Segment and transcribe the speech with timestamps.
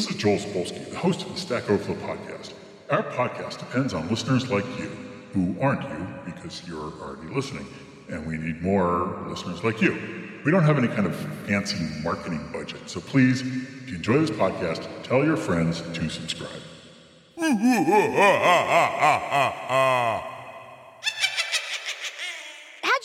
[0.00, 2.54] This is Joel Spolsky, the host of the Stack Overflow podcast.
[2.88, 4.88] Our podcast depends on listeners like you,
[5.34, 7.66] who aren't you because you're already listening,
[8.08, 9.92] and we need more listeners like you.
[10.42, 11.14] We don't have any kind of
[11.46, 16.48] fancy marketing budget, so please, if you enjoy this podcast, tell your friends to subscribe.
[17.36, 17.58] How'd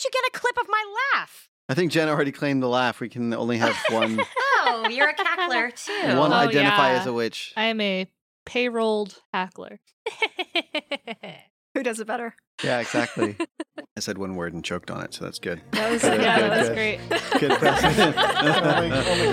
[0.02, 0.82] you get a clip of my
[1.12, 1.50] laugh?
[1.68, 3.00] I think Jenn already claimed the laugh.
[3.00, 4.20] We can only have one
[4.68, 6.16] Oh, you're a cackler too.
[6.16, 7.00] one Oh, identify yeah.
[7.00, 7.52] as a witch.
[7.56, 8.06] I am a
[8.46, 9.80] payrolled hackler.
[11.74, 12.34] Who does it better?
[12.64, 13.36] Yeah, exactly.
[13.96, 15.60] I said one word and choked on it, so that's good.
[15.72, 16.74] That was Good, yeah, good, that was good.
[16.74, 17.00] great.
[17.40, 18.16] Good precedent.
[18.16, 19.32] only, only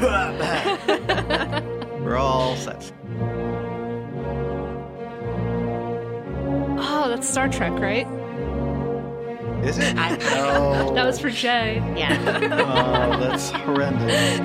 [0.00, 0.10] go.
[2.04, 2.92] We're all set.
[6.82, 8.06] Oh, that's Star Trek, right?
[9.62, 9.96] Is it?
[9.96, 10.94] I- No.
[10.94, 11.76] That was for Jay.
[11.96, 12.16] yeah.
[13.12, 14.40] Oh, that's horrendous.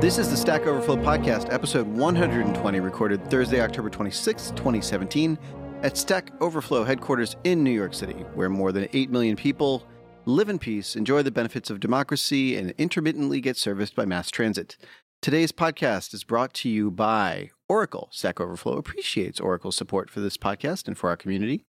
[0.00, 5.38] This is the Stack Overflow Podcast, episode 120, recorded Thursday, October 26, 2017,
[5.84, 9.86] at Stack Overflow headquarters in New York City, where more than 8 million people
[10.24, 14.76] live in peace, enjoy the benefits of democracy, and intermittently get serviced by mass transit.
[15.20, 18.08] Today's podcast is brought to you by Oracle.
[18.12, 21.64] Stack Overflow appreciates Oracle's support for this podcast and for our community.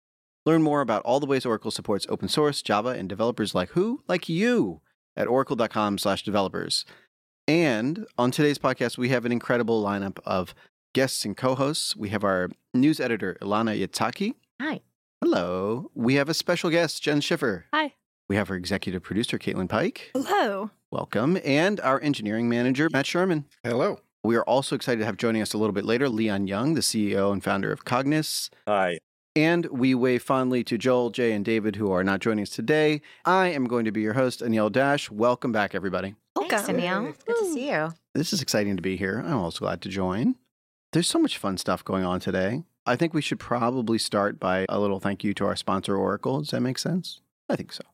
[0.46, 4.02] Learn more about all the ways Oracle supports open source, Java, and developers like who?
[4.08, 4.80] Like you
[5.16, 6.84] at oracle.com slash developers.
[7.46, 10.54] And on today's podcast, we have an incredible lineup of
[10.94, 11.96] guests and co-hosts.
[11.96, 14.34] We have our news editor Ilana Yitzhaki.
[14.60, 14.80] Hi.
[15.22, 15.90] Hello.
[15.94, 17.66] We have a special guest, Jenn Schiffer.
[17.74, 17.94] Hi.
[18.28, 20.10] We have our executive producer, Kaitlin Pike.
[20.12, 20.70] Hello.
[20.90, 21.38] Welcome.
[21.46, 23.46] And our engineering manager, Matt Sherman.
[23.64, 24.00] Hello.
[24.22, 26.82] We are also excited to have joining us a little bit later Leon Young, the
[26.82, 28.50] CEO and founder of Cogniss.
[28.66, 28.98] Hi.
[29.34, 33.00] And we wave fondly to Joel, Jay, and David, who are not joining us today.
[33.24, 35.10] I am going to be your host, Anil Dash.
[35.10, 36.14] Welcome back, everybody.
[36.36, 36.76] Thanks, Welcome.
[36.76, 37.24] Anil.
[37.24, 37.94] Good to see you.
[38.14, 39.22] This is exciting to be here.
[39.24, 40.34] I'm also glad to join.
[40.92, 42.64] There's so much fun stuff going on today.
[42.84, 46.40] I think we should probably start by a little thank you to our sponsor, Oracle.
[46.40, 47.22] Does that make sense?
[47.48, 47.84] I think so.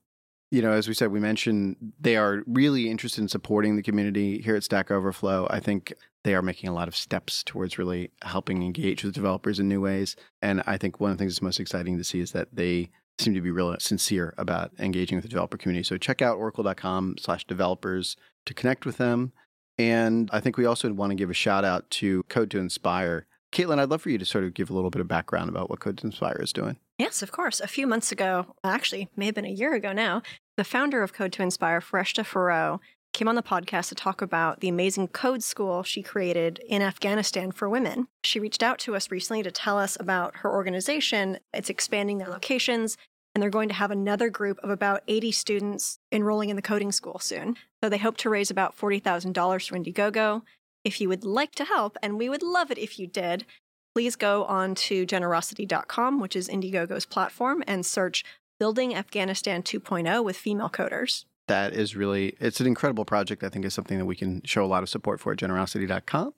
[0.50, 4.40] You know, as we said, we mentioned they are really interested in supporting the community
[4.40, 5.48] here at Stack Overflow.
[5.50, 9.58] I think they are making a lot of steps towards really helping engage with developers
[9.58, 10.16] in new ways.
[10.42, 12.90] And I think one of the things that's most exciting to see is that they
[13.18, 15.84] seem to be real sincere about engaging with the developer community.
[15.84, 18.16] So check out oracle.com slash developers
[18.46, 19.32] to connect with them.
[19.78, 23.26] And I think we also want to give a shout out to Code to Inspire.
[23.54, 25.70] Kaitlin, I'd love for you to sort of give a little bit of background about
[25.70, 26.76] what Code to Inspire is doing.
[26.98, 27.60] Yes, of course.
[27.60, 30.22] A few months ago, actually, may have been a year ago now,
[30.56, 32.80] the founder of Code to Inspire, Fereshteh Forough,
[33.12, 37.52] came on the podcast to talk about the amazing code school she created in Afghanistan
[37.52, 38.08] for women.
[38.24, 41.38] She reached out to us recently to tell us about her organization.
[41.52, 42.96] It's expanding their locations,
[43.34, 46.90] and they're going to have another group of about 80 students enrolling in the coding
[46.90, 47.56] school soon.
[47.80, 50.42] So they hope to raise about $40,000 for Indiegogo.
[50.84, 53.46] If you would like to help, and we would love it if you did,
[53.94, 58.24] please go on to generosity.com, which is Indiegogo's platform, and search
[58.60, 61.24] Building Afghanistan 2.0 with female coders.
[61.48, 63.42] That is really, it's an incredible project.
[63.42, 66.34] I think is something that we can show a lot of support for at generosity.com.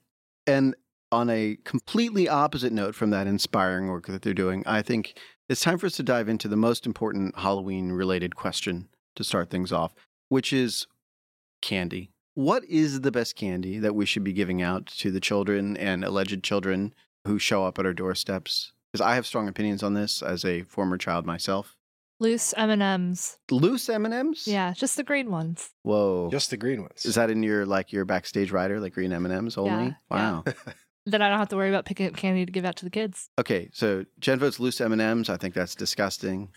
[0.46, 0.74] And
[1.12, 5.18] on a completely opposite note from that inspiring work that they're doing, I think
[5.48, 9.50] it's time for us to dive into the most important Halloween related question to start
[9.50, 9.94] things off,
[10.28, 10.86] which is
[11.62, 12.10] candy.
[12.36, 16.04] What is the best candy that we should be giving out to the children and
[16.04, 16.92] alleged children
[17.26, 18.72] who show up at our doorsteps?
[18.92, 21.78] Because I have strong opinions on this as a former child myself.
[22.20, 23.38] Loose M and M's.
[23.50, 24.46] Loose M&Ms?
[24.46, 25.70] Yeah, just the green ones.
[25.82, 26.28] Whoa.
[26.30, 27.06] Just the green ones.
[27.06, 29.86] Is that in your like your backstage rider, like green M and M's only?
[29.86, 30.44] Yeah, wow.
[31.08, 32.90] Then I don't have to worry about picking up candy to give out to the
[32.90, 33.30] kids.
[33.38, 35.30] okay, so Jenn votes loose M and M's.
[35.30, 36.50] I think that's disgusting.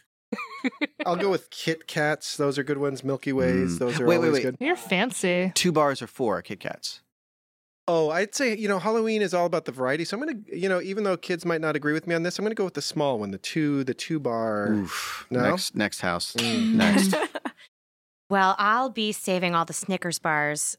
[1.06, 2.38] I'll go with Kit Kats.
[2.38, 3.04] Those are good ones.
[3.04, 3.76] Milky Ways.
[3.76, 3.80] Mm.
[3.80, 4.42] Those are Wait, wait, always wait.
[4.44, 4.58] good.
[4.60, 5.52] You're fancy.
[5.56, 7.02] Two bars or four Kit Kats.
[7.88, 10.06] Oh, I'd say you know Halloween is all about the variety.
[10.06, 12.38] So I'm gonna, you know, even though kids might not agree with me on this,
[12.38, 14.74] I'm gonna go with the small one, the two, the two bar.
[14.74, 15.26] Oof.
[15.32, 15.42] No?
[15.50, 16.34] Next, next house.
[16.34, 16.74] Mm.
[16.76, 17.16] Next.
[18.32, 20.78] Well, I'll be saving all the Snickers bars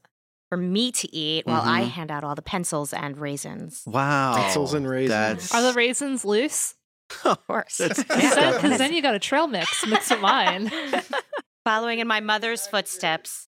[0.51, 1.89] for me to eat while I Mhm.
[1.89, 3.83] hand out all the pencils and raisins.
[3.89, 4.35] Wow.
[4.35, 5.11] Pretzels and raisins.
[5.11, 6.77] That's Are the raisins loose?
[7.25, 7.79] Of course.
[7.79, 9.87] That's- Because then you got a trail mix.
[9.87, 10.71] Mix with mine.
[11.65, 13.47] Following in my mother's footsteps.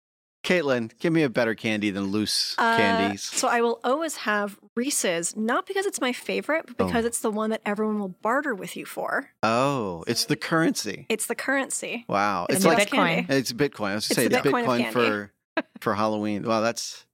[0.44, 3.23] Kaitlin, give me a better candy than loose Uh, candies.
[3.23, 7.08] So I will always have Reese's, not because it's my favorite, but because Oh.
[7.08, 9.31] it's the one that everyone will barter with you for.
[9.43, 11.06] Oh, it's the currency.
[11.09, 12.05] It's the currency.
[12.09, 12.47] Wow.
[12.49, 13.23] It's It's like best candy.
[13.26, 13.31] Bitcoin.
[13.37, 13.91] it's Bitcoin.
[13.91, 15.32] I was It's gonna say it's Bitcoin Bitcoin for
[15.81, 16.44] for Halloween.
[16.44, 17.06] Wow, that's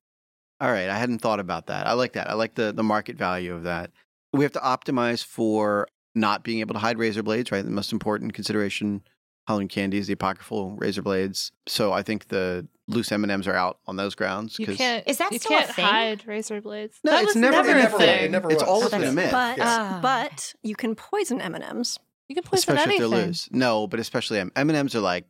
[0.61, 0.91] all right.
[0.91, 1.87] I hadn't thought about that.
[1.87, 2.29] I like that.
[2.29, 3.93] I like the the market value of that.
[4.35, 7.65] we have to optimize for not being able to hide razor blades, right?
[7.65, 9.03] The most important consideration
[9.49, 11.51] Halloween candy is the apocryphal razor blades.
[11.67, 14.59] So I think the loose M and M's are out on those grounds.
[14.59, 15.07] You 'cause- can't.
[15.09, 15.85] Is that you still a can't thing?
[15.85, 16.99] hide razor blades.
[17.03, 17.99] No, that it's was never never a a thing.
[17.99, 18.25] thing.
[18.27, 18.69] It never It's was.
[18.69, 19.33] always Oh, been a myth.
[19.33, 19.99] But Ah.
[20.03, 21.99] but you can poison M and M's.
[22.29, 23.49] You can poison especially anything, if they're loose.
[23.51, 25.27] No, but especially M and M's are like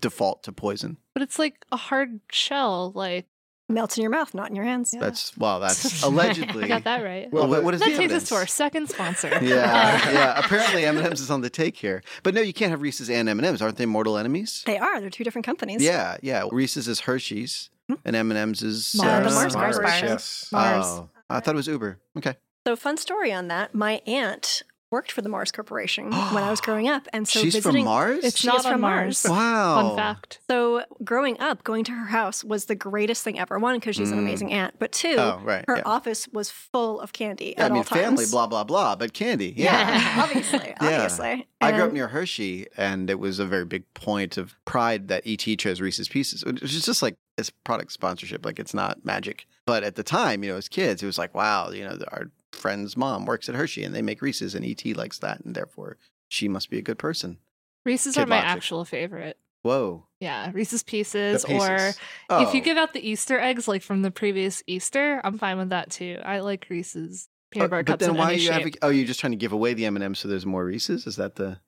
[0.00, 0.98] default to poison.
[1.14, 2.92] but it's like a hard shell.
[2.94, 3.26] Like
[3.68, 4.92] Melts in your mouth, not in your hands.
[4.94, 5.00] Yeah.
[5.00, 6.68] That's well, that's I allegedly.
[6.68, 7.32] got that right.
[7.32, 8.22] Well, what, what is that the takes evidence?
[8.24, 9.28] us to our second sponsor.
[9.42, 10.38] yeah, yeah.
[10.38, 13.10] Apparently, M and M's is on the take here, but no, you can't have Reese's
[13.10, 13.60] and M and M's.
[13.60, 14.62] Aren't they mortal enemies?
[14.66, 15.00] They are.
[15.00, 15.82] They're two different companies.
[15.82, 16.44] Yeah, yeah.
[16.52, 17.70] Reese's is Hershey's,
[18.04, 19.08] and M and M's is Mars.
[19.08, 19.78] Uh, the Uh, Mars, Mars bars.
[19.78, 20.02] bars.
[20.02, 20.48] Yes.
[20.52, 20.84] Mars.
[20.86, 21.98] Oh, I thought it was Uber.
[22.18, 22.36] Okay,
[22.66, 23.74] So fun story on that.
[23.74, 24.62] My aunt
[24.96, 27.84] worked for the Mars Corporation when I was growing up, and so she's visiting.
[27.84, 28.24] from Mars.
[28.24, 29.24] It's She not is from Mars.
[29.28, 29.38] Mars.
[29.38, 29.74] wow.
[29.88, 30.40] Fun fact.
[30.50, 33.58] So growing up, going to her house was the greatest thing ever.
[33.58, 34.22] One, because she's an Mm.
[34.22, 35.64] amazing aunt, but two, Oh, right.
[35.68, 35.82] her yeah.
[35.84, 38.00] office was full of candy Yeah, at I mean, all times.
[38.02, 39.52] family, blah blah blah, but candy.
[39.56, 39.76] Yeah.
[39.98, 40.22] Yeah.
[40.24, 41.46] obviously, obviously.
[41.60, 45.22] I grew up near Hershey, and it was a very big point of pride that
[45.26, 46.42] ET chose Reese's Pieces.
[46.46, 49.46] It was just like it's product sponsorship, like it's not magic.
[49.66, 52.30] But at the time, you know, as kids, it was like, wow, you know, our
[52.52, 55.96] friend's mom works at Hershey, and they make Reese's, and ET likes that, and therefore
[56.28, 57.38] she must be a good person.
[57.84, 58.50] Reese's Kid are my logic.
[58.50, 59.38] actual favorite.
[59.62, 60.06] Whoa.
[60.20, 61.98] Yeah, Reese's Pieces, The or pieces.
[62.30, 62.64] if you Oh.
[62.64, 66.18] give out the Easter eggs like from the previous Easter, I'm fine with that too.
[66.24, 68.74] I like Reese's oh, peanut Oh, butter but cups then in why are you having?
[68.82, 71.06] Oh, you're just trying to give away the M and M's so there's more Reese's?
[71.06, 71.58] Is that the?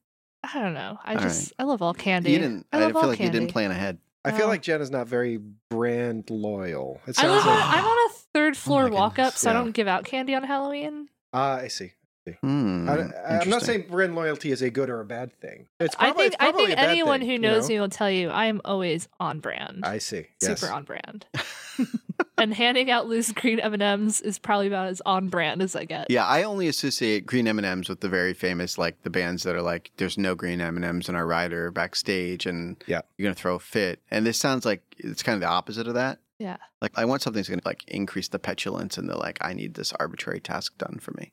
[0.45, 0.99] I don't know.
[1.05, 2.31] I All just I love all candy.
[2.33, 2.67] You didn't.
[2.73, 3.99] I I, feel like you didn't plan ahead.
[4.25, 4.49] I feel Oh.
[4.49, 5.39] like Jenn is not very
[5.71, 7.01] brand loyal.
[7.07, 7.79] It I sounds live on, like.
[7.79, 9.59] I'm on a third floor Oh my walk up, goodness, so I yeah.
[9.61, 11.09] don't give out candy on Halloween.
[11.33, 11.93] Ah, I see.
[12.43, 13.61] Hmm, I, I'm not interesting.
[13.61, 15.67] saying brand loyalty is a good or a bad thing.
[15.81, 17.63] It's I probably, think it's I probably think a bad anyone thing, who you knows
[17.71, 17.75] know?
[17.75, 19.81] me will tell you I am always on brand.
[19.83, 20.27] I see.
[20.43, 21.25] Super on brand.
[22.37, 26.11] and handing out loose green M&Ms is probably about as on brand as I get.
[26.11, 29.43] Yeah, I only associate green M and M's with the very famous, like the bands
[29.45, 33.03] that are like, "There's no green M and M's in our rider backstage," and Yeah.
[33.17, 34.01] you're gonna throw a fit.
[34.11, 36.19] And this sounds like it's kind of the opposite of that.
[36.39, 36.59] Yeah.
[36.81, 39.39] Like I want something that's gonna like increase the petulance and the like.
[39.41, 41.33] I need this arbitrary task done for me.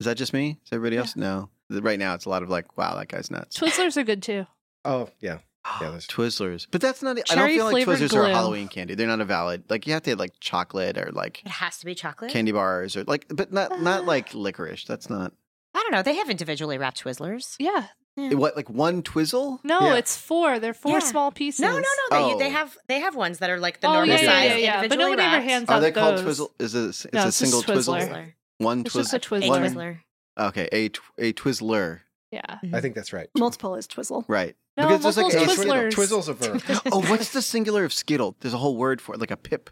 [0.00, 0.58] Is that just me?
[0.64, 1.14] Is everybody else?
[1.14, 1.50] No.
[1.68, 4.46] Right now, it's a lot of like, "Wow, that guy's nuts." Twizzlers are good too.
[4.84, 5.38] Oh, yeah.
[5.66, 7.10] Yeah, that's- Twizzlers, but that's not.
[7.10, 8.34] I don't Cherry feel like flavored Twizzlers are a.
[8.34, 8.94] Halloween candy.
[8.94, 9.64] They're not a valid.
[9.68, 12.30] Like you have to have like chocolate or like It has to be chocolate.
[12.30, 14.06] candy bars or like, but not not uh.
[14.06, 14.84] like licorice.
[14.84, 15.32] That's not.
[15.74, 16.02] I don't know.
[16.02, 17.56] They have individually wrapped Twizzlers.
[17.58, 17.86] Yeah.
[18.16, 19.60] What like one Twizzle?
[19.64, 19.94] No, Yeah.
[19.94, 20.58] it's four.
[20.58, 20.98] They're four Yeah.
[20.98, 21.60] small pieces.
[21.60, 21.84] No, no, no.
[22.10, 22.38] They, Oh.
[22.38, 24.56] they have they have ones that are like the Oh, normal yeah, yeah, size, yeah,
[24.56, 24.72] yeah.
[24.76, 25.44] But individually nobody ever wrapped.
[25.48, 26.24] hands Are out they called those.
[26.24, 26.54] Twizzle?
[26.58, 27.94] Is it it's No, a it's single just Twizzle?
[27.94, 28.08] Twizzler.
[28.10, 28.32] Twizzler.
[28.58, 29.48] One It's just a A Twizzler.
[29.48, 29.98] One- Twizzler.
[30.38, 32.00] Okay, a tw- a Twizzler.
[32.30, 32.58] Yeah.
[32.72, 33.28] I think that's right.
[33.36, 34.24] Multiple is Twizzle.
[34.28, 34.54] Right.
[34.76, 35.90] No, Because there's like multiple a- Twizzlers.
[35.92, 36.62] Twizzle's a verb.
[36.92, 38.36] oh, what's the singular of Skittle?
[38.40, 39.68] There's a whole word for it, like a pip.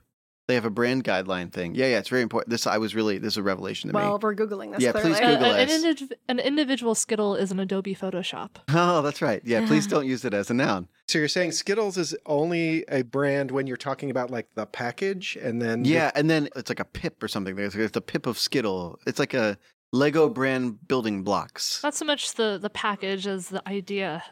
[0.49, 1.75] They have a brand guideline thing.
[1.75, 2.49] Yeah, yeah, it's very important.
[2.51, 4.21] This I was really this is a revelation to Well, me.
[4.23, 4.81] we're googling this.
[4.81, 5.11] Yeah, clearly.
[5.11, 5.85] please Uh, Google an, us.
[5.85, 8.53] indiv- an individual Skittle is an Adobe Photoshop.
[8.71, 9.43] Oh, that's right.
[9.45, 10.89] Yeah, please don't use it as a noun.
[11.07, 15.37] So you're saying Skittles is only a brand when you're talking about like the package
[15.41, 17.55] and then Yeah, and then it's like a pip or something.
[17.55, 18.99] There's it's a pip of Skittle.
[19.07, 19.59] It's like a
[19.93, 21.83] Lego brand building blocks.
[21.83, 24.23] Not so much the the package as the idea.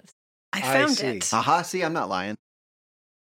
[0.52, 1.06] I I found see.
[1.06, 1.32] it.
[1.32, 2.36] Aha, see, I'm not lying.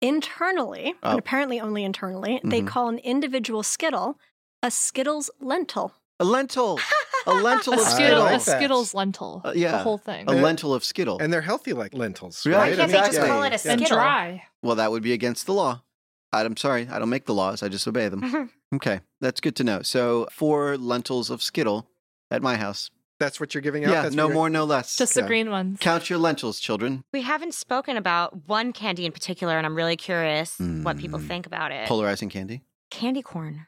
[0.01, 1.11] Internally, Oh.
[1.11, 2.67] and apparently only internally, they Mhm.
[2.67, 4.17] call an individual Skittle
[4.63, 5.93] a Skittles lentil.
[6.19, 6.79] A lentil.
[7.27, 8.23] A lentil A, of Skittle, Skittle.
[8.23, 8.39] like a.
[8.39, 9.41] Skittles lentil.
[9.43, 9.71] Uh, yeah.
[9.73, 10.27] The whole thing.
[10.27, 11.17] A lentil of Skittle.
[11.19, 12.45] and they're healthy like lentils.
[12.45, 13.79] Yeah, Why can't they just call it a skittle?
[13.79, 14.43] and dry.
[14.63, 15.81] Well, that would be against the law.
[16.33, 17.61] I'm sorry, I don't make the laws.
[17.61, 18.49] I just obey them.
[18.73, 19.81] Okay, that's good to know.
[19.81, 21.89] So, four lentils of Skittle
[22.31, 22.89] at my house.
[23.19, 23.91] That's what you're giving out.
[23.91, 24.95] Yeah, That's no more, no less.
[24.95, 25.27] Just the Yeah.
[25.27, 25.77] green ones.
[25.79, 27.03] Count your lentils, children.
[27.13, 31.27] We haven't spoken about one candy in particular, and I'm really curious what people Mm.
[31.27, 31.87] think about it.
[31.87, 32.63] Polarizing candy.
[32.89, 33.65] Candy corn.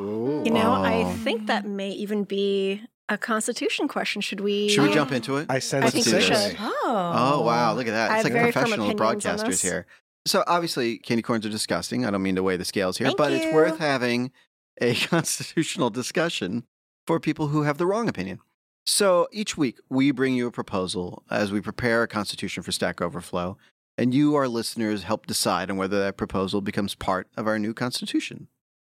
[0.00, 0.42] Ooh.
[0.44, 1.12] You know, I Oh.
[1.24, 4.20] think that may even be a constitution question.
[4.20, 4.68] Should we?
[4.68, 5.46] Should we jump into it?
[5.48, 6.48] I sense I a think we segue.
[6.50, 6.56] should.
[6.60, 7.12] Oh.
[7.16, 8.10] Oh wow, look at that!
[8.10, 9.62] I It's have like very firm professional opinions on broadcasters this.
[9.62, 9.86] here.
[10.26, 12.04] So obviously, candy corns are disgusting.
[12.04, 13.54] I don't mean to weigh the scales here, Thank but it's you.
[13.54, 14.32] worth having
[14.80, 16.64] a constitutional discussion
[17.06, 18.40] for people who have the wrong opinion.
[18.84, 23.00] So each week we bring you a proposal as we prepare a constitution for Stack
[23.00, 23.56] Overflow,
[23.98, 27.74] and you, our listeners, help decide on whether that proposal becomes part of our new
[27.74, 28.48] constitution.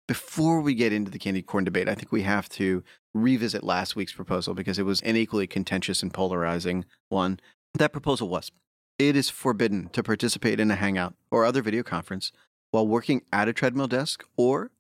[0.09, 2.83] Before we get into the candy corn debate, I think we have to
[3.14, 7.38] revisit last week's proposal because it was an equally contentious and polarizing one.
[7.75, 8.50] That proposal was
[8.99, 12.33] it is forbidden to participate in a hangout or other video conference
[12.71, 14.71] while working at a treadmill desk or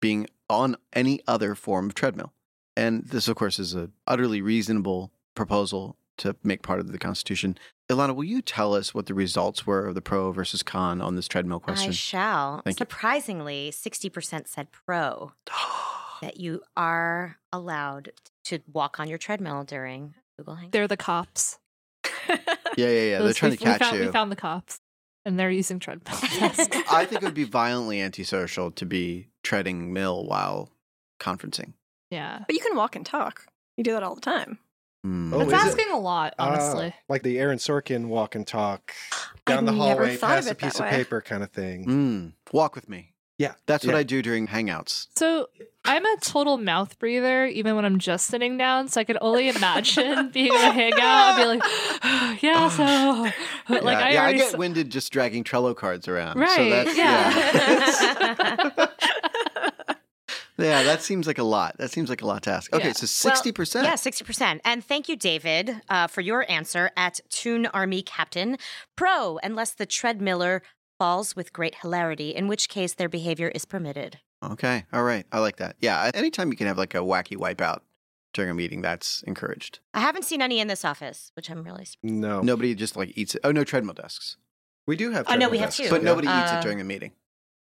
[0.00, 2.32] being on any other form of treadmill.
[2.78, 7.58] And this, of course, is an utterly reasonable proposal to make part of the Constitution.
[7.90, 11.16] Ilana, will you tell us what the results were of the pro versus con on
[11.16, 11.90] this treadmill question?
[11.90, 12.62] I shall.
[12.62, 12.84] Thank you.
[12.84, 15.32] Surprisingly, 60% said pro.
[16.22, 18.10] that you are allowed
[18.44, 20.70] to walk on your treadmill during Google Hangouts.
[20.72, 21.58] They're the cops.
[22.76, 23.18] Yeah, yeah, yeah.
[23.18, 24.06] They're Those- trying we, to catch we found, you.
[24.06, 24.80] We found the cops,
[25.24, 26.16] and they're using treadmill.
[26.92, 30.70] I think it would be violently antisocial to be treading mill while
[31.18, 31.72] conferencing.
[32.10, 32.40] Yeah.
[32.46, 33.46] but you can walk and talk.
[33.76, 34.58] You do that all the time.
[35.04, 35.32] Hmm.
[35.32, 35.78] Oh, That's is it?
[35.78, 36.92] asking a lot, Ah, honestly.
[37.08, 38.92] like the Aaron Sorkin walk and talk
[39.46, 41.86] down the I've never hallway, thought pass a piece of paper kind of thing.
[41.86, 42.32] Mm.
[42.52, 43.14] Walk with me.
[43.38, 43.52] Yeah.
[43.66, 45.06] That's what I do during hangouts.
[45.14, 45.46] So
[45.84, 48.88] I'm a total mouth breather, even when I'm just sitting down.
[48.88, 53.30] So I could only imagine being in a hangout and be like, yeah, so
[53.68, 56.34] but like yeah, I yeah, I get s- winded just dragging Trello cards around.
[56.34, 57.30] So Right, that's, yeah.
[58.58, 58.86] yeah,
[60.58, 61.76] that seems like a lot.
[61.78, 62.72] That seems like a lot to ask.
[62.74, 62.92] Okay, Yeah.
[62.92, 63.84] so sixty percent.
[63.86, 64.60] Yeah, 60%.
[64.64, 68.58] And thank you, David, uh, for your answer at Toon Army Captain.
[68.96, 70.60] Pro, unless the treadmiller
[70.98, 74.18] falls with great hilarity, in which case their behavior is permitted.
[74.44, 74.84] Okay.
[74.92, 75.24] All right.
[75.32, 75.76] I like that.
[75.80, 76.10] Yeah.
[76.14, 77.80] Anytime you can have like a wacky wipeout
[78.34, 79.80] during a meeting, that's encouraged.
[79.94, 82.14] I haven't seen any in this office, which I'm really surprised.
[82.14, 83.40] No, Nobody just like eats it.
[83.44, 84.36] Oh, no treadmill desks.
[84.86, 85.26] we do have.
[85.28, 85.90] Oh, no, treadmill we have desks, two.
[85.90, 86.04] But yeah.
[86.04, 87.12] nobody eats Uh, it during a meeting.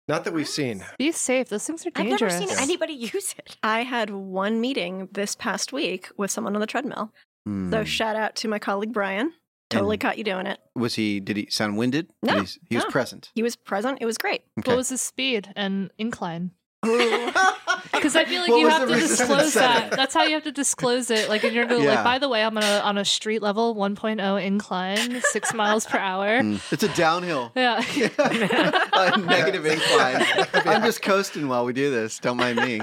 [0.08, 0.84] Not that we've seen.
[0.98, 1.48] be safe.
[1.48, 2.34] Those things are dangerous.
[2.34, 2.58] I've never dangerous.
[2.58, 3.56] seen anybody use it.
[3.62, 7.12] I had one meeting this past week with someone on the treadmill.
[7.46, 7.70] Hmm.
[7.70, 9.32] So shout out to my colleague Brian.
[9.70, 10.58] Totally caught you doing it.
[10.74, 12.10] was he, did he sound winded?
[12.22, 13.30] No, Did he, he was present.
[13.34, 13.98] He was present.
[14.02, 14.42] It was great.
[14.58, 14.70] Okay.
[14.70, 16.50] What was his speed and incline?
[17.92, 19.90] Because I feel like What you was have the to resistance disclose setting?
[19.90, 19.96] that.
[19.96, 21.28] That's how you have to disclose it.
[21.28, 21.96] Like, and you're going Yeah.
[21.96, 25.86] like, by the way, I'm on a on a street level 1.0 incline, six miles
[25.86, 26.40] per hour.
[26.42, 26.56] Hmm.
[26.72, 27.52] It's a downhill.
[27.56, 27.82] Yeah.
[28.18, 30.24] a negative incline.
[30.54, 32.18] I'm just coasting while we do this.
[32.18, 32.80] Don't mind me.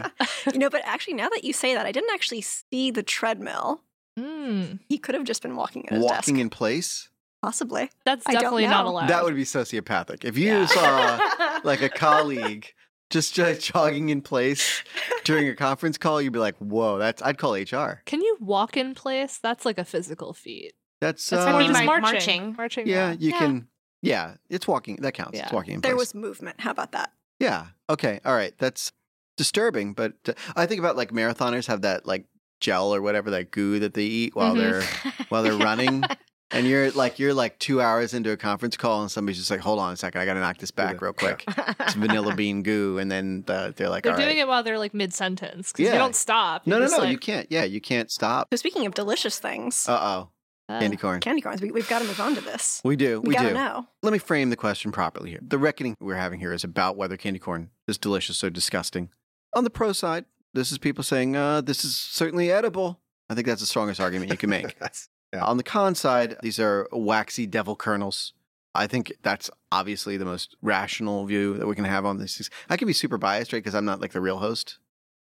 [0.51, 3.81] You know, but actually, now that you say that, I didn't actually see the treadmill.
[4.17, 6.41] Mm, He could have just been walking at his Walking desk.
[6.41, 7.09] in place?
[7.41, 7.89] Possibly.
[8.03, 8.91] that's I don't definitely not know.
[8.91, 9.07] allowed.
[9.07, 10.25] That would be sociopathic.
[10.25, 10.65] If you Yeah.
[10.65, 12.73] saw like a colleague
[13.09, 14.83] just uh, jogging in place
[15.23, 18.01] during a conference call, you'd be like, "Whoa, that's." I'd call HR.
[18.05, 19.39] Can you walk in place?
[19.41, 20.73] That's like a physical feat.
[21.01, 22.01] That's That's uh, probably mean, just marching.
[22.11, 22.55] marching.
[22.57, 22.87] Marching.
[22.87, 23.11] yeah.
[23.13, 23.37] You Yeah.
[23.39, 23.67] can.
[24.01, 24.97] Yeah, it's walking.
[24.97, 25.37] That counts.
[25.39, 26.13] It's walking in There place.
[26.13, 26.59] was movement.
[26.61, 27.11] How about that?
[27.39, 27.67] Yeah.
[27.89, 28.19] Okay.
[28.25, 28.53] All right.
[28.57, 28.91] That's
[29.37, 32.25] disturbing, but uh, I think about like marathoners have that like
[32.61, 34.57] gel or whatever that goo that they eat while Mhm.
[34.57, 36.03] they're while they're running.
[36.51, 39.59] And you're like you're like two hours into a conference call, and somebody's just like,
[39.59, 40.99] "Hold on a second, I got to knock this back Yeah.
[41.01, 41.43] real quick."
[41.79, 44.63] It's vanilla bean goo, and then the, they're like, They're "All doing right." it while
[44.63, 45.93] they're like mid sentence because Yeah.
[45.93, 46.65] you don't stop.
[46.65, 47.47] No, You're no, just no, like, you can't.
[47.51, 48.47] Yeah, you can't stop.
[48.51, 50.29] So speaking of delicious things, Uh oh,
[50.73, 51.19] uh, candy corn.
[51.19, 52.81] candy corns, we, we've got to move on to this.
[52.83, 53.21] We do.
[53.21, 53.53] We, We, gotta do.
[53.53, 53.87] know.
[54.01, 55.39] Let me frame the question properly here.
[55.41, 59.09] The reckoning we're having here is about whether candy corn is delicious or disgusting.
[59.55, 60.25] On the pro side,
[60.55, 62.99] this is people saying, uh, this is certainly edible.
[63.29, 64.75] I think that's the strongest argument you can make.
[65.33, 65.45] Yeah.
[65.45, 68.33] On the con side, these are waxy devil kernels.
[68.73, 72.49] I think that's obviously the most rational view that we can have on these Things.
[72.69, 73.59] I could be super biased, right?
[73.59, 74.77] Because I'm not like the real host,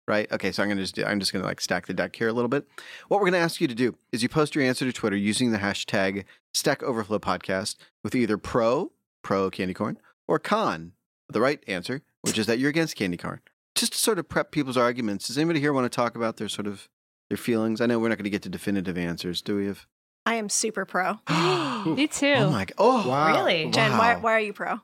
[0.07, 0.31] right?
[0.31, 2.33] Okay, so I'm gonna just do, I'm just gonna like stack the deck here a
[2.33, 2.67] little bit.
[3.09, 5.53] What we're gonna ask you to do is you post your answer to Twitter using
[5.53, 9.99] the hashtag Stack Overflow Podcast with either pro pro candy corn
[10.29, 10.93] or con
[11.29, 13.41] the right answer, which is that you're against candy corn.
[13.75, 15.27] Just to sort of prep people's arguments.
[15.27, 16.89] Does anybody here want to talk about their sort of
[17.29, 17.81] their feelings?
[17.81, 19.67] I know we're not going to get to definitive answers, do we?
[19.67, 19.87] Have
[20.27, 21.19] I am super pro.
[21.87, 22.35] Me too.
[22.37, 22.75] Oh my god!
[22.79, 23.29] Oh Wow.
[23.29, 23.71] Really?
[23.71, 24.21] Jenn, why, Wow.
[24.21, 24.81] why are you pro?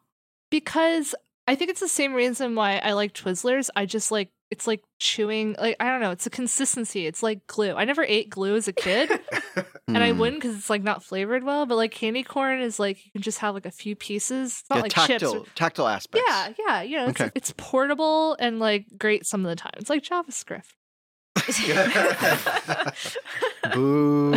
[0.50, 1.14] because
[1.48, 3.68] I think it's the same reason why I like Twizzlers.
[3.74, 5.56] I just like it's like chewing.
[5.58, 6.10] Like I don't know.
[6.12, 7.06] It's a consistency.
[7.06, 7.72] It's like glue.
[7.74, 9.10] I never ate glue as a kid,
[9.88, 10.18] and I Hmm.
[10.18, 11.66] wouldn't because it's like not flavored well.
[11.66, 14.60] But like candy corn is like you can just have like a few pieces.
[14.60, 15.32] It's not Yeah, like tactile, chips.
[15.34, 16.24] or- tactile aspects.
[16.28, 16.82] yeah, yeah.
[16.82, 17.30] You know, it's, Okay.
[17.34, 19.72] it's portable and like great some of the time.
[19.78, 20.68] It's like JavaScript.
[23.74, 24.30] Boo.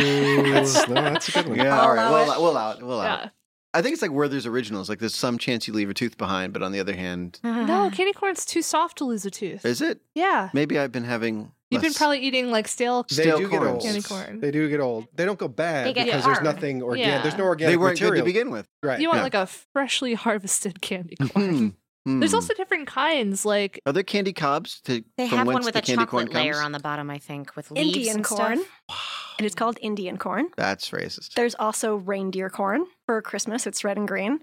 [0.52, 1.58] That's, no, that's a good one.
[1.58, 2.06] yeah, I'll all right.
[2.08, 2.40] allow We'll it.
[2.42, 2.82] we'll out.
[2.82, 3.20] We'll allow it.
[3.24, 3.28] Yeah.
[3.74, 4.88] I think it's like Werther's Originals.
[4.88, 7.66] Like there's some chance you leave a tooth behind, but on the other hand, mm-hmm.
[7.66, 9.64] No, candy corn's too soft to lose a tooth.
[9.66, 10.00] is it?
[10.14, 10.48] Yeah.
[10.54, 11.52] Maybe I've been having.
[11.70, 13.04] You've been probably eating like stale.
[13.10, 13.82] They Stale do get old.
[13.82, 14.40] Candy corn.
[14.40, 15.08] They do get old.
[15.14, 16.44] They don't go bad They get because there's hard.
[16.44, 17.06] nothing organic.
[17.06, 17.22] Yeah.
[17.22, 18.12] There's no organic They weren't material.
[18.14, 18.68] good to begin with.
[18.84, 19.00] Right.
[19.00, 19.22] You want Yeah.
[19.24, 21.76] like a freshly harvested candy corn.
[22.06, 22.20] Hmm.
[22.20, 22.36] There's Hmm.
[22.36, 23.44] also different kinds.
[23.44, 26.34] Like Are there candy cobs to They from have one with a candy corn chocolate
[26.34, 26.64] layer comes?
[26.64, 28.58] on the bottom, I think, with leaves Indian and corn.
[28.86, 29.32] stuff.
[29.38, 30.48] And it's called Indian corn.
[30.56, 31.34] That's racist.
[31.34, 33.66] There's also reindeer corn for Christmas.
[33.66, 34.40] It's red and green.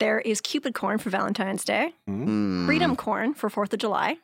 [0.00, 1.94] There is Cupid corn for Valentine's Day.
[2.08, 2.66] Hmm.
[2.66, 4.16] Freedom corn for Fourth of July.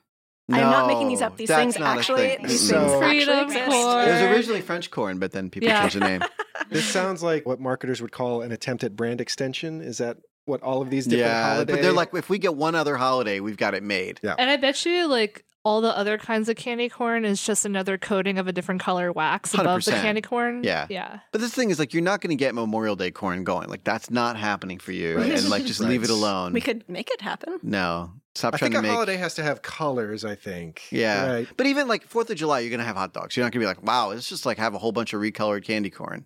[0.51, 1.37] I am not making these up.
[1.37, 2.47] These things actually, thing.
[2.47, 3.67] these So- things actually Freedom exist.
[3.71, 4.09] corn.
[4.09, 5.83] It was originally French corn, but then people Yeah.
[5.83, 6.23] changed the name.
[6.71, 9.81] This sounds like what marketers would call an attempt at brand extension.
[9.81, 11.77] Is that what all of these different yeah, holidays.
[11.77, 14.19] but they're like, if we get one other holiday, we've got it made.
[14.23, 14.35] Yeah.
[14.39, 17.99] And I bet you like all the other kinds of candy corn is just another
[17.99, 20.01] coating of a different color wax above the 100%.
[20.01, 20.65] candy corn.
[20.65, 20.87] Yeah.
[20.89, 21.19] Yeah.
[21.33, 23.69] But this thing is like, you're not going to get Memorial Day corn going.
[23.69, 25.19] Like, that's not happening for you.
[25.19, 25.33] Right.
[25.33, 25.91] And like, just Right.
[25.91, 26.53] leave it alone.
[26.55, 27.59] We could make it happen.
[27.63, 28.93] no, stop I trying think a to make.
[28.93, 30.25] holiday has to have colors.
[30.25, 30.85] I think.
[30.91, 31.31] Yeah.
[31.31, 31.49] Right.
[31.57, 33.37] But even like Fourth of July, you're gonna have hot dogs.
[33.37, 35.65] You're not gonna be like, wow, it's just like have a whole bunch of recolored
[35.65, 36.25] candy corn.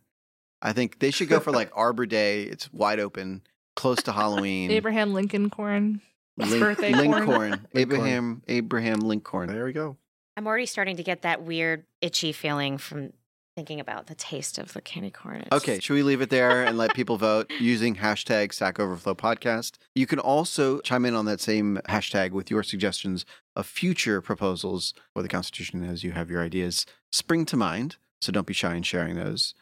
[0.61, 2.43] I think they should go for like Arbor Day.
[2.45, 3.43] It's wide open,
[3.77, 4.71] close to Halloween.
[4.71, 6.01] Abraham Lincoln corn.
[6.37, 7.25] Link- birthday Lincoln.
[7.27, 7.67] corn.
[7.75, 9.49] Abraham Abraham Lincoln.
[9.49, 9.97] There we go.
[10.37, 13.13] I'm already starting to get that weird itchy feeling from
[13.55, 15.43] thinking about the taste of the candy corn.
[15.43, 19.15] It's Okay, should we leave it there and let people vote using hashtag Stack Overflow
[19.15, 19.73] Podcast?
[19.95, 24.95] You can also chime in on that same hashtag with your suggestions of future proposals
[25.13, 27.97] for the Constitution as you have your ideas spring to mind.
[28.23, 29.53] So don't be shy in sharing those.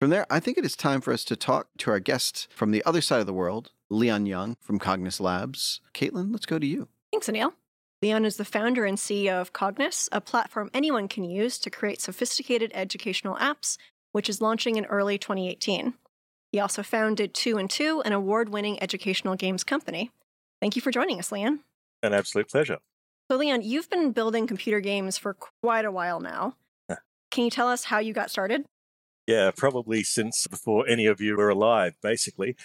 [0.00, 2.70] From there, I think it is time for us to talk to our guest from
[2.70, 5.82] the other side of the world, Leon Young from Cogniss Labs.
[5.92, 6.88] Kaitlin, let's go to you.
[7.12, 7.52] Thanks, Anil.
[8.00, 12.00] Leon is the founder and CEO of Cogniss, a platform anyone can use to create
[12.00, 13.76] sophisticated educational apps,
[14.12, 15.92] which is launching in early 2018.
[16.50, 20.10] He also founded Two and Two, an award-winning educational games company.
[20.62, 21.60] Thank you for joining us, Leon.
[22.02, 22.78] An absolute pleasure.
[23.30, 26.56] So, Leon, you've been building computer games for quite a while now.
[26.88, 26.96] Huh.
[27.30, 28.64] Can you tell us how you got started?
[29.30, 32.56] Yeah, probably since before any of you were alive, basically.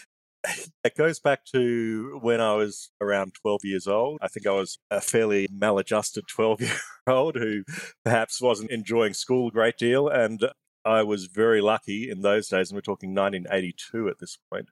[0.83, 4.19] It goes back to when I was around 12 years old.
[4.21, 7.63] I think I was a fairly maladjusted 12 year old who
[8.03, 10.07] perhaps wasn't enjoying school a great deal.
[10.07, 10.39] And
[10.83, 14.69] I was very lucky in those days, and we're talking 1982 at this point,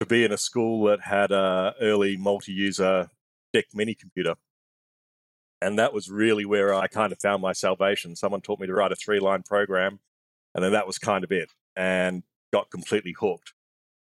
[0.00, 3.08] to be in a school that had a early multi user
[3.54, 4.34] DEC mini computer.
[5.60, 8.16] And that was really where I kind of found my salvation.
[8.16, 10.00] Someone taught me to write a three line program
[10.56, 12.22] and then that was kind of it and
[12.52, 13.52] got completely hooked.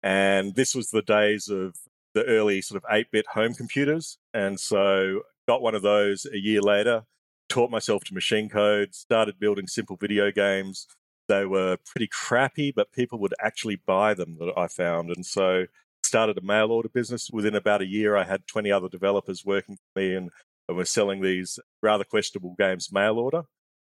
[0.02, 1.74] And this was the days of
[2.14, 6.60] the early sort of 8-bit home computers and so got one of those a year
[6.60, 7.02] later
[7.48, 10.86] taught myself to machine code started building simple video games.
[11.28, 15.66] They were pretty crappy but people would actually buy them that i found and so
[16.04, 17.30] started a mail order business.
[17.32, 20.30] Within about a year i had 20 other developers working for me and,
[20.68, 23.44] and were selling these rather questionable games mail order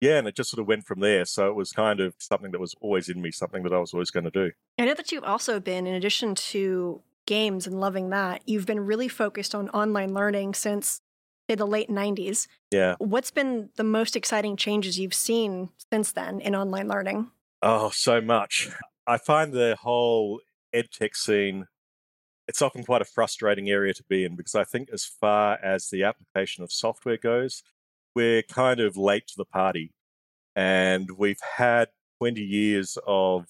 [0.01, 1.23] yeah, and it just sort of went from there.
[1.25, 3.93] So it was kind of something that was always in me, something that I was
[3.93, 4.51] always going to do.
[4.77, 8.85] I know that you've also been, in addition to games and loving that, you've been
[8.85, 11.01] really focused on online learning since
[11.49, 12.47] say, the late 90s.
[12.71, 12.95] Yeah.
[12.99, 17.29] What's been the most exciting changes you've seen since then in online learning?
[17.61, 18.69] Oh, so much.
[19.05, 20.41] I find the whole
[20.73, 21.67] edtech scene,
[22.47, 25.89] it's often quite a frustrating area to be in because I think as far as
[25.89, 27.63] the application of software goes,
[28.15, 29.93] we're kind of late to the party.
[30.55, 33.45] And we've had 20 years of,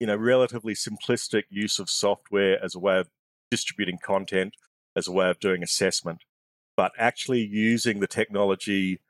[0.00, 3.08] you know, relatively simplistic use of software as a way of
[3.50, 4.54] distributing content,
[4.96, 6.24] as a way of doing assessment.
[6.76, 9.00] But actually using the technology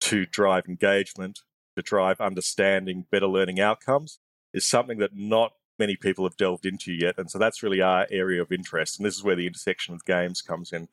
[0.00, 1.40] to drive engagement,
[1.76, 4.18] to drive understanding, better learning outcomes
[4.52, 7.14] is something that not many people have delved into yet.
[7.18, 8.98] And so that's really our area of interest.
[8.98, 10.88] And this is where the intersection of games comes in.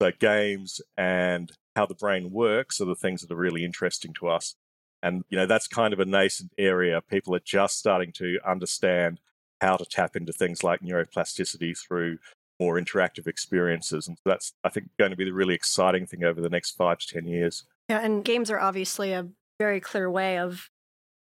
[0.00, 4.28] So games and how the brain works are the things that are really interesting to
[4.28, 4.54] us.
[5.02, 7.00] And, you know, that's kind of a nascent area.
[7.00, 9.20] People are just starting to understand
[9.60, 12.18] how to tap into things like neuroplasticity through
[12.58, 14.08] more interactive experiences.
[14.08, 16.98] And that's, I think, going to be the really exciting thing over the next five
[16.98, 17.64] to 10 years.
[17.88, 20.70] Yeah, and games are obviously a very clear way of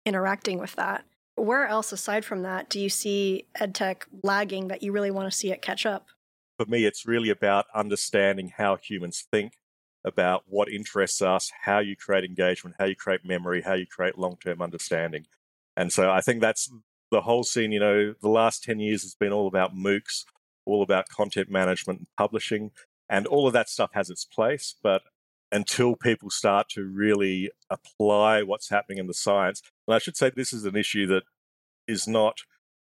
[0.05, 1.05] interacting with that.
[1.35, 5.35] Where else, aside from that, do you see EdTech lagging that you really want to
[5.35, 6.07] see it catch up?
[6.57, 9.53] For me, it's really about understanding how humans think,
[10.03, 14.17] about what interests us, how you create engagement, how you create memory, how you create
[14.17, 15.25] long term understanding.
[15.75, 16.71] And so I think that's
[17.11, 17.71] the whole scene.
[17.71, 20.25] You know, the last 10 years has been all about MOOCs,
[20.65, 22.71] all about content management and publishing,
[23.07, 24.75] and all of that stuff has its place.
[24.81, 25.03] But
[25.51, 30.31] until people start to really apply what's happening in the science, and I should say
[30.31, 31.23] this is an issue that
[31.87, 32.39] is not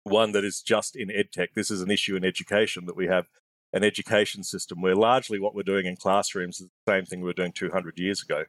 [0.04, 1.50] one that is just in edtech.
[1.56, 3.28] This is an issue in education that we have
[3.74, 7.28] an education system where largely what we're doing in classrooms is the same thing we
[7.28, 8.46] were doing 200 years ago.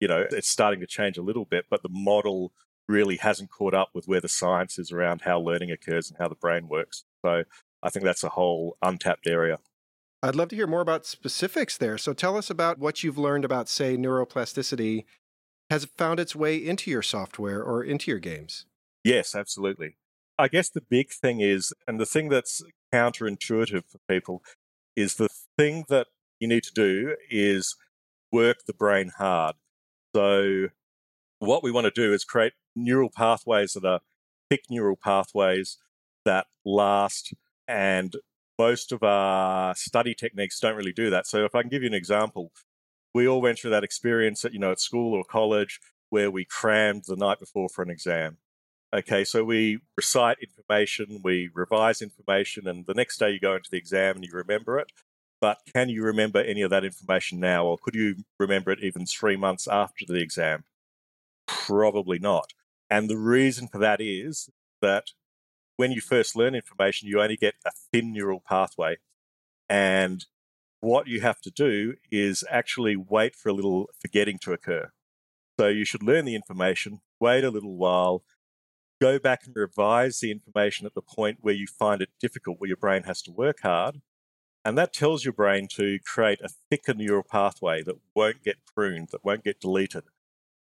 [0.00, 2.52] You know, it's starting to change a little bit, but the model
[2.88, 6.28] really hasn't caught up with where the science is around how learning occurs and how
[6.28, 7.04] the brain works.
[7.24, 7.44] So
[7.82, 9.58] I think that's a whole untapped area.
[10.22, 11.98] I'd love to hear more about specifics there.
[11.98, 15.04] So tell us about what you've learned about, say, neuroplasticity.
[15.70, 18.66] Has it found its way into your software or into your games?
[19.04, 19.96] Yes, absolutely.
[20.38, 24.42] I guess the big thing is, and the thing that's counterintuitive for people,
[24.94, 26.08] is the thing that
[26.40, 27.74] you need to do is
[28.32, 29.56] work the brain hard.
[30.14, 30.68] So,
[31.38, 34.00] what we want to do is create neural pathways that are
[34.50, 35.78] thick neural pathways
[36.24, 37.34] that last
[37.68, 38.16] and
[38.58, 41.26] most of our study techniques don't really do that.
[41.26, 42.52] So if I can give you an example,
[43.14, 46.44] we all went through that experience at, you know, at school or college where we
[46.44, 48.38] crammed the night before for an exam.
[48.96, 53.70] Okay, so we recite information, we revise information, and the next day you go into
[53.70, 54.90] the exam and you remember it.
[55.38, 59.04] But can you remember any of that information now, or could you remember it even
[59.04, 60.64] three months after the exam?
[61.46, 62.54] Probably not.
[62.88, 64.48] And the reason for that is
[64.80, 65.08] that
[65.76, 68.96] when you first learn information, you only get a thin neural pathway.
[69.68, 70.24] And
[70.80, 74.90] what you have to do is actually wait for a little forgetting to occur.
[75.60, 78.22] So you should learn the information, wait a little while,
[79.00, 82.68] go back and revise the information at the point where you find it difficult, where
[82.68, 84.00] your brain has to work hard.
[84.64, 89.08] And that tells your brain to create a thicker neural pathway that won't get pruned,
[89.12, 90.04] that won't get deleted.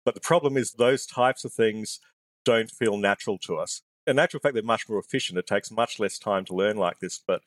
[0.05, 1.99] But the problem is those types of things
[2.45, 3.81] don't feel natural to us.
[4.07, 5.37] In actual fact, they're much more efficient.
[5.37, 7.41] It takes much less time to learn like this, but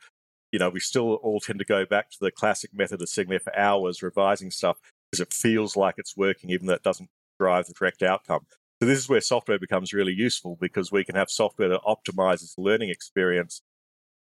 [0.52, 3.30] you know, we still all tend to go back to the classic method of sitting
[3.30, 4.76] there for hours revising stuff
[5.10, 7.10] because it feels like it's working, even though it doesn't
[7.40, 8.46] drive the correct outcome.
[8.85, 12.55] So this is where software becomes really useful because we can have software that optimizes
[12.55, 13.62] the learning experience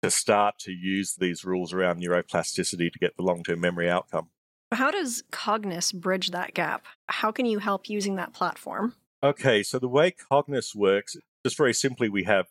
[0.02, 4.30] to start to use these rules around neuroplasticity to get the long-term memory outcome.
[4.72, 6.86] How does Cogniss bridge that gap?
[7.08, 8.96] How can you help using that platform?
[9.22, 12.46] Okay, so the way Cogniss works, just very simply, we have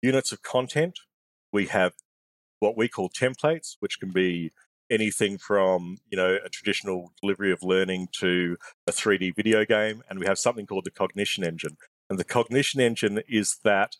[0.00, 1.00] units of content,
[1.52, 1.92] we have
[2.60, 4.52] what we call templates, which can be
[4.92, 10.20] anything from you know a traditional delivery of learning to a 3D video game, and
[10.20, 11.76] we have something called the cognition engine.
[12.10, 13.96] And the cognition engine is that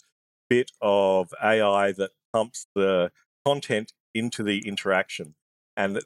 [0.48, 3.10] bit of AI that pumps the
[3.44, 5.34] content into the interaction,
[5.76, 6.00] and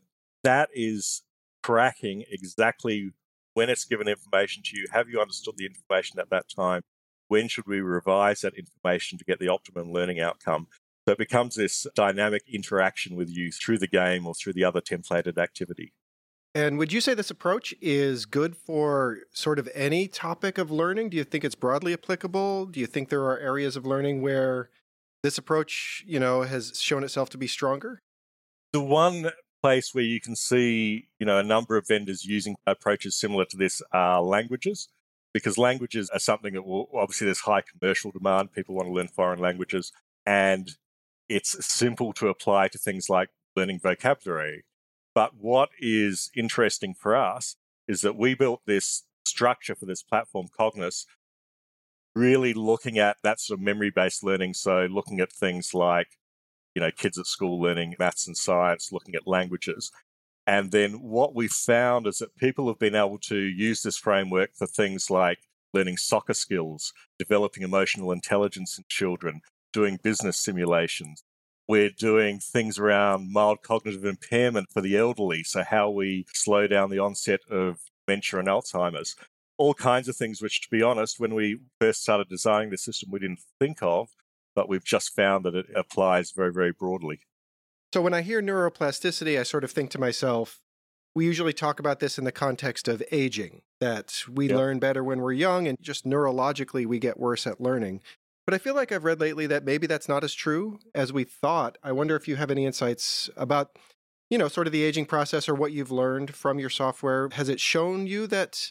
[0.45, 1.23] that is
[1.65, 3.11] tracking exactly
[3.55, 4.87] when it's given information to you.
[4.93, 6.83] Have you understood the information at that time?
[7.29, 10.69] When should we revise that information to get the optimum learning outcome?
[11.07, 14.81] So it becomes this dynamic interaction with you through the game or through the other
[14.81, 15.93] templated activity.
[16.53, 21.11] And would you say this approach is good for sort of any topic of learning?
[21.11, 22.67] Do you think it's broadly applicable?
[22.67, 24.71] Do you think there are areas of learning where
[25.23, 28.01] this approach, you know, has shown itself to be stronger?
[28.73, 29.31] The one
[29.63, 33.57] place where you can see, you know, a number of vendors using approaches similar to
[33.57, 34.89] this are languages
[35.33, 38.53] because languages are something that will obviously there's high commercial demand.
[38.53, 39.93] People want to learn foreign languages.
[40.25, 40.71] And
[41.29, 44.65] it's simple to apply to things like learning vocabulary.
[45.15, 47.57] But what is interesting for us
[47.89, 51.07] is that we built this structure for this platform, Cogniss,
[52.15, 54.55] really looking at that sort of memory based learning.
[54.55, 56.09] So, looking at things like,
[56.75, 59.91] you know, kids at school learning maths and science, looking at languages.
[60.47, 64.51] And then what we found is that people have been able to use this framework
[64.55, 65.39] for things like
[65.75, 69.41] learning soccer skills, developing emotional intelligence in children,
[69.77, 71.23] doing business simulations.
[71.69, 75.43] We're doing things around mild cognitive impairment for the elderly.
[75.43, 79.17] So, how we slow down the onset of dementia and Alzheimer's.
[79.59, 83.11] All kinds of things, which, to be honest, when we first started designing the system,
[83.11, 84.09] we didn't think of,
[84.55, 87.21] but we've just found that it applies very, very broadly.
[87.93, 90.61] So, when I hear neuroplasticity, I sort of think to myself,
[91.15, 94.57] we usually talk about this in the context of aging, that we yep.
[94.57, 98.01] learn better when we're young, and just neurologically, we get worse at learning.
[98.47, 101.25] But I feel like I've read lately that maybe that's not as true as we
[101.25, 101.79] thought.
[101.83, 103.77] I wonder if you have any insights about,
[104.31, 107.29] you know, sort of the aging process or what you've learned from your software.
[107.33, 108.71] Has it shown you that,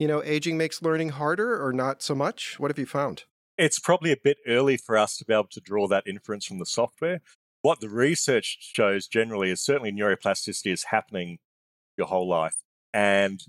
[0.00, 2.58] you know, aging makes learning harder or not so much?
[2.58, 3.22] What have you found?
[3.56, 6.58] It's probably a bit early for us to be able to draw that inference from
[6.58, 7.20] the software.
[7.60, 11.38] What the research shows generally is certainly neuroplasticity is happening
[11.96, 12.56] your whole life.
[12.92, 13.40] And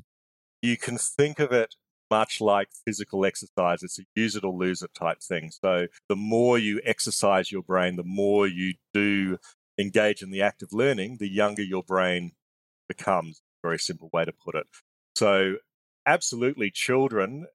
[0.62, 1.76] you can think of it
[2.14, 3.82] much like physical exercise.
[3.82, 5.50] It's a use it or lose it type thing.
[5.50, 9.40] So the more you exercise your brain, the more you do
[9.80, 12.34] engage in the act of learning, the younger your brain
[12.88, 13.42] becomes.
[13.64, 14.68] Very simple way to put it.
[15.16, 15.56] So
[16.06, 17.48] absolutely children,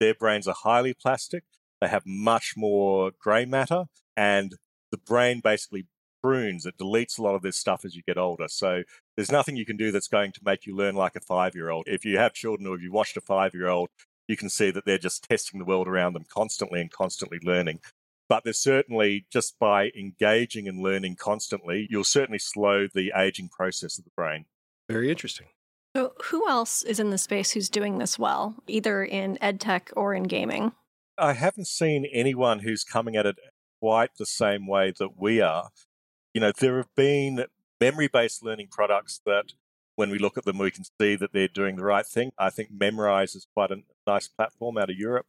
[0.00, 1.44] their brains are highly plastic.
[1.82, 3.84] They have much more grey matter
[4.16, 4.54] and
[4.92, 5.88] the brain basically
[6.26, 8.48] prunes, it deletes a lot of this stuff as you get older.
[8.48, 8.82] So
[9.16, 11.70] there's nothing you can do that's going to make you learn like a five year
[11.70, 11.84] old.
[11.86, 13.90] If you have children or if you watched a five year old,
[14.26, 17.78] you can see that they're just testing the world around them constantly and constantly learning.
[18.28, 23.98] But there's certainly, just by engaging and learning constantly, you'll certainly slow the aging process
[23.98, 24.46] of the brain.
[24.88, 25.46] Very interesting.
[25.94, 30.12] So, who else is in the space who's doing this well, either in edtech or
[30.12, 30.72] in gaming?
[31.16, 33.36] I haven't seen anyone who's coming at it
[33.80, 35.68] quite the same way that we are.
[36.36, 37.46] You know, there have been
[37.80, 39.54] memory based learning products that
[39.94, 42.30] when we look at them, we can see that they're doing the right thing.
[42.36, 45.28] I think Memrise is quite a nice platform out of Europe.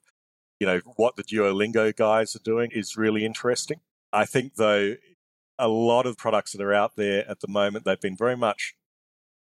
[0.60, 3.80] You know, what the Duolingo guys are doing is really interesting.
[4.12, 4.96] I think, though,
[5.58, 8.76] a lot of products that are out there at the moment, they've been very much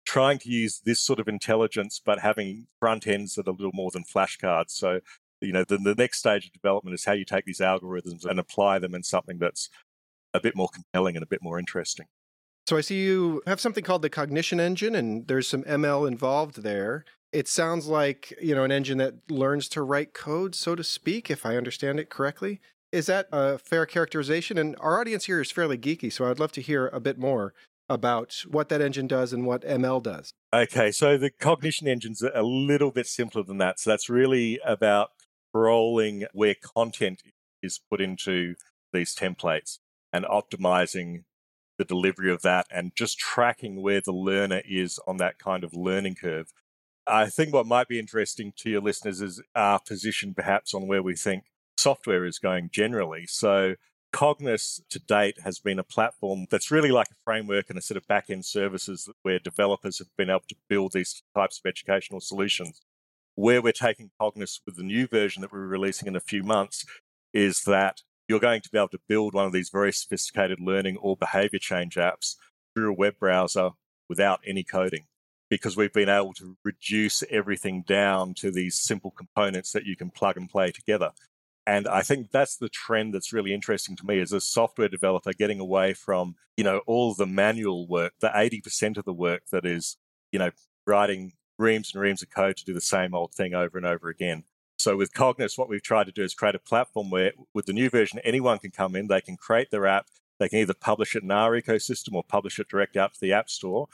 [0.06, 3.72] trying to use this sort of intelligence, but having front ends that are a little
[3.74, 4.70] more than flashcards.
[4.70, 5.00] So,
[5.42, 8.78] you know, the next stage of development is how you take these algorithms and apply
[8.78, 9.72] them in something that's
[10.38, 12.06] a bit more compelling and a bit more interesting.
[12.68, 16.64] So I see you have something called the cognition engine, and there's some ML involved
[16.64, 17.06] there.
[17.32, 21.30] It sounds like you know an engine that learns to write code, so to speak,
[21.30, 22.60] if I understand it correctly.
[22.92, 24.58] Is that a fair characterization?
[24.58, 27.54] And our audience here is fairly geeky, so I'd love to hear a bit more
[27.90, 30.32] about what that engine does and what ML does.
[30.54, 33.80] Okay, so the cognition engine's a little bit simpler than that.
[33.80, 35.10] So that's really about
[35.54, 37.24] rolling where content
[37.62, 38.56] is put into
[38.94, 39.80] these templates
[40.12, 41.24] and optimizing
[41.78, 45.74] the delivery of that and just tracking where the learner is on that kind of
[45.74, 46.52] learning curve.
[47.06, 51.04] I think what might be interesting to your listeners is our position perhaps on where
[51.04, 51.44] we think
[51.78, 53.26] software is going generally.
[53.28, 53.76] So
[54.14, 57.98] Cogniss to date has been a platform that's really like a framework and a set
[57.98, 62.20] of back end services where developers have been able to build these types of educational
[62.20, 62.82] solutions.
[63.36, 66.86] Where we're taking Cogniss with the new version that we're releasing in a few months
[67.34, 70.98] is that you're going to be able to build one of these very sophisticated learning
[70.98, 72.36] or behavior change apps
[72.74, 73.72] through a web browser
[74.10, 75.06] without any coding
[75.50, 80.10] because we've been able to reduce everything down to these simple components that you can
[80.10, 81.12] plug and play together.
[81.66, 85.34] And I think that's the trend that's really interesting to me as a software developer
[85.34, 89.66] getting away from, you know, all the manual work, the 80% of the work that
[89.66, 89.98] is,
[90.32, 90.52] you know,
[90.86, 94.08] writing reams and reams of code to do the same old thing over and over
[94.08, 94.44] again.
[94.78, 97.74] So with Cogniss, what we've tried to do is create a platform where with the
[97.74, 100.08] new version, anyone can come in, they can create their app,
[100.40, 103.34] they can either publish it in our ecosystem or publish it direct out to the
[103.34, 103.88] app store.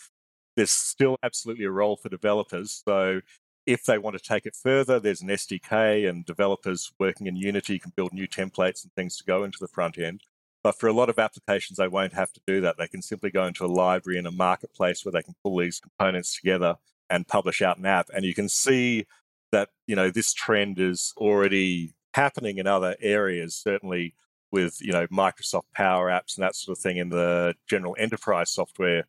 [0.55, 2.83] There's still absolutely a role for developers.
[2.85, 3.21] So
[3.65, 7.79] if they want to take it further, there's an SDK and developers working in Unity
[7.79, 10.21] can build new templates and things to go into the front end.
[10.63, 12.77] But for a lot of applications, they won't have to do that.
[12.77, 15.79] They can simply go into a library in a marketplace where they can pull these
[15.79, 16.75] components together
[17.09, 18.09] and publish out an app.
[18.13, 19.05] And you can see
[19.53, 24.15] that, you know, this trend is already happening in other areas, certainly
[24.51, 28.51] with, you know, Microsoft Power Apps and that sort of thing in the general enterprise
[28.51, 29.05] software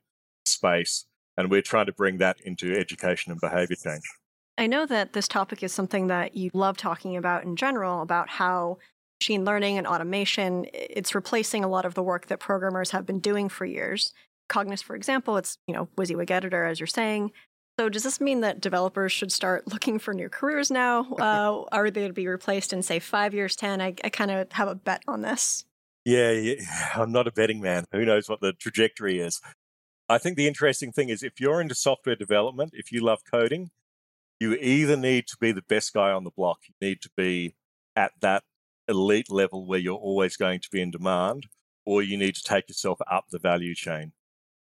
[0.47, 1.07] space.
[1.37, 4.05] And we're trying to bring that into education and behavior change.
[4.57, 8.29] I know that this topic is something that you love talking about in general, about
[8.29, 8.79] how
[9.21, 13.21] machine learning and automation it's replacing a lot of the work that programmers have been
[13.21, 14.13] doing for years.
[14.49, 17.33] Cogniss, for example, it's you know WYSIWYG editor, as you're saying.
[17.79, 21.07] So does this mean that developers should start looking for new careers now?
[21.25, 23.81] Uh, are they to be replaced in say five years, ten?
[23.81, 25.65] I, I kind of have a bet on this.
[26.05, 26.57] Yeah, yeah,
[26.95, 27.85] I'm not a betting man.
[27.93, 29.41] Who knows what the trajectory is?
[30.09, 33.71] I think the interesting thing is if you're into software development, if you love coding,
[34.39, 37.55] you either need to be the best guy on the block, you need to be
[37.97, 38.45] at that
[38.87, 41.47] elite level where you're always going to be in demand,
[41.87, 44.13] or you need to take yourself up the value chain.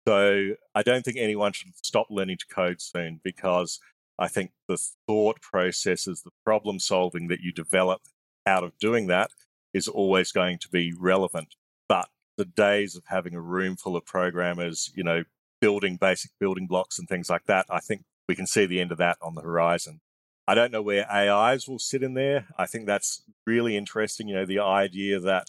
[0.07, 3.79] So I don't think anyone should stop learning to code soon because
[4.17, 8.01] I think the thought processes, the problem solving that you develop
[8.45, 9.31] out of doing that
[9.73, 11.55] is always going to be relevant.
[11.87, 15.23] But the days of having a room full of programmers, you know,
[15.59, 18.91] building basic building blocks and things like that, I think we can see the end
[18.91, 20.01] of that on the horizon.
[20.47, 22.47] I don't know where AIs will sit in there.
[22.57, 24.27] I think that's really interesting.
[24.27, 25.47] You know, the idea that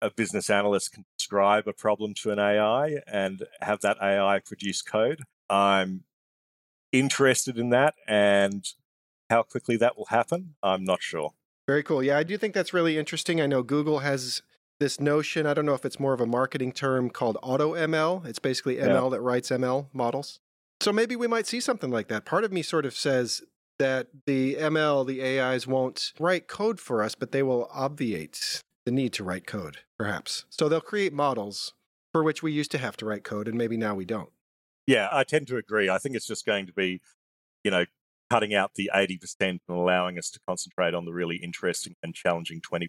[0.00, 4.82] a business analyst can describe a problem to an AI and have that AI produce
[4.82, 5.22] code.
[5.48, 6.04] I'm
[6.92, 8.64] interested in that and
[9.28, 11.30] how quickly that will happen, I'm not sure.
[11.68, 12.02] Very cool.
[12.02, 13.40] Yeah, I do think that's really interesting.
[13.40, 14.42] I know Google has
[14.80, 18.26] this notion, I don't know if it's more of a marketing term called auto ML.
[18.26, 19.08] It's basically ML yeah.
[19.10, 20.40] that writes ML models.
[20.80, 22.24] So maybe we might see something like that.
[22.24, 23.42] Part of me sort of says
[23.78, 28.92] that the ML, the AIs won't write code for us, but they will obviate the
[28.92, 30.44] need to write code, perhaps.
[30.50, 31.74] So they'll create models
[32.12, 34.30] for which we used to have to write code, and maybe now we don't.
[34.86, 35.88] Yeah, I tend to agree.
[35.88, 37.00] I think it's just going to be,
[37.62, 37.84] you know,
[38.30, 42.60] cutting out the 80% and allowing us to concentrate on the really interesting and challenging
[42.60, 42.88] 20%.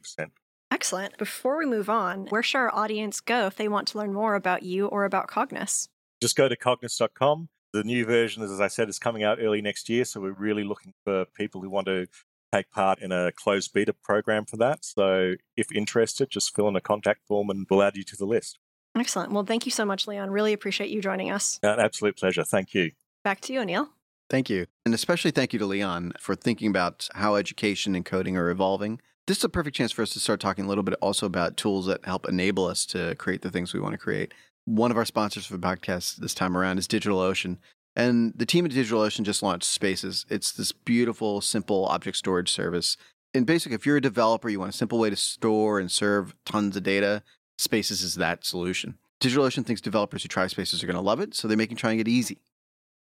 [0.72, 1.18] Excellent.
[1.18, 4.36] Before we move on, where should our audience go if they want to learn more
[4.36, 5.90] about you or about Cogniss?
[6.22, 9.90] Just go to cogniss.com the new version, as I said, is coming out early next
[9.90, 10.06] year.
[10.06, 12.08] So we're really looking for people who want to
[12.54, 14.84] take part in a closed beta program for that.
[14.84, 18.26] So if interested, just fill in a contact form and we'll add you to the
[18.26, 18.60] list.
[18.98, 19.32] Excellent.
[19.32, 20.32] Well, thank you so much, Leon.
[20.32, 21.60] Really appreciate you joining us.
[21.64, 22.44] Uh, an absolute pleasure.
[22.44, 22.92] Thank you.
[23.24, 23.88] Back to you, Anil.
[24.30, 24.68] Thank you.
[24.86, 29.02] And especially thank you to Leon for thinking about how education and coding are evolving.
[29.28, 31.56] This is a perfect chance for us to start talking a little bit also about
[31.56, 34.34] tools that help enable us to create the things we want to create.
[34.66, 37.58] One of our sponsors for the podcast this time around is DigitalOcean.
[37.96, 40.26] And the team at DigitalOcean just launched Spaces.
[40.30, 42.96] It's this beautiful, simple object storage service.
[43.34, 46.36] And basically, if you're a developer, you want a simple way to store and serve
[46.46, 47.24] tons of data,
[47.58, 48.98] Spaces is that solution.
[49.22, 52.00] DigitalOcean thinks developers who try Spaces are going to love it, so they're making trying
[52.00, 52.40] it easy.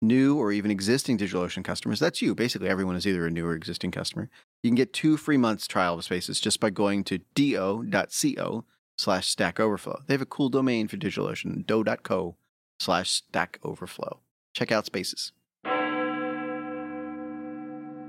[0.01, 2.33] New or even existing DigitalOcean customers, that's you.
[2.33, 4.29] Basically, everyone is either a new or existing customer.
[4.63, 8.65] You can get two free months trial of Spaces just by going to do.co
[8.97, 10.01] slash Stack Overflow.
[10.07, 12.35] They have a cool domain for DigitalOcean, do.co
[12.79, 14.19] slash Stack Overflow.
[14.57, 15.33] Check out Spaces.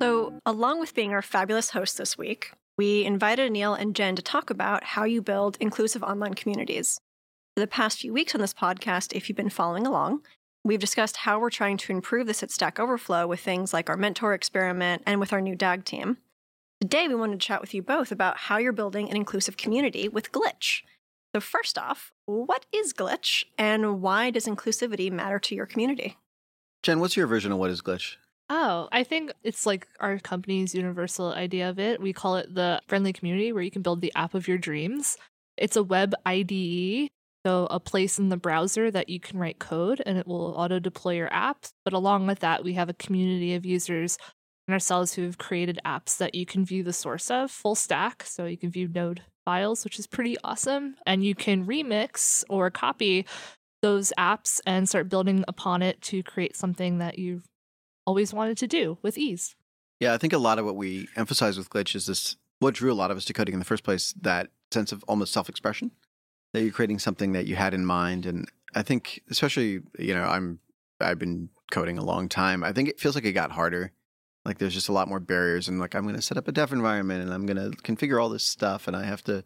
[0.01, 4.23] So, along with being our fabulous host this week, we invited Anil and Jenn to
[4.23, 6.99] talk about how you build inclusive online communities.
[7.55, 10.23] For the past few weeks on this podcast, if you've been following along,
[10.65, 13.99] we've discussed how we're trying to improve this at Stack Overflow with things like our
[13.99, 16.17] mentor experiment and with our new DAG team.
[16.81, 20.09] Today, we wanted to chat with you both about how you're building an inclusive community
[20.09, 20.81] with Glitch.
[21.35, 26.17] So, first off, what is Glitch and why does inclusivity matter to your community?
[26.83, 28.17] Jenn, what's your version of what is Glitch?
[28.51, 32.01] Oh, I think it's like our company's universal idea of it.
[32.01, 35.19] We call it the friendly community where you can build the app of your dreams.
[35.59, 37.11] It's a web IDE,
[37.45, 40.79] so a place in the browser that you can write code and it will auto
[40.79, 41.73] deploy your apps.
[41.85, 44.17] But along with that, we have a community of users
[44.67, 48.23] and ourselves who have created apps that you can view the source of full stack.
[48.23, 50.95] So you can view node files, which is pretty awesome.
[51.07, 53.27] And you can remix or copy
[53.81, 57.49] those apps and start building upon it to create something that you've
[58.07, 59.55] always wanted to do with ease.
[60.01, 62.93] Yeah, I think a lot of what we emphasize with Glitch is this what drew
[62.93, 65.49] a lot of us to coding in the first place that sense of almost self
[65.49, 65.93] expression
[66.53, 68.27] that you're creating something that you had in mind.
[68.27, 70.61] And I think, especially, you know, I'm,
[71.01, 72.65] I've been coding a long time.
[72.65, 73.93] I think it feels like it got harder.
[74.45, 75.69] Like there's just a lot more barriers.
[75.69, 78.21] And like, I'm going to set up a dev environment and I'm going to configure
[78.21, 79.45] all this stuff and I have to,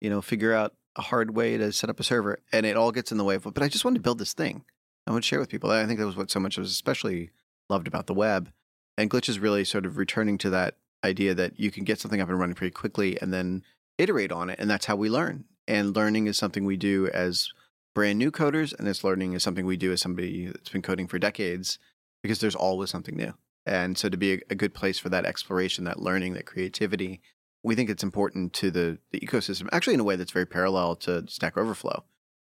[0.00, 2.38] you know, figure out a hard way to set up a server.
[2.52, 3.44] And it all gets in the way of.
[3.44, 4.64] But I just wanted to build this thing.
[5.06, 5.70] I want to share with people.
[5.70, 7.30] I think that was what so much was especially
[7.68, 8.52] loved about the web.
[8.96, 12.20] And Glitch is really sort of returning to that idea that you can get something
[12.20, 13.62] up and running pretty quickly and then
[13.98, 14.58] iterate on it.
[14.58, 15.44] And that's how we learn.
[15.66, 17.50] And learning is something we do as
[17.94, 21.06] brand new coders, and this learning is something we do as somebody that's been coding
[21.06, 21.78] for decades
[22.22, 23.34] because there's always something new.
[23.66, 27.20] And so to be a good place for that exploration, that learning, that creativity,
[27.62, 30.96] we think it's important to the, the ecosystem, actually in a way that's very parallel
[30.96, 32.04] to Stack Overflow.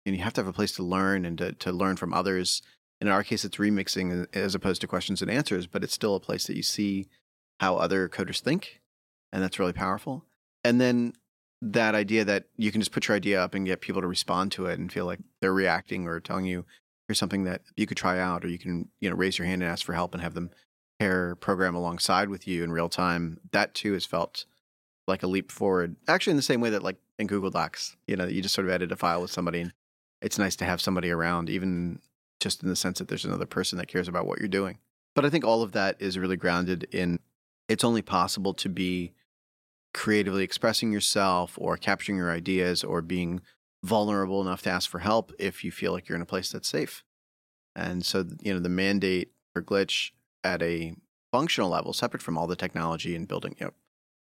[0.06, 2.62] And you have to have a place to learn and to, to learn from others
[3.02, 6.20] in our case, it's remixing as opposed to questions and answers, but it's still a
[6.20, 7.08] place that you see
[7.60, 8.82] how other coders think.
[9.32, 10.26] And that's really powerful.
[10.64, 11.14] And then
[11.62, 14.52] that idea that you can just put your idea up and get people to respond
[14.54, 16.66] to it and feel like they're reacting or telling you
[17.08, 19.64] here's something that you could try out, or you can, you know, raise your hand
[19.64, 20.52] and ask for help and have them
[21.00, 23.40] pair program alongside with you in real time.
[23.52, 24.46] That too has felt
[25.10, 25.96] like a leap forward.
[26.08, 28.68] Actually, in the same way that like in Google Docs, you know, you just sort
[28.68, 29.74] of edit a file with somebody and
[30.22, 32.00] it's nice to have somebody around, even
[32.40, 34.78] just in the sense that there's another person that cares about what you're doing.
[35.16, 37.20] But I think all of that is really grounded in
[37.68, 39.14] it's only possible to be
[39.94, 43.42] creatively expressing yourself or capturing your ideas or being
[43.84, 46.68] vulnerable enough to ask for help if you feel like you're in a place that's
[46.68, 47.04] safe.
[47.76, 50.12] And so, you know, the mandate for Glitch
[50.44, 50.96] at a
[51.32, 53.74] functional level, separate from all the technology and building, you know,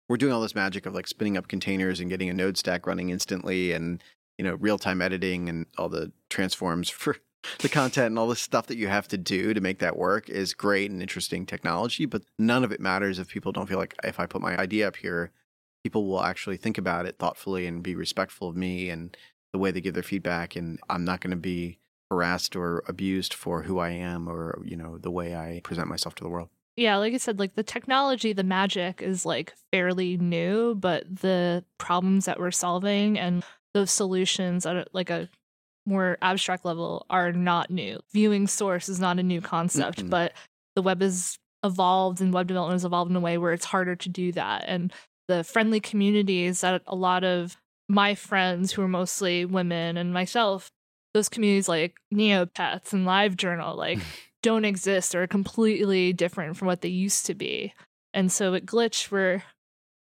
[0.08, 2.86] we're doing all this magic of like spinning up containers and getting a node stack
[2.86, 4.02] running instantly and,
[4.38, 7.16] you know, real time editing and all the transforms for
[7.60, 10.28] the content and all the stuff that you have to do to make that work
[10.28, 13.94] is great and interesting technology, but none of it matters if people don't feel like
[14.04, 15.30] if I put my idea up here,
[15.82, 19.16] people will actually think about it thoughtfully and be respectful of me and
[19.52, 20.56] the way they give their feedback.
[20.56, 21.78] And I'm not going to be
[22.10, 26.14] harassed or abused for who I am or, you know, the way I present myself
[26.16, 26.48] to the world.
[26.76, 31.64] Yeah, like I said, like the technology, the magic is like fairly new, but the
[31.78, 35.28] problems that we're solving and those solutions at like a
[35.86, 38.00] more abstract level are not new.
[38.12, 40.08] Viewing source is not a new concept, mm-hmm.
[40.08, 40.32] but
[40.74, 43.94] the web has evolved and web development has evolved in a way where it's harder
[43.96, 44.64] to do that.
[44.66, 44.92] And
[45.28, 47.56] the friendly communities that a lot of
[47.88, 50.70] my friends who are mostly women and myself,
[51.12, 54.00] those communities like Neopets and LiveJournal, like
[54.44, 57.72] don't exist or are completely different from what they used to be.
[58.12, 59.42] And so at Glitch, we're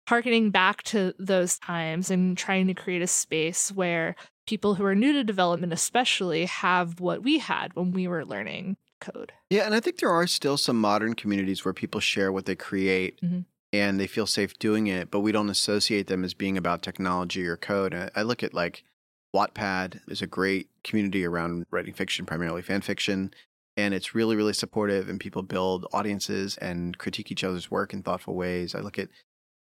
[0.08, 4.94] harkening back to those times and trying to create a space where people who are
[4.94, 9.32] new to development, especially, have what we had when we were learning code.
[9.50, 12.56] Yeah, and I think there are still some modern communities where people share what they
[12.56, 13.40] create mm-hmm.
[13.74, 17.46] and they feel safe doing it, but we don't associate them as being about technology
[17.46, 18.10] or code.
[18.16, 18.84] I look at like
[19.36, 23.32] Wattpad is a great community around writing fiction, primarily fan fiction.
[23.80, 28.02] And it's really, really supportive, and people build audiences and critique each other's work in
[28.02, 28.74] thoughtful ways.
[28.74, 29.08] I look at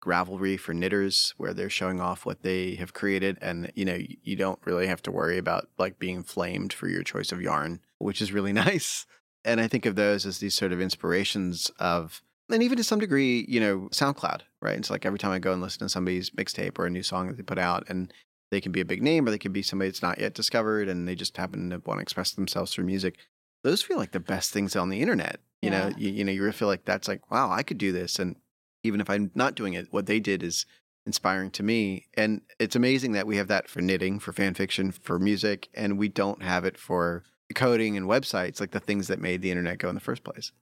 [0.05, 4.35] Ravelry for knitters where they're showing off what they have created and you know you
[4.37, 8.21] don't really have to worry about like being flamed for your choice of yarn which
[8.21, 9.05] is really nice
[9.43, 12.99] and i think of those as these sort of inspirations of and even to some
[12.99, 16.29] degree you know soundcloud right it's like every time i go and listen to somebody's
[16.29, 18.13] mixtape or a new song that they put out and
[18.51, 20.87] they can be a big name or they can be somebody that's not yet discovered
[20.87, 23.17] and they just happen to want to express themselves through music.
[23.63, 25.39] Those feel like the best things on the internet.
[25.61, 27.91] You know, you, you know, you really feel like that's like, wow, I could do
[27.91, 28.17] this.
[28.17, 28.37] And
[28.83, 30.65] even if I'm not doing it, what they did is
[31.05, 32.05] inspiring to me.
[32.15, 35.97] And it's amazing that we have that for knitting, for fan fiction, for music, and
[35.97, 37.23] we don't have it for
[37.55, 40.53] coding and websites, like the things that made the internet go in the first place.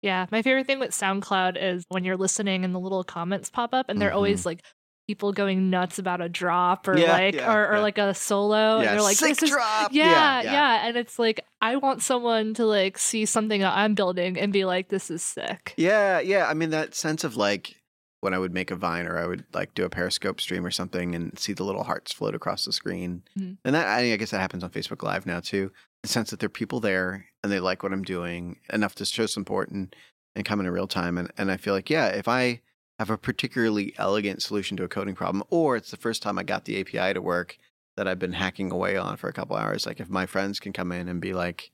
[0.00, 3.74] Yeah, my favorite thing with SoundCloud is when you're listening and the little comments pop
[3.74, 4.50] up, and they're always mm-hmm.
[4.50, 4.62] like
[5.08, 7.02] people going nuts about a drop or Mm-hmm.
[7.02, 7.80] Yeah, like yeah, or, or yeah.
[7.80, 9.92] like a solo, and they're like, sick "This is drop.
[9.92, 14.38] yeah, yeah, and it's like I want someone to like see something that I'm building
[14.38, 16.46] and be like, "This is sick." Yeah, yeah.
[16.46, 17.74] I mean, that sense of like
[18.20, 20.70] when I would make a Vine or I would like do a Periscope stream or
[20.72, 23.22] something and see the little hearts float across the screen.
[23.38, 23.58] Mhm.
[23.64, 25.70] And that, I, I guess that happens on Facebook Live now too.
[26.02, 29.04] The sense that there are people there and they like what I'm doing enough to
[29.04, 29.94] show support and,
[30.34, 31.16] and come in in real time.
[31.16, 32.60] And, and I feel like, yeah, if I
[32.98, 36.42] have a particularly elegant solution to a coding problem, or it's the first time I
[36.42, 37.58] got the API to work
[37.96, 40.72] that I've been hacking away on for a couple hours, like if my friends can
[40.72, 41.70] come in and be like,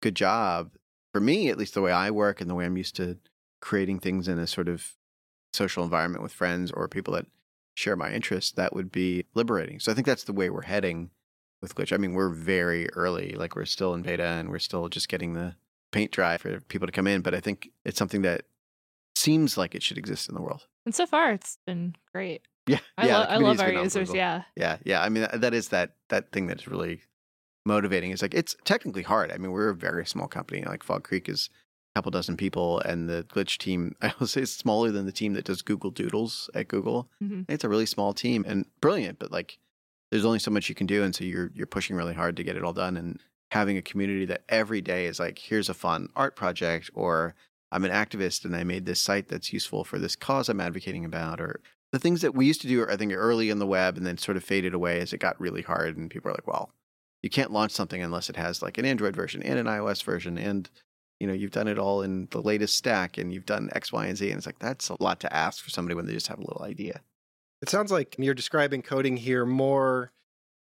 [0.00, 0.70] good job,
[1.12, 3.18] for me, at least the way I work and the way I'm used to
[3.60, 4.94] creating things in a sort of
[5.52, 7.26] social environment with friends or people that
[7.74, 9.80] share my interests, that would be liberating.
[9.80, 11.10] So I think that's the way we're heading
[11.62, 11.92] with Glitch.
[11.92, 15.34] I mean, we're very early, like we're still in beta and we're still just getting
[15.34, 15.54] the
[15.92, 17.22] paint dry for people to come in.
[17.22, 18.42] But I think it's something that
[19.16, 20.66] seems like it should exist in the world.
[20.86, 22.42] And so far, it's been great.
[22.66, 24.12] Yeah, I, yeah, lo- I love our users.
[24.14, 25.02] Yeah, Yeah, yeah.
[25.02, 27.02] I mean, that, is that that thing that's really
[27.66, 28.10] motivating.
[28.10, 29.30] It's like it's technically hard.
[29.32, 30.62] I mean, we're a very small company.
[30.64, 31.50] Like Fog Creek is
[31.94, 35.12] a couple dozen people, and the Glitch team, I will say, is smaller than the
[35.12, 37.08] team that does Google Doodles at Google.
[37.22, 37.44] Mhm.
[37.48, 39.58] It's a really small team and brilliant, but like,
[40.10, 42.44] there's only so much you can do, and so you're you're pushing really hard to
[42.44, 42.96] get it all done.
[42.96, 47.34] And having a community that every day is like, here's a fun art project, or
[47.74, 51.04] I'm an activist and I made this site that's useful for this cause I'm advocating
[51.04, 51.60] about, or
[51.90, 54.16] the things that we used to do, I think, early in the web and then
[54.16, 55.96] sort of faded away as it got really hard.
[55.96, 56.70] And people are like, well,
[57.20, 60.38] you can't launch something unless it has like an Android version and an iOS version.
[60.38, 60.70] And,
[61.18, 64.06] you know, you've done it all in the latest stack and you've done X, Y,
[64.06, 64.28] and Z.
[64.30, 66.46] And it's like, that's a lot to ask for somebody when they just have a
[66.46, 67.00] little idea.
[67.60, 70.12] It sounds like you're describing coding here more.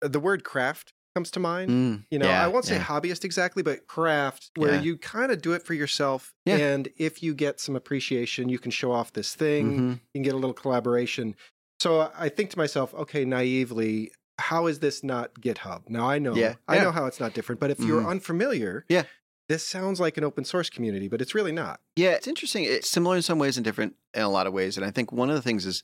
[0.03, 1.72] uh, The word craft comes to mind.
[1.72, 2.84] Mm, You know, yeah, I won't say yeah.
[2.84, 4.82] hobbyist exactly, but craft, where Yeah.
[4.82, 6.34] you kind of do it for yourself.
[6.45, 9.91] And if you get some appreciation, you can show off this thing, Mhm.
[9.93, 11.36] you can get a little collaboration.
[11.80, 15.89] So I think to myself, okay, naively, how is this not GitHub?
[15.89, 18.09] Now I know, Yeah, I know how it's not different, but if you're Mhm.
[18.11, 19.03] unfamiliar, Yeah.
[19.49, 21.82] this sounds like an open source community, but it's really not.
[21.95, 22.63] Yeah, it's interesting.
[22.63, 24.78] It's similar in some ways and different in a lot of ways.
[24.78, 25.84] And I think one of the things is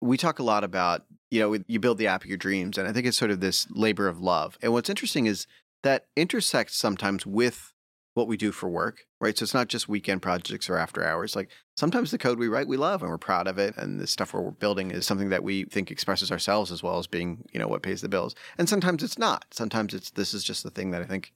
[0.00, 2.78] we talk a lot about, you know, you build the app of your dreams.
[2.78, 4.58] And I think it's sort of this labor of love.
[4.62, 5.46] And what's interesting is
[5.82, 7.72] that intersects sometimes with
[8.14, 9.38] what we do for work, right?
[9.38, 11.36] So it's not just weekend projects or after hours.
[11.36, 13.76] Like sometimes the code we write, we love and we're proud of it.
[13.76, 17.06] And the stuff we're building is something that we think expresses ourselves as well as
[17.06, 18.34] being, you know, what pays the bills.
[18.58, 19.46] And sometimes it's not.
[19.52, 21.32] Sometimes it's, this is just the thing that I think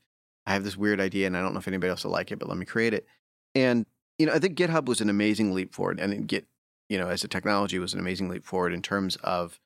[0.47, 2.39] I have this weird idea and I don't know if anybody else will like it,
[2.39, 3.07] but let me create it.
[3.55, 3.87] And
[4.19, 6.47] you know, I think GitHub was an amazing leap forward, and it Git,
[6.89, 9.59] you know, as a technology was an amazing leap forward in terms of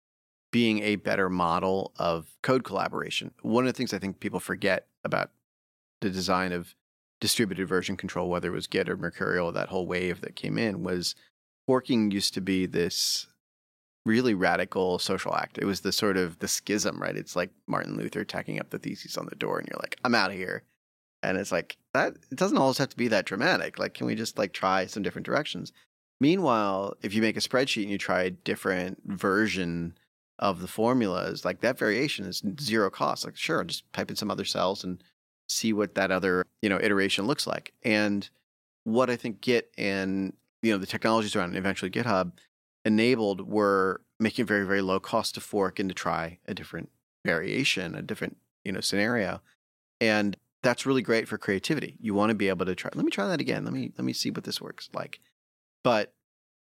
[0.50, 3.32] being a better model of code collaboration.
[3.42, 5.30] One of the things I think people forget about
[6.00, 6.74] the design of
[7.20, 10.82] distributed version control, whether it was Git or Mercurial, that whole wave that came in,
[10.82, 11.14] was
[11.66, 13.26] forking used to be this
[14.06, 15.58] really radical social act.
[15.58, 17.16] It was the sort of the schism, right?
[17.16, 20.14] It's like Martin Luther tacking up the theses on the door, and you're like, I'm
[20.14, 20.62] out of here.
[21.22, 22.14] And it's like that.
[22.30, 23.78] It doesn't always have to be that dramatic.
[23.78, 25.72] Like, can we just like try some different directions?
[26.20, 29.96] Meanwhile, if you make a spreadsheet and you try a different version
[30.38, 33.24] of the formulas, like that variation is zero cost.
[33.24, 35.02] Like, sure, just type in some other cells and
[35.48, 37.72] see what that other you know iteration looks like.
[37.82, 38.28] And
[38.84, 42.32] what I think Git and you know the technologies around and eventually GitHub
[42.84, 46.90] enabled were making very very low cost to fork and to try a different
[47.24, 49.40] variation, a different you know scenario,
[50.00, 51.96] and that's really great for creativity.
[52.00, 52.90] You want to be able to try.
[52.94, 53.64] Let me try that again.
[53.64, 55.20] Let me let me see what this works like.
[55.84, 56.14] But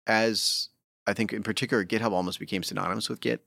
[0.07, 0.69] as
[1.07, 3.45] I think in particular, GitHub almost became synonymous with Git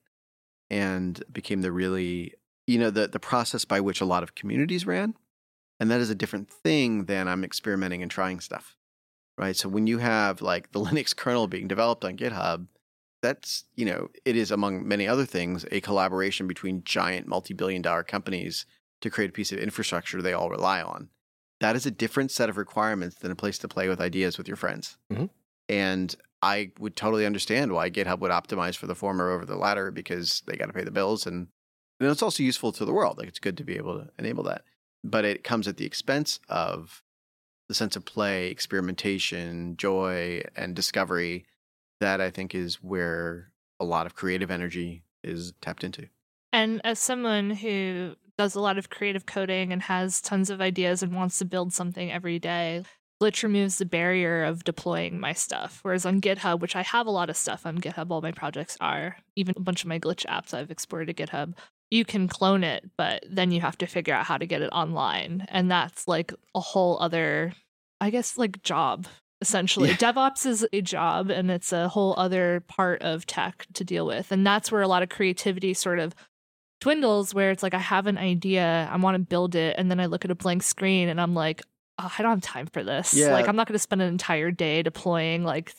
[0.70, 2.34] and became the really
[2.68, 5.16] you know the the process by which a lot of communities ran,
[5.80, 8.76] and that is a different thing than I'm experimenting and trying stuff,
[9.38, 9.56] right?
[9.56, 12.68] So when you have like the Linux kernel being developed on GitHub,
[13.22, 18.04] that's you know it is among many other things a collaboration between giant multi-billion dollar
[18.04, 18.66] companies
[19.02, 21.10] to create a piece of infrastructure they all rely on.
[21.62, 24.48] That is a different set of requirements than a place to play with ideas with
[24.48, 24.98] your friends.
[25.12, 25.30] Mhm.
[25.68, 29.92] And I would totally understand why GitHub would optimize for the former over the latter
[29.92, 31.48] because they got to pay the bills and,
[32.02, 33.18] it's also useful to the world.
[33.18, 34.64] Like it's good to be able to enable that.
[35.02, 37.02] But it comes at the expense of
[37.70, 41.46] the sense of play, experimentation, joy, and discovery
[42.02, 46.10] that I think is where a lot of creative energy is tapped into.
[46.52, 51.02] And as someone who does a lot of creative coding and has tons of ideas
[51.02, 52.84] and wants to build something every day,
[53.22, 55.80] Glitch removes the barrier of deploying my stuff.
[55.84, 58.78] Whereas on GitHub, which I have a lot of stuff on GitHub, all my projects
[58.82, 61.54] are, even a bunch of my Glitch apps I've exported to GitHub,
[61.92, 64.70] you can clone it, but then you have to figure out how to get it
[64.72, 65.46] online.
[65.50, 67.54] And that's like a whole other,
[68.02, 69.08] I guess, like job
[69.42, 69.90] essentially.
[69.90, 69.96] Yeah.
[69.96, 74.32] DevOps is a job and it's a whole other part of tech to deal with.
[74.32, 76.16] And that's where a lot of creativity sort of
[76.82, 79.76] dwindles, where it's like, I have an idea, I want to build it.
[79.78, 81.62] And then I look at a blank screen and I'm like,
[82.00, 83.14] oh, I don't have time for this.
[83.14, 83.32] Yeah.
[83.32, 85.74] Like, I'm not going to spend an entire day deploying like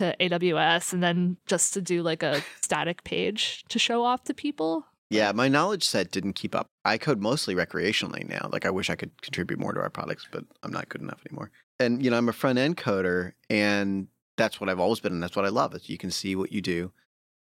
[0.00, 4.34] to AWS and then just to do like a static page to show off to
[4.34, 4.84] people.
[5.10, 6.66] Yeah, my knowledge set didn't keep up.
[6.84, 8.48] I code mostly recreationally now.
[8.52, 11.20] Like I wish I could contribute more to our products, but I'm not good enough
[11.28, 11.50] anymore.
[11.78, 15.22] And you know, I'm a front end coder and that's what I've always been and
[15.22, 16.92] that's what I love is you can see what you do.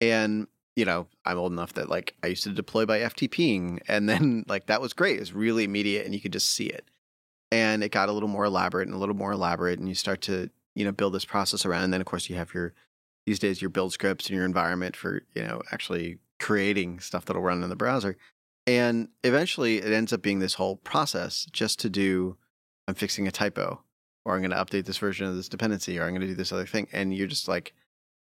[0.01, 4.09] And you know, I'm old enough that like I used to deploy by FTPing and
[4.09, 5.17] then like that was great.
[5.17, 6.87] It was really immediate and you could just see it.
[7.53, 10.21] And it got a little more elaborate and a little more elaborate and you start
[10.23, 12.73] to, you know, build this process around and then of course you have your
[13.27, 17.43] these days your build scripts and your environment for, you know, actually creating stuff that'll
[17.43, 18.17] run in the browser.
[18.67, 22.37] And eventually it ends up being this whole process just to do
[22.89, 23.83] I'm fixing a typo
[24.25, 26.35] or I'm going to update this version of this dependency or I'm going to do
[26.35, 27.75] this other thing and you're just like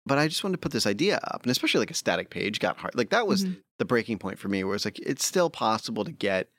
[0.05, 2.59] but I just wanted to put this idea up and especially like a static page
[2.59, 2.93] got hard.
[2.95, 3.61] Like that was Mhm.
[3.79, 6.49] the breaking point for me where it's like it's still possible to get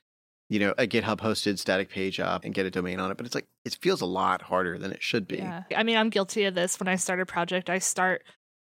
[0.51, 3.25] you know a GitHub hosted static page up and get a domain on it but
[3.27, 5.37] it's like it feels a lot harder than it should be.
[5.37, 5.63] Yeah.
[5.75, 6.79] I mean, I'm guilty of this.
[6.79, 8.23] When I start a project, I start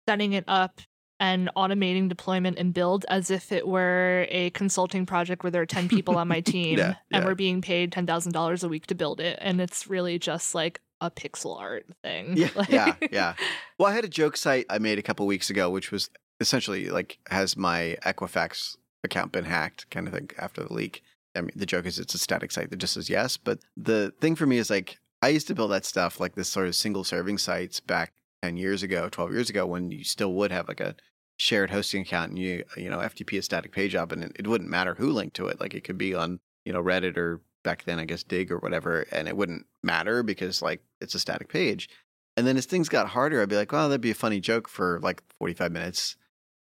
[0.08, 0.80] setting it up
[1.20, 5.66] and automating deployment and build as if it were a consulting project where there are
[5.66, 7.24] 10 people on my team Yeah, and yeah.
[7.24, 9.38] we're being paid $10,000 a week to build it.
[9.40, 12.36] And it's really just like a pixel art thing.
[12.36, 13.34] Yeah, Like- yeah, yeah.
[13.78, 16.10] Well, I had a joke site I made a couple weeks ago, which was
[16.40, 21.02] essentially like has my Equifax account been hacked, kind of thing after the leak.
[21.34, 24.12] I mean, the joke is it's a static site that just says yes, but the
[24.20, 26.74] thing for me is like I used to build that stuff like this sort of
[26.74, 28.12] single serving sites back
[28.42, 30.96] ten years ago, twelve years ago, when you still would have like a
[31.38, 34.46] shared hosting account and you you know FTP a static page up, and it, it
[34.46, 35.60] wouldn't matter who linked to it.
[35.60, 38.58] Like it could be on you know Reddit or back then I guess Digg or
[38.58, 41.88] whatever, and it wouldn't matter because like it's a static page.
[42.36, 44.68] And then as things got harder, I'd be like, well, that'd be a funny joke
[44.68, 46.16] for like 45 minutes.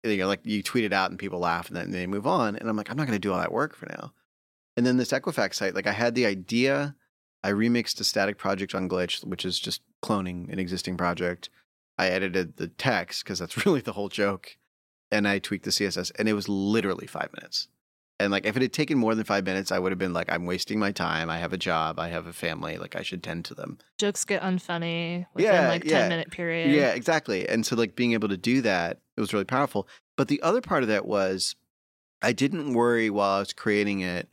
[0.02, 2.56] You know, like you tweet it out and people laugh and then they move on.
[2.56, 4.12] And I'm like, I'm not going to do all that work for now.
[4.80, 6.96] And then this Equifax site, like I had the idea,
[7.44, 11.50] I remixed a static project on Glitch, which is just cloning an existing project.
[11.98, 14.56] I edited the text because that's really the whole joke.
[15.12, 17.68] And I tweaked the CSS and it was literally five minutes.
[18.18, 20.32] And like if it had taken more than five minutes, I would have been like,
[20.32, 21.28] I'm wasting my time.
[21.28, 21.98] I have a job.
[21.98, 22.78] I have a family.
[22.78, 23.76] Like I should tend to them.
[23.98, 26.08] Jokes get unfunny within Yeah, like 10 yeah.
[26.08, 26.74] minute period.
[26.74, 27.46] Yeah, exactly.
[27.46, 29.86] And so like being able to do that, it was really powerful.
[30.16, 31.54] But the other part of that was
[32.22, 34.30] I didn't worry while I was creating it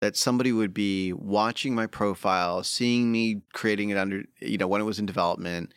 [0.00, 4.80] that somebody would be watching my profile, seeing me creating it under, you know, when
[4.80, 5.72] it was in development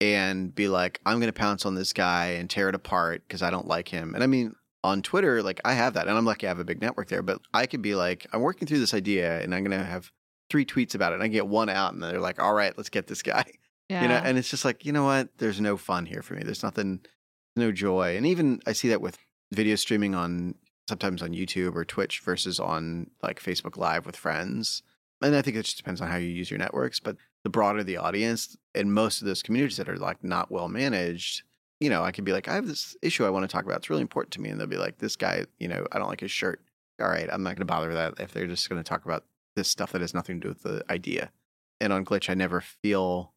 [0.00, 3.42] and be like, I'm going to pounce on this guy and tear it apart because
[3.42, 4.14] I don't like him.
[4.14, 4.54] And I mean,
[4.84, 7.22] on Twitter, like I have that and I'm lucky I have a big network there,
[7.22, 10.10] but I could be like, I'm working through this idea and I'm going to have
[10.50, 12.88] three tweets about it and I get one out and they're like, all right, let's
[12.88, 13.44] get this guy
[13.88, 14.02] Yeah.
[14.02, 16.42] you know and it's just like you know what there's no fun here for me
[16.42, 17.00] there's nothing
[17.56, 19.16] no joy and even i see that with
[19.52, 20.54] video streaming on
[20.88, 24.82] sometimes on youtube or twitch versus on like facebook live with friends.
[25.20, 27.84] And i think it just depends on how you use your networks but the broader
[27.84, 31.42] the audience and most of those communities that are like not well managed
[31.80, 33.78] you know i could be like i have this issue i want to talk about.
[33.78, 34.48] It's really important to me.
[34.48, 36.62] And they'll be like this guy you know i don't like his shirt.
[37.00, 39.04] All right i'm not going to bother with that if they're just going to talk
[39.04, 39.24] about
[39.56, 41.30] this stuff that has nothing to do with the idea.
[41.80, 43.34] And on glitch i never feel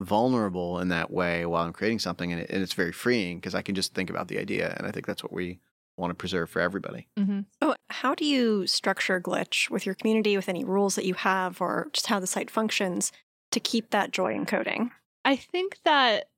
[0.00, 3.54] vulnerable in that way while I'm creating something, and, it, and it's very freeing because
[3.54, 5.60] I can just think about the idea, and I think that's what we
[6.00, 7.06] want to preserve for everybody.
[7.16, 11.14] hmm Oh, how do you structure Glitch with your community, with any rules that you
[11.14, 13.12] have, or just how the site functions
[13.52, 14.90] to keep that joy in coding?
[15.24, 16.28] I think that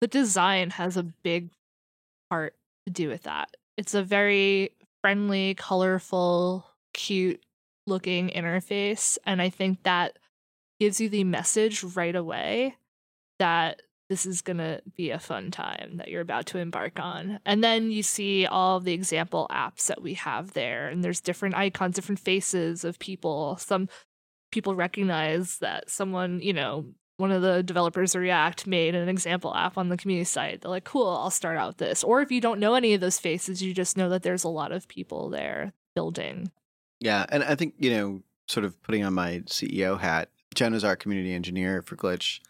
[0.00, 1.50] the design has a big
[2.30, 2.54] part
[2.86, 3.56] to do with that.
[3.76, 4.70] It's a very
[5.02, 7.42] friendly, colorful, cute
[7.86, 9.18] looking interface.
[9.26, 10.18] And I think that
[10.80, 12.76] gives you the message right away
[13.38, 17.40] that this is going to be a fun time that you're about to embark on.
[17.46, 20.88] And then you see all the example apps that we have there.
[20.88, 23.56] And there's different icons, different faces of people.
[23.56, 23.88] Some
[24.50, 26.86] people recognize that someone, you know,
[27.16, 30.60] one of the developers of React made an example app on the community site.
[30.60, 32.02] They're like, cool, I'll start out this.
[32.02, 34.48] Or if you don't know any of those faces, you just know that there's a
[34.48, 36.50] lot of people there building.
[37.00, 40.30] Yeah, and I think you know, sort of putting on my CEO hat.
[40.54, 42.40] Jenn is our community engineer for Glitch,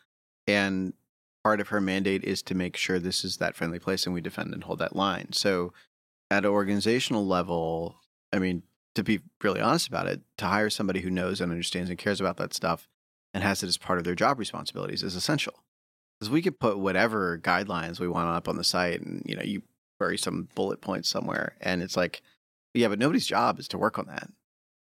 [0.46, 0.92] and
[1.44, 4.20] part of her mandate is to make sure this is that friendly place, and we
[4.20, 5.32] defend and hold that line.
[5.32, 5.72] So
[6.30, 7.96] at an organizational level,
[8.32, 8.62] I mean,
[8.94, 12.20] to be really honest about it, to hire somebody who knows and understands and cares
[12.20, 12.88] about that stuff
[13.34, 15.62] and has it as part of their job responsibilities is essential.
[16.18, 19.42] Because we could put whatever guidelines we want up on the site and, you know,
[19.42, 19.62] you
[19.98, 21.56] bury some bullet points somewhere.
[21.60, 22.22] And it's like,
[22.74, 24.28] yeah, but nobody's job is to work on that.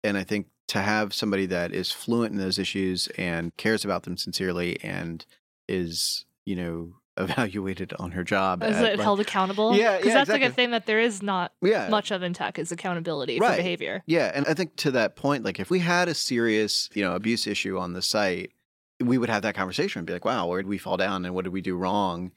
[0.03, 4.03] And I think to have somebody that is fluent in those issues and cares about
[4.03, 5.25] them sincerely and
[5.67, 8.63] is, you know, evaluated on her job.
[8.63, 9.75] Is at, it like- held accountable?
[9.75, 10.45] Yeah, because yeah, that's like exactly.
[10.47, 11.89] a thing that there is not yeah.
[11.89, 13.51] much of in tech is accountability Right.
[13.51, 14.03] for behavior.
[14.05, 17.13] Yeah, and I think to that point, like if we had a serious, you know,
[17.15, 18.51] abuse issue on the site,
[18.99, 21.33] we would have that conversation and be like, "Wow, where did we fall down, and
[21.35, 22.31] what did we do wrong?"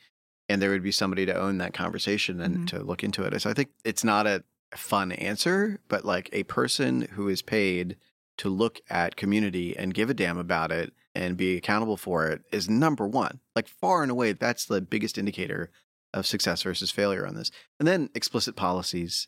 [0.49, 2.67] And there would be somebody to own that conversation and Mhm.
[2.69, 3.39] to look into it.
[3.41, 4.43] So I think it's not a
[4.75, 7.97] fun answer, but like a person who is paid
[8.39, 12.43] to look at community and give a damn about it and be accountable for it
[12.53, 13.41] is number one.
[13.57, 15.71] Like far and away, that's the biggest indicator
[16.15, 17.51] of success versus failure on this.
[17.79, 19.27] And then explicit policies,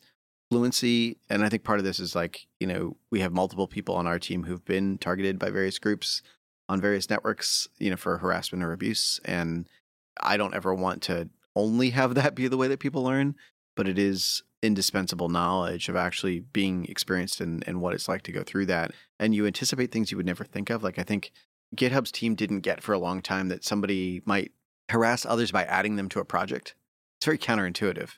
[0.49, 1.17] fluency.
[1.29, 4.07] And I think part of this is like, you know, we have multiple people on
[4.07, 6.21] our team who've been targeted by various groups
[6.69, 9.19] on various networks, you know, for harassment or abuse.
[9.25, 9.67] And
[10.21, 13.35] I don't ever want to only have that be the way that people learn,
[13.75, 18.31] but it is indispensable knowledge of actually being experienced and and what it's like to
[18.31, 18.91] go through that.
[19.19, 20.83] And you anticipate things you would never think of.
[20.83, 21.31] Like I think
[21.75, 24.51] GitHub's team didn't get for a long time that somebody might
[24.89, 26.75] harass others by adding them to a project.
[27.17, 28.09] It's very counterintuitive,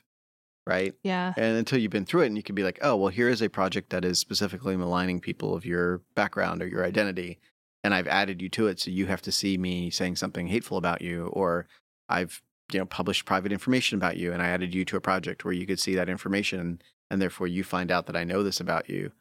[0.66, 0.94] right?
[1.02, 1.32] Yeah.
[1.36, 3.40] And until you've been through it, and you can be like, oh, well, here is
[3.40, 7.38] a project that is specifically maligning people of your background or your identity.
[7.84, 8.80] And I've added you to it.
[8.80, 11.26] So you have to see me saying something hateful about you.
[11.28, 11.66] Or
[12.08, 12.42] I've,
[12.72, 15.54] you know, published private information about you and I added you to a project where
[15.54, 16.82] you could see that information.
[17.10, 19.12] And therefore you find out that I know this about you.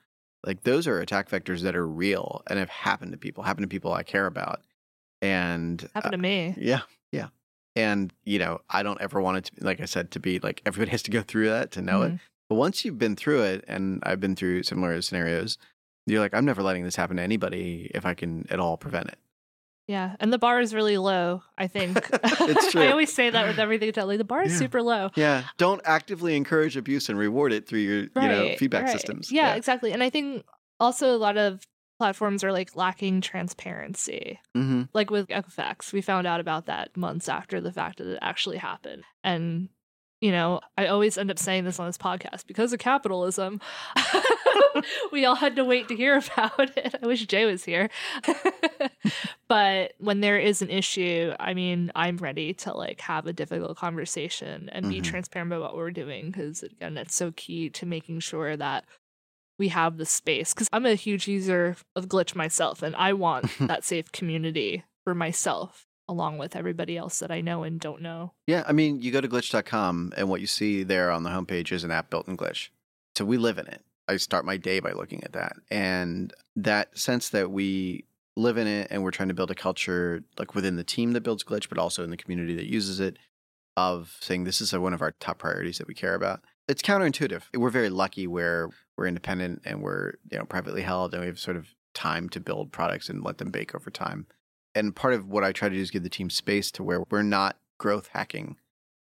[0.45, 3.67] Like those are attack vectors that are real and have happened to people, happened to
[3.73, 4.61] people I care about.
[5.21, 6.53] And Happened to me.
[6.57, 6.81] yeah,
[7.11, 7.27] yeah.
[7.75, 10.39] And, you know, I don't ever want it to be, like I said, to be
[10.39, 12.13] like everybody has to go through that to know it.
[12.13, 12.19] Mhm.
[12.49, 15.57] But once you've been through it, and I've been through similar scenarios,
[16.05, 19.07] you're like, I'm never letting this happen to anybody if I can at all prevent
[19.07, 19.17] it.
[19.87, 21.43] Yeah, and the bar is really low.
[21.57, 22.81] I think It's true.
[22.81, 23.91] I always say that with everything.
[23.95, 24.57] Like the bar is Yeah.
[24.59, 25.11] super low.
[25.15, 25.43] Yeah.
[25.57, 28.91] Don't actively encourage abuse and reward it through your, you know, feedback right.
[28.91, 29.31] systems.
[29.31, 29.91] Yeah, exactly.
[29.91, 30.43] And I think
[30.79, 31.63] also a lot of
[31.99, 34.39] platforms are like lacking transparency.
[34.55, 38.19] hmm Like with Equifax, we found out about that months after the fact that it
[38.21, 39.03] actually happened.
[39.23, 39.69] And
[40.21, 43.61] you know, I always end up saying this on this podcast because of capitalism.
[45.11, 46.95] we all had to wait to hear about it.
[47.01, 47.89] I wish Jay was here.
[49.47, 53.77] but when there is an issue, I mean, I'm ready to like have a difficult
[53.77, 55.03] conversation and be Mhm.
[55.03, 58.85] transparent about what we're doing because again, that's so key to making sure that
[59.57, 63.47] we have the space because I'm a huge user of Glitch myself and I want
[63.59, 68.33] that safe community for myself along with everybody else that I know and don't know.
[68.45, 68.63] Yeah.
[68.67, 71.83] I mean, you go to glitch.com and what you see there on the homepage is
[71.83, 72.69] an app built in Glitch.
[73.15, 73.81] So we live in it.
[74.07, 75.53] I start my day by looking at that.
[75.71, 80.23] And that sense that we live in it and we're trying to build a culture
[80.37, 83.17] like within the team that builds Glitch, but also in the community that uses it
[83.77, 86.41] of saying this is one of our top priorities that we care about.
[86.67, 87.43] It's counterintuitive.
[87.55, 91.39] We're very lucky where we're independent and we're, you know, privately held and we have
[91.39, 94.27] sort of time to build products and let them bake over time.
[94.73, 97.03] And part of what I try to do is give the team space to where
[97.09, 98.57] we're not growth hacking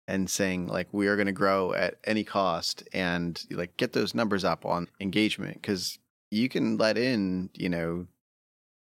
[0.10, 4.16] and saying like we are going to grow at any cost and like get those
[4.16, 6.00] numbers up on engagement because
[6.32, 8.08] you can let in, you know,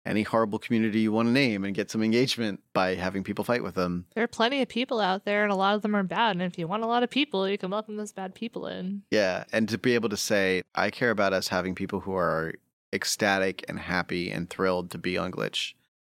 [0.07, 3.63] any horrible community you want to name and get some engagement by having people fight
[3.63, 4.07] with them.
[4.15, 6.37] There are plenty of people out there and a lot of them are bad.
[6.37, 9.03] And if you want a lot of people, you can welcome those bad people in.
[9.11, 9.45] Yeah.
[9.53, 12.55] And to be able to say, I care about us having people who are
[12.93, 15.75] ecstatic and happy and thrilled to be on Glitch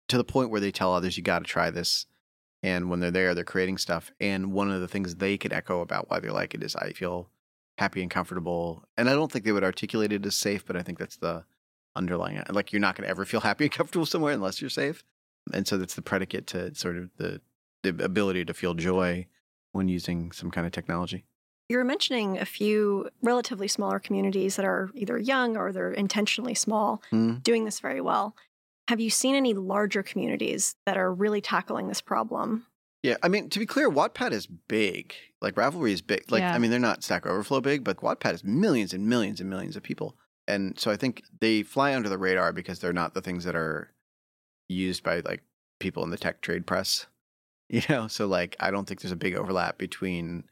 [0.09, 2.07] to the point where they tell others, you got to try this.
[2.63, 4.13] And when they're there, they're creating stuff.
[4.21, 6.93] And one of the things they could echo about why they like it is, I
[6.93, 7.31] feel
[7.79, 8.85] happy and comfortable.
[8.99, 11.45] And I don't think they would articulate it as safe, but I think that's the
[11.97, 15.03] underlying, like, you're not going to ever feel happy and comfortable somewhere unless you're safe.
[15.55, 17.41] And so that's the predicate to sort of the,
[17.83, 19.27] the ability to feel joy
[19.73, 21.25] when using some kind of technology.
[21.71, 26.55] You were mentioning a few relatively smaller communities that are either young or they're intentionally
[26.55, 27.37] small, Hmm.
[27.37, 28.35] doing this very well.
[28.91, 32.66] Have you seen any larger communities that are really tackling this problem?
[33.05, 35.14] Yeah, I mean, to be clear, Wattpad is big.
[35.41, 36.24] Like Ravelry is big.
[36.28, 36.53] Like, Yeah.
[36.53, 39.76] I mean, they're not Stack Overflow big, but Wattpad is millions and millions and millions
[39.76, 40.16] of people.
[40.49, 43.55] And so I think they fly under the radar because they're not the things that
[43.55, 43.93] are
[44.68, 45.45] used by like
[45.78, 47.07] people in the tech trade press.
[47.72, 50.49] You know, so like I don't think there's a big overlap between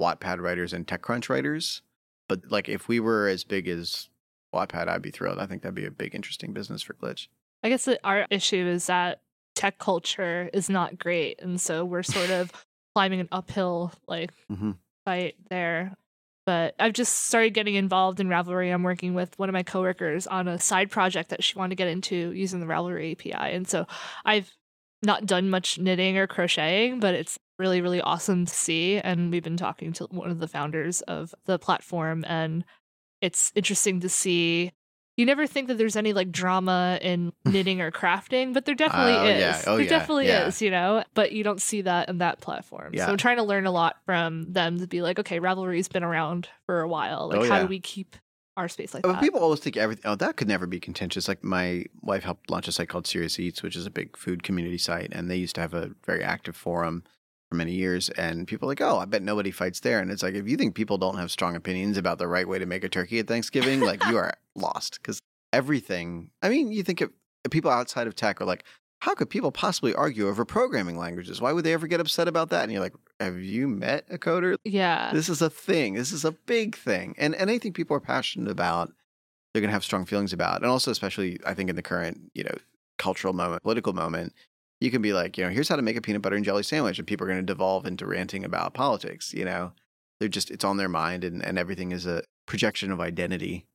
[0.00, 1.82] Wattpad writers and TechCrunch writers.
[2.26, 4.08] But like if we were as big as
[4.54, 5.38] Wattpad, I'd be thrilled.
[5.38, 7.28] I think that'd be a big, interesting business for Glitch.
[7.62, 9.20] I guess that our issue is that
[9.54, 11.40] tech culture is not great.
[11.40, 12.50] And so we're sort of
[12.94, 14.76] climbing an uphill like Mhm.
[15.04, 15.96] fight there.
[16.44, 18.72] But I've just started getting involved in Ravelry.
[18.74, 21.76] I'm working with one of my coworkers on a side project that she wanted to
[21.76, 23.54] get into using the Ravelry API.
[23.54, 23.86] And so
[24.24, 24.50] I've
[25.04, 28.98] not done much knitting or crocheting, but it's really, really awesome to see.
[28.98, 32.64] And we've been talking to one of the founders of the platform, and
[33.20, 34.72] it's interesting to see.
[35.22, 39.12] You never think that there's any like drama in knitting or crafting, but there definitely
[39.14, 39.40] Oh, is.
[39.40, 39.62] yeah.
[39.68, 39.88] Oh, there yeah.
[39.88, 40.46] definitely Yeah.
[40.48, 42.92] is, you know, but you don't see that in that platform.
[42.92, 43.06] Yeah.
[43.06, 46.02] So I'm trying to learn a lot from them to be like, okay, Ravelry's been
[46.02, 47.28] around for a while.
[47.28, 48.16] Like, Oh, how do we keep
[48.56, 49.20] our space like that?
[49.20, 50.02] people always think everything.
[50.10, 51.28] Oh, that could never be contentious.
[51.28, 54.42] Like my wife helped launch a site called Serious Eats, which is a big food
[54.42, 57.04] community site, and they used to have a very active forum
[57.52, 58.08] for many years.
[58.10, 60.00] And people are like, oh, I bet nobody fights there.
[60.00, 62.58] And it's like, if you think people don't have strong opinions about the right way
[62.58, 65.20] to make a turkey at Thanksgiving, like you are lost because
[65.52, 66.30] everything.
[66.42, 67.10] I mean, you think of
[67.50, 68.64] people outside of tech are like,
[69.00, 71.42] how could people possibly argue over programming languages?
[71.42, 72.62] Why would they ever get upset about that?
[72.62, 74.56] And you're like, have you met a coder?
[74.64, 75.12] yeah.
[75.12, 75.94] This is a thing.
[75.94, 77.14] This is a big thing.
[77.18, 78.92] And and anything people are passionate about,
[79.52, 80.62] they're gonna have strong feelings about.
[80.62, 82.54] And also especially I think in the current, you know,
[82.96, 84.32] cultural moment, political moment,
[84.82, 86.64] you can be like, you know, here's how to make a peanut butter and jelly
[86.64, 89.72] sandwich, and people are gonna devolve into ranting about politics, you know.
[90.18, 93.66] They're just it's on their mind and, and everything is a projection of identity.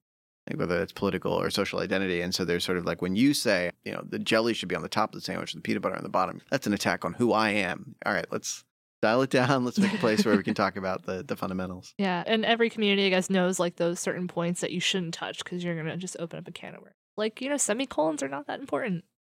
[0.49, 2.21] Like whether it's political or social identity.
[2.21, 4.77] And so they're sort of like when you say, you know, the jelly should be
[4.77, 7.03] on the top of the sandwich, the peanut butter on the bottom, that's an attack
[7.03, 7.95] on who I am.
[8.05, 8.63] All right, let's
[9.01, 9.65] dial it down.
[9.65, 11.93] Let's make a place where we can talk about the, the fundamentals.
[11.97, 15.43] Yeah, and every community, I guess, knows like those certain points that you shouldn't touch
[15.43, 16.95] because you're gonna just open up a can of worms.
[17.17, 19.03] Like you know, semicolons are not that important.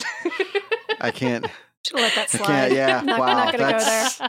[1.00, 1.46] I can't.
[1.86, 2.72] Should let that slide.
[2.72, 3.00] Yeah.
[3.04, 3.26] not, wow.
[3.26, 3.78] not gonna go there.
[3.78, 4.20] that's-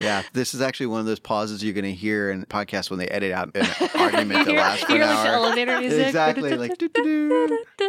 [0.00, 0.22] Yeah.
[0.32, 3.06] This is actually one of those pauses you're going to hear in podcasts when they
[3.08, 5.26] edit out an argument that lasts for an like the hour.
[5.34, 6.06] elevator music.
[6.06, 6.72] Exactly, like.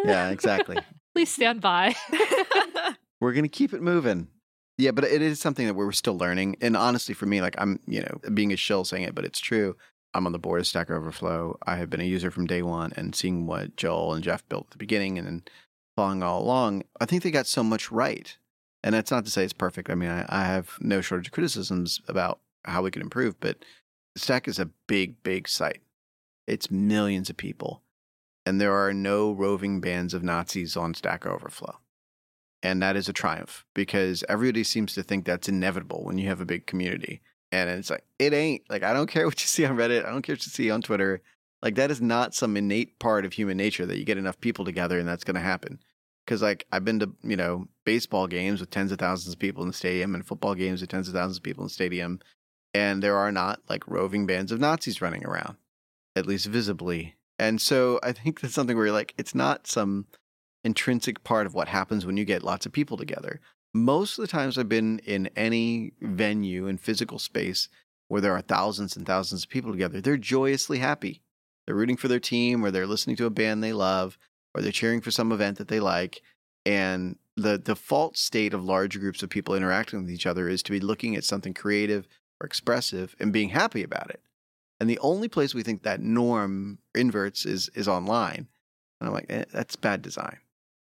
[0.06, 0.78] Yeah, exactly.
[1.16, 1.96] Please stand by.
[3.20, 4.28] We're going to keep it moving.
[4.78, 6.58] Yeah, but it is something that we're still learning.
[6.62, 9.40] And honestly, for me, like I'm, you know, being a shill saying it, but it's
[9.40, 9.76] true.
[10.14, 11.58] I'm on the board of Stack Overflow.
[11.66, 14.66] I have been a user from day one and seeing what Joel and Jeff built
[14.68, 15.44] at the beginning and then
[15.96, 18.36] following all along, I think they got so much right.
[18.84, 19.90] And that's not to say it's perfect.
[19.90, 23.58] I mean, I, I have no shortage of criticisms about how we could improve, but
[24.16, 25.82] Stack is a big, big site.
[26.48, 27.82] It's millions of people.
[28.46, 31.78] And there are no roving bands of Nazis on Stack Overflow.
[32.62, 36.42] And that is a triumph because everybody seems to think that's inevitable when you have
[36.42, 37.22] a big community.
[37.52, 38.64] And it's like, it ain't.
[38.70, 40.06] Like, I don't care what you see on Reddit.
[40.06, 41.22] I don't care what you see on Twitter.
[41.64, 44.66] Like, that is not some innate part of human nature that you get enough people
[44.66, 45.80] together and that's going to happen.
[46.26, 49.64] Because, like, I've been to, you know, baseball games with tens of thousands of people
[49.64, 52.20] in the stadium and football games with tens of thousands of people in the stadium.
[52.74, 55.56] And there are not, like, roving bands of Nazis running around,
[56.18, 57.16] at least visibly.
[57.40, 60.06] And so I think that's something where you're like, it's not some
[60.66, 63.40] intrinsic part of what happens when you get lots of people together.
[63.74, 67.70] Most of the times I've been in any venue in physical space
[68.08, 71.22] where there are thousands and thousands of people together, they're joyously happy.
[71.66, 74.18] They're rooting for their team or they're listening to a band they love
[74.54, 76.22] or they're cheering for some event that they like.
[76.66, 80.72] And the default state of large groups of people interacting with each other is to
[80.72, 82.08] be looking at something creative
[82.40, 84.22] or expressive and being happy about it.
[84.80, 88.48] And the only place we think that norm inverts is is online.
[89.00, 90.38] And I'm like, eh, that's bad design.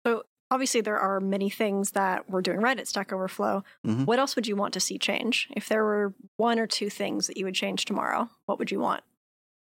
[0.05, 3.63] So obviously, there are many things that we're doing right at Stack Overflow.
[3.85, 4.05] Mhm.
[4.05, 5.49] What else would you want to see change?
[5.55, 8.79] If there were one or two things that you would change tomorrow, what would you
[8.79, 9.03] want?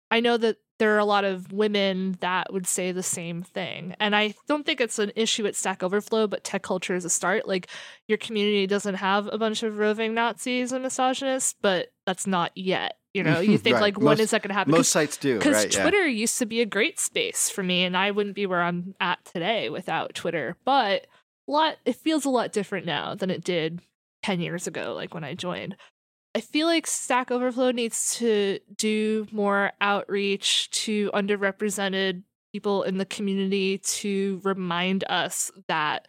[0.09, 3.95] I know that there are a lot of women that would say the same thing.
[3.99, 7.09] And I don't think it's an issue at Stack Overflow, but tech culture is a
[7.09, 7.47] start.
[7.47, 7.67] Like
[8.07, 12.97] your community doesn't have a bunch of roving Nazis and misogynists, but that's not yet.
[13.13, 13.81] You know, you think Right.
[13.81, 14.71] like when Most- is that going to happen?
[14.71, 15.71] Most sites do, because right?
[15.75, 15.81] yeah.
[15.83, 18.95] Twitter used to be a great space for me, and I wouldn't be where I'm
[18.99, 20.57] at today without Twitter.
[20.65, 21.05] But
[21.47, 23.81] a lot, it feels a lot different now than it did
[24.23, 25.75] ten years ago, like when I joined.
[26.33, 32.23] I feel like Stack Overflow needs to do more outreach to underrepresented
[32.53, 36.07] people in the community to remind us that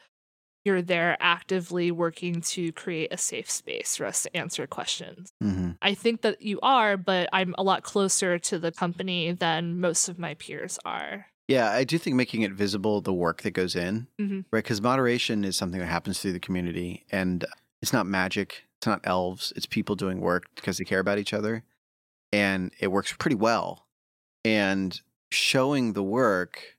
[0.65, 5.33] you're there actively working to create a safe space for us to answer questions.
[5.43, 5.77] Mhm.
[5.83, 10.09] I think that you are, but I'm a lot closer to the company than most
[10.09, 11.27] of my peers are.
[11.49, 14.45] Yeah, I do think making it visible the work that goes in, Mhm.
[14.53, 14.63] right?
[14.63, 17.45] Because moderation is something that happens through the community, and
[17.83, 18.65] it's not magic.
[18.83, 19.53] It's not elves.
[19.55, 21.63] It's people doing work because they care about each other,
[22.33, 23.87] and it works pretty well.
[24.45, 26.77] And showing the work,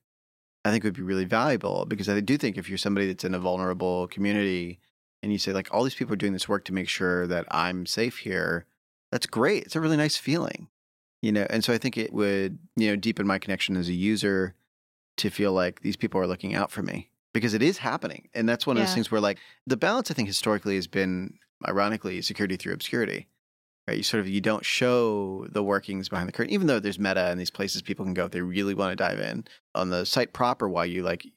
[0.66, 3.34] I think, would be really valuable because I do think if you're somebody that's in
[3.34, 4.80] a vulnerable community
[5.22, 7.46] and you say like all these people are doing this work to make sure that
[7.50, 8.66] I'm safe here,
[9.10, 9.64] that's great.
[9.64, 10.68] It's a really nice feeling
[11.24, 13.94] you know and so i think it would you know deepen my connection as a
[13.94, 14.54] user
[15.16, 18.48] to feel like these people are looking out for me because it is happening and
[18.48, 21.34] that's one of those things where like the balance i think historically has been
[21.68, 23.28] ironically security through obscurity
[23.88, 23.98] Right?
[23.98, 27.26] You sort of you don't show the workings behind the curtain, even though there's meta
[27.26, 29.46] and these places people can go if they really want to dive in.
[29.76, 31.28] On the site proper, while you like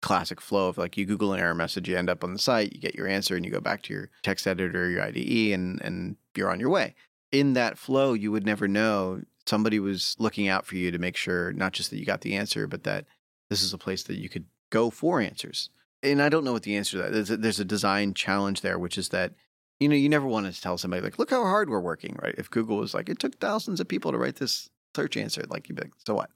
[0.00, 2.72] classic flow of like you Google an error message, you end up on the site,
[2.72, 5.82] you get your answer, and you go back to your text editor, your IDE, and
[5.82, 6.94] and you're on your way.
[7.30, 11.16] In that flow, you would never know somebody was looking out for you to make
[11.16, 13.04] sure not just that you got the answer, but that
[13.50, 15.68] this is a place that you could go for answers.
[16.02, 17.12] And I don't know what the answer to that.
[17.12, 19.34] There's a, there's a design challenge there, which is that
[19.80, 22.34] you know you never want to tell somebody like, look how hard we're working, right?
[22.38, 25.68] If Google was like, it took thousands of people to write this search answer, like
[25.68, 26.30] you'd be like, so what?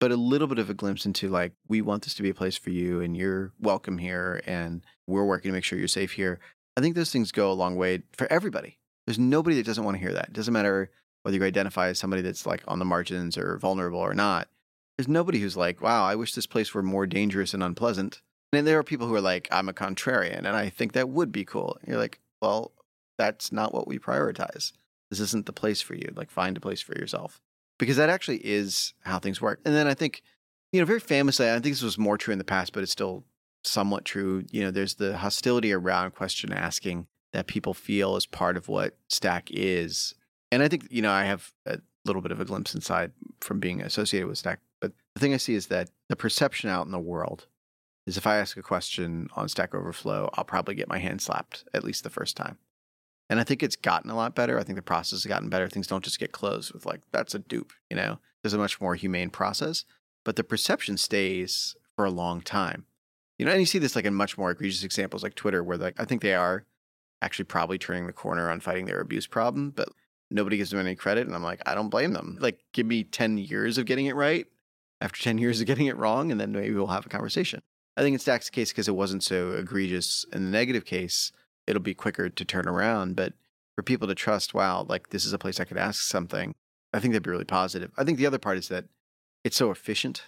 [0.00, 2.34] but a little bit of a glimpse into like we want this to be a
[2.34, 6.12] place for you and you're welcome here and we're working to make sure you're safe
[6.12, 6.40] here.
[6.76, 8.78] I think those things go a long way for everybody.
[9.06, 10.28] There's nobody that doesn't want to hear that.
[10.28, 10.90] It doesn't matter
[11.22, 14.48] whether you identify as somebody that's like on the margins or vulnerable or not.
[14.96, 18.22] There's nobody who's like wow i wish this place were more dangerous and unpleasant.
[18.52, 21.30] And there are people who are like i'm a contrarian and i think that would
[21.30, 21.76] be cool.
[21.80, 22.72] And you're like well
[23.20, 24.72] that's not what we prioritize
[25.10, 27.40] this isn't the place for you like find a place for yourself
[27.80, 29.58] because that actually is how things work.
[29.64, 30.22] And then I think,
[30.70, 32.92] you know, very famously, I think this was more true in the past, but it's
[32.92, 33.24] still
[33.64, 34.44] somewhat true.
[34.50, 38.96] You know, there's the hostility around question asking that people feel is part of what
[39.08, 40.14] Stack is.
[40.52, 43.60] And I think, you know, I have a little bit of a glimpse inside from
[43.60, 44.60] being associated with Stack.
[44.80, 47.46] But the thing I see is that the perception out in the world
[48.06, 51.64] is if I ask a question on Stack Overflow, I'll probably get my hand slapped
[51.72, 52.58] at least the first time.
[53.30, 54.58] And I think it's gotten a lot better.
[54.58, 55.68] I think the process has gotten better.
[55.68, 58.18] Things don't just get closed with like, that's a dupe, you know?
[58.42, 59.84] There's a much more humane process,
[60.24, 62.86] but the perception stays for a long time.
[63.38, 65.78] You know, and you see this like in much more egregious examples like Twitter, where
[65.78, 66.66] like I think they are
[67.22, 69.88] actually probably turning the corner on fighting their abuse problem, but
[70.30, 71.26] nobody gives them any credit.
[71.26, 72.36] And I'm like, I don't blame them.
[72.40, 74.46] Like, give me 10 years of getting it right
[75.00, 77.62] after 10 years of getting it wrong, and then maybe we'll have a conversation.
[77.96, 81.32] I think it's Stack's case because it wasn't so egregious in the negative case
[81.70, 83.16] it'll be quicker to turn around.
[83.16, 83.32] But
[83.76, 86.54] for people to trust, wow, like this is a place I could ask something,
[86.92, 87.92] I think that'd be really positive.
[87.96, 88.86] I think the other part is that
[89.44, 90.24] it's so efficient.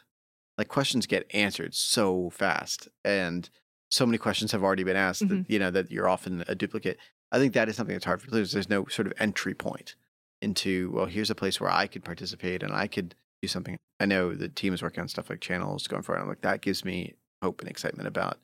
[0.56, 3.48] Like questions get answered so fast, and
[3.90, 5.38] so many questions have already been asked mm-hmm.
[5.38, 6.98] that you know that you're often a duplicate.
[7.32, 8.30] I think that is something that's hard for.
[8.30, 9.96] There's no sort of entry point
[10.40, 13.76] into well, here's a place where I could participate and I could do something.
[13.98, 16.22] I know the team is working on stuff like channels going forward.
[16.22, 18.38] I'm like that gives me hope and excitement about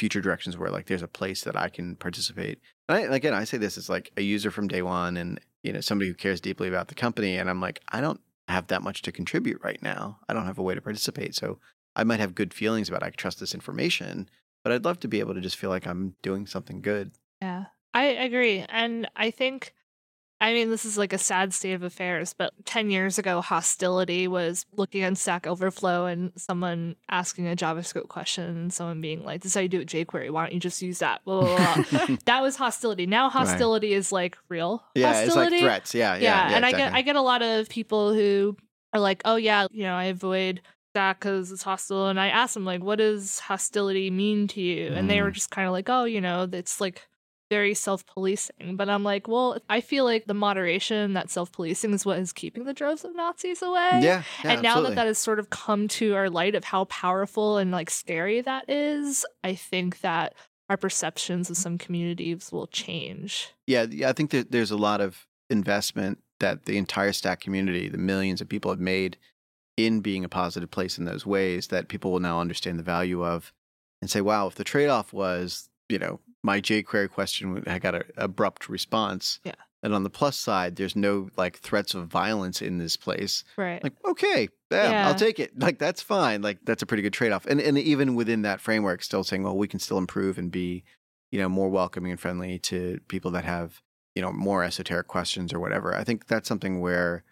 [0.00, 2.58] future directions where like there's a place that I can participate.
[2.88, 5.74] And I, again, I say this as like a user from day one and you
[5.74, 8.82] know somebody who cares deeply about the company, and I'm like I don't have that
[8.82, 10.18] much to contribute right now.
[10.26, 11.58] I don't have a way to participate, so
[11.94, 14.30] I might have good feelings about I trust this information,
[14.64, 17.12] but I'd love to be able to just feel like I'm doing something good.
[17.42, 19.74] Yeah, I agree, and I think
[20.40, 24.26] I mean, this is like a sad state of affairs, but 10 years ago, hostility
[24.26, 29.42] was looking on Stack Overflow and someone asking a JavaScript question and someone being like,
[29.42, 30.30] This is how you do it jQuery.
[30.30, 31.22] Why don't you just use that?
[31.24, 32.16] Blah, blah, blah.
[32.24, 33.06] that was hostility.
[33.06, 33.98] Now hostility right.
[33.98, 34.82] is like real.
[34.94, 35.56] Yeah, hostility.
[35.56, 35.94] it's like threats.
[35.94, 36.14] Yeah.
[36.14, 36.20] Yeah.
[36.20, 36.82] yeah, yeah and exactly.
[36.82, 38.56] I get I get a lot of people who
[38.94, 40.62] are like, Oh yeah, you know, I avoid
[40.94, 42.08] Stack because it's hostile.
[42.08, 44.92] And I asked them like, what does hostility mean to you?
[44.92, 45.34] And they were mm.
[45.34, 47.06] just kind of like, oh, you know, it's like
[47.50, 48.76] very self policing.
[48.76, 52.32] But I'm like, well, I feel like the moderation, that self policing is what is
[52.32, 54.00] keeping the droves of Nazis away.
[54.00, 54.22] Yeah.
[54.42, 54.90] yeah and now absolutely.
[54.90, 58.40] that that has sort of come to our light of how powerful and like scary
[58.40, 60.34] that is, I think that
[60.70, 63.52] our perceptions of some communities will change.
[63.66, 63.86] Yeah.
[63.90, 64.08] Yeah.
[64.08, 68.40] I think that there's a lot of investment that the entire stack community, the millions
[68.40, 69.18] of people have made
[69.76, 73.24] in being a positive place in those ways that people will now understand the value
[73.24, 73.52] of
[74.00, 77.94] and say, wow, if the trade off was, you know, my jQuery question I got
[77.94, 79.40] an abrupt response.
[79.44, 79.54] Yeah.
[79.82, 83.44] And on the plus side, there's no like threats of violence in this place.
[83.56, 83.82] Right.
[83.82, 85.08] Like, okay, yeah, yeah.
[85.08, 85.58] I'll take it.
[85.58, 86.42] Like that's fine.
[86.42, 87.46] Like that's a pretty good trade off.
[87.46, 90.84] And and even within that framework, still saying, well, we can still improve and be,
[91.32, 93.80] you know, more welcoming and friendly to people that have,
[94.14, 95.94] you know, more esoteric questions or whatever.
[95.94, 97.24] I think that's something where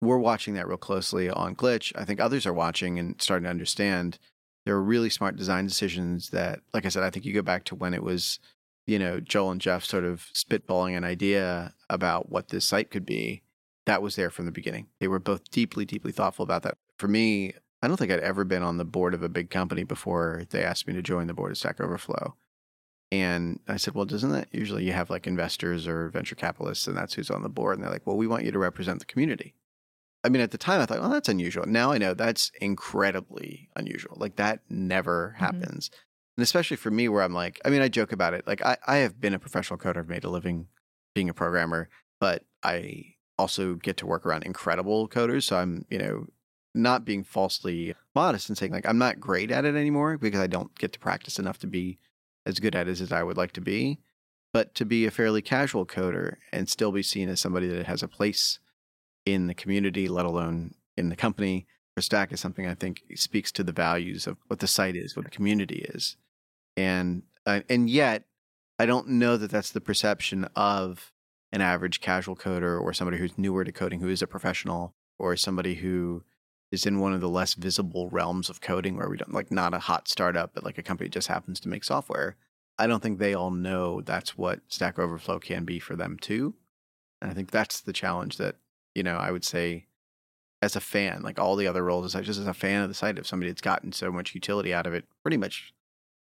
[0.00, 1.92] we're watching that real closely on Glitch.
[1.96, 4.18] I think others are watching and starting to understand
[4.64, 7.64] there are really smart design decisions that, like I said, I think you go back
[7.64, 8.38] to when it was
[8.86, 13.04] you know, Joel and Jeff sort of spitballing an idea about what this site could
[13.04, 13.42] be,
[13.84, 14.86] that was there from the beginning.
[15.00, 16.78] They were both deeply, deeply thoughtful about that.
[16.98, 19.84] For me, I don't think I'd ever been on the board of a big company
[19.84, 22.34] before they asked me to join the board of Stack Overflow.
[23.12, 26.96] And I said, well, doesn't that usually you have like investors or venture capitalists and
[26.96, 27.76] that's who's on the board?
[27.76, 29.54] And they're like, well, we want you to represent the community.
[30.24, 31.66] I mean, at the time I thought, well, that's unusual.
[31.66, 34.16] Now I know that's incredibly unusual.
[34.18, 35.44] Like that never mm-hmm.
[35.44, 35.90] happens
[36.36, 38.76] and especially for me where i'm like i mean i joke about it like i,
[38.86, 40.68] I have been a professional coder i've made a living
[41.14, 41.88] being a programmer
[42.20, 43.04] but i
[43.38, 46.26] also get to work around incredible coders so i'm you know
[46.74, 50.46] not being falsely modest and saying like i'm not great at it anymore because i
[50.46, 51.98] don't get to practice enough to be
[52.46, 53.98] as good at it as i would like to be.
[54.52, 58.02] But to be a fairly casual coder and still be seen as somebody that has
[58.02, 58.58] a place
[59.26, 63.52] in the community, let alone in the company, for Stack is something I think speaks
[63.52, 66.16] to the values of what the site is, what the community is,
[66.76, 68.24] and uh, and yet
[68.78, 71.12] I don't know that that's the perception of
[71.52, 75.36] an average casual coder or somebody who's newer to coding, who is a professional, or
[75.36, 76.24] somebody who
[76.72, 79.72] is in one of the less visible realms of coding where we don't like not
[79.72, 82.36] a hot startup, but like a company just happens to make software.
[82.78, 86.54] I don't think they all know that's what Stack Overflow can be for them too.
[87.22, 88.56] And I think that's the challenge that,
[88.94, 89.86] you know, I would say
[90.60, 93.18] as a fan, like all the other roles, just as a fan of the site,
[93.18, 95.72] if somebody that's gotten so much utility out of it pretty much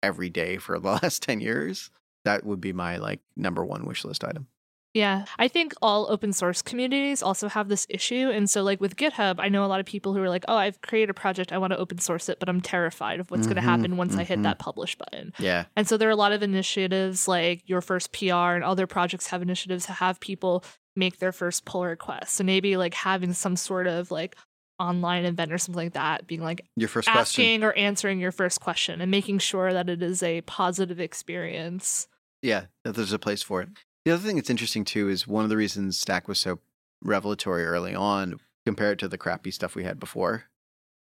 [0.04, 1.90] every day for the last 10 years,
[2.24, 4.46] that would be my like number one wish list item.
[4.92, 8.30] Yeah, I think all open source communities also have this issue.
[8.32, 10.56] And so, like with GitHub, I know a lot of people who are like, oh,
[10.56, 13.42] I've created a project, I want to open source it, but I'm terrified of what's
[13.42, 14.44] Mhm, going to happen once I hit mhm.
[14.44, 15.32] that publish button.
[15.40, 15.64] Yeah.
[15.74, 19.26] And so, there are a lot of initiatives like Your First PR and other projects
[19.26, 22.34] have initiatives to have people make their first pull request.
[22.34, 24.36] So, maybe like having some sort of like
[24.78, 27.44] online event or something like that, being like Your first question.
[27.44, 32.08] asking or answering your first question and making sure that it is a positive experience.
[32.42, 33.68] Yeah, that there's a place for it.
[34.04, 36.60] The other thing that's interesting too is one of the reasons Stack was so
[37.02, 40.44] revelatory early on compared to the crappy stuff we had before.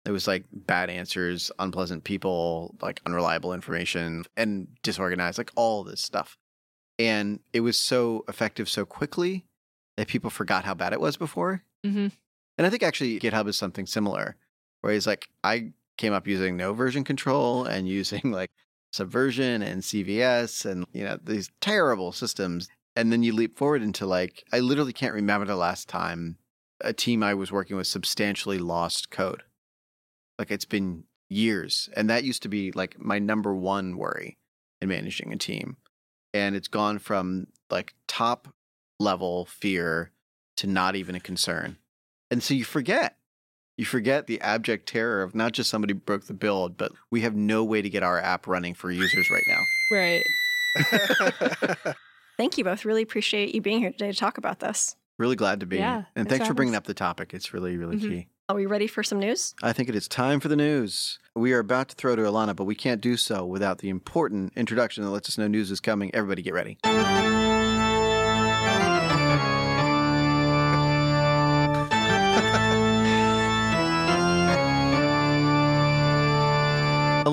[0.05, 6.01] It was like bad answers, unpleasant people, like unreliable information, and disorganized, like all this
[6.01, 6.39] stuff.
[6.99, 9.45] And it was so effective so quickly
[9.97, 11.65] that people forgot how bad it was before.
[11.85, 12.09] hmm
[12.59, 14.37] And I think actually GitHub is something similar,
[14.81, 18.51] where he's like, I came up using no version control and using like
[18.93, 22.69] Subversion and CVS and you know these terrible systems.
[22.95, 26.39] And then you leap forward into like, I literally can't remember the last time
[26.81, 29.43] a team I was working with substantially lost code.
[30.39, 34.39] Like it's been years, and that used to be like my number one worry
[34.81, 35.77] in managing a team.
[36.33, 38.49] And it's gone from like top
[38.99, 40.11] level fear
[40.59, 41.79] to not even a concern.
[42.31, 43.17] And so you forget.
[43.77, 47.35] You forget the abject terror of not just somebody broke the build, but we have
[47.37, 49.61] no way to get our app running for users right now.
[49.93, 50.25] Right.
[52.39, 52.85] Thank you both.
[52.85, 54.97] Really appreciate you being here today to talk about this.
[55.19, 55.77] Really glad to be.
[55.79, 57.33] Yeah, and thanks for bringing up the topic.
[57.33, 58.01] It's really, really Mhm.
[58.01, 58.29] key.
[58.51, 59.55] Are we ready for some news?
[59.63, 61.19] I think it is time for the news.
[61.35, 64.53] We are about to throw to Ilana, but we can't do so without the important
[64.57, 66.15] introduction that lets us know news is coming.
[66.15, 66.77] Everybody get ready.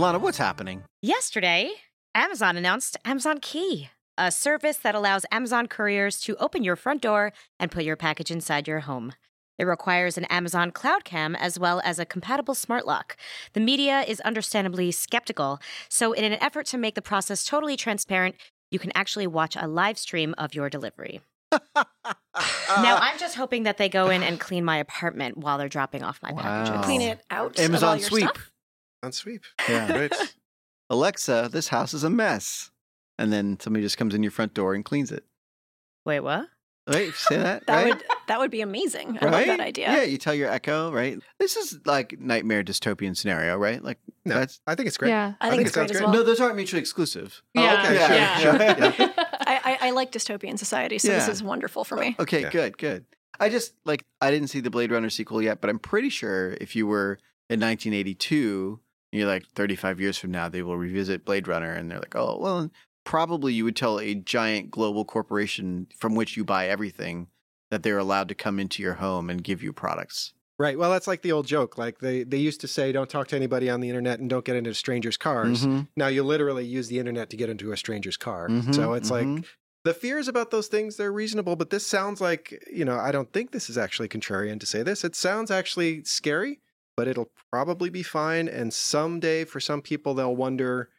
[0.04, 0.84] Ilana, what's happening?
[1.01, 1.72] Yesterday,
[2.14, 3.88] Amazon announced Amazon Key,
[4.18, 8.30] a service that allows Amazon couriers to open your front door and put your package
[8.30, 9.14] inside your home.
[9.58, 13.16] It requires an Amazon Cloud Cam as well as a compatible smart lock.
[13.54, 18.36] The media is understandably skeptical, so in an effort to make the process totally transparent,
[18.72, 21.22] you can actually watch a live stream of your delivery.
[21.54, 26.04] now, I'm just hoping that they go in and clean my apartment while they're dropping
[26.04, 26.41] off my Wow.
[26.41, 26.84] packages.
[26.86, 27.51] Clean it out.
[27.51, 28.24] of all Amazon your Sweep.
[28.30, 28.49] stuff?
[29.04, 29.43] On sweep.
[29.70, 29.91] Yeah.
[29.91, 30.14] Great.
[30.89, 32.72] Alexa, this house is a mess.
[33.20, 35.24] And then somebody just comes in your front door and cleans it.
[36.06, 36.47] Wait, what?
[36.88, 37.14] Right?
[37.14, 37.93] Say that, That right?
[37.93, 39.18] would that would be amazing.
[39.22, 39.32] I right?
[39.32, 39.91] love that idea.
[39.91, 41.18] Yeah, you tell your Echo, right?
[41.39, 43.84] This is like nightmare dystopian scenario, right?
[43.84, 45.10] Like No, that's I think it's great.
[45.10, 45.34] Yeah.
[45.39, 46.06] I I think, think it's it great sounds as great.
[46.08, 46.14] well.
[46.16, 47.41] no, those aren't mutually exclusive.
[47.56, 47.84] Oh, yeah.
[47.84, 48.38] okay, sure, yeah.
[48.39, 48.56] sure,
[49.08, 49.14] yeah.
[49.41, 52.16] I, I, I like dystopian society, so this is wonderful for me.
[52.20, 52.49] Okay, Yeah.
[52.49, 53.06] good, good.
[53.39, 56.56] I just like I didn't see the Blade Runner sequel yet, but I'm pretty sure
[56.62, 57.18] if you were
[57.49, 58.80] in 1982,
[59.14, 62.38] you're like 35 years from now, they will revisit Blade Runner, and they're like, oh,
[62.39, 62.72] well,
[63.03, 67.28] probably you would tell a giant global corporation from which you buy everything
[67.72, 70.34] that they're allowed to come into your home and give you products.
[70.59, 70.78] Right.
[70.78, 71.78] Well, that's like the old joke.
[71.78, 74.45] Like they, they used to say, don't talk to anybody on the internet and don't
[74.45, 75.66] get into strangers' cars.
[75.66, 78.47] Mhm, Now you literally use the internet to get into a stranger's car.
[78.49, 79.38] mhm, so it's mhm.
[79.38, 79.45] like
[79.84, 83.34] the fears about those things, they're reasonable, but this sounds like, you know, I don't
[83.34, 85.03] think this is actually contrarian to say this.
[85.03, 86.61] It sounds actually scary,
[86.98, 88.48] but it'll probably be fine.
[88.48, 90.89] And someday for some people, they'll wonder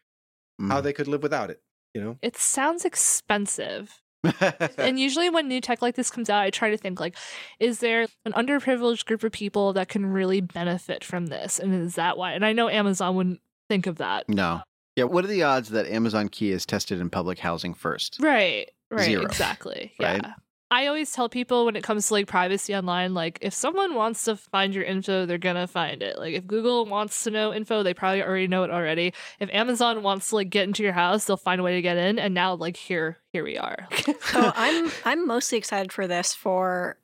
[0.60, 0.82] how Mm.
[0.84, 1.62] they could live without it,
[1.94, 2.18] you know?
[2.22, 4.00] It sounds expensive.
[4.78, 7.16] and usually when new tech like this comes out, I try to think like,
[7.60, 11.58] is there an underprivileged group of people that can really benefit from this?
[11.58, 12.32] And is that why?
[12.32, 14.28] And I know Amazon wouldn't think of that.
[14.28, 14.62] no.
[14.96, 18.18] Yeah, what are the odds that Amazon Key is tested in public housing first?
[18.20, 18.70] Right.
[18.92, 19.02] Right.
[19.06, 19.22] Zero.
[19.24, 19.92] Exactly.
[19.98, 20.20] Right?
[20.22, 20.34] Yeah.
[20.74, 24.24] I always tell people when it comes to like privacy online, like if someone wants
[24.24, 26.18] to find your info, they're gonna find it.
[26.18, 29.14] Like if Google wants to know info, they probably already know it already.
[29.38, 31.96] If Amazon wants to like get into your house, they'll find a way to get
[31.96, 32.18] in.
[32.18, 33.86] And now like here, here we are.
[34.32, 36.98] So I'm I'm mostly excited for this for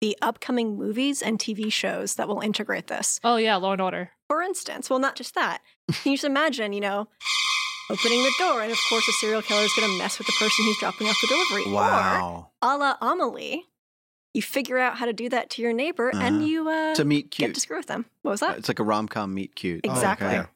[0.00, 3.18] the upcoming movies and TV shows that will integrate this.
[3.24, 4.10] oh yeah, Law and Order.
[4.28, 5.60] For instance, well, not just that.
[5.90, 7.08] Can you just imagine, you know,
[7.92, 10.32] opening the door, and of course, a serial killer is going to mess with the
[10.38, 11.72] person who's dropping off the delivery.
[11.72, 12.48] Wow.
[12.62, 13.64] Or, a la Amelie,
[14.34, 16.22] you figure out how to do that to your neighbor, Uh-huh.
[16.24, 17.48] and you uh, To meet cute.
[17.50, 18.06] get to screw with them.
[18.22, 18.58] What was that?
[18.58, 19.82] It's like a rom com meet cute.
[19.84, 20.26] Exactly.
[20.28, 20.48] okay.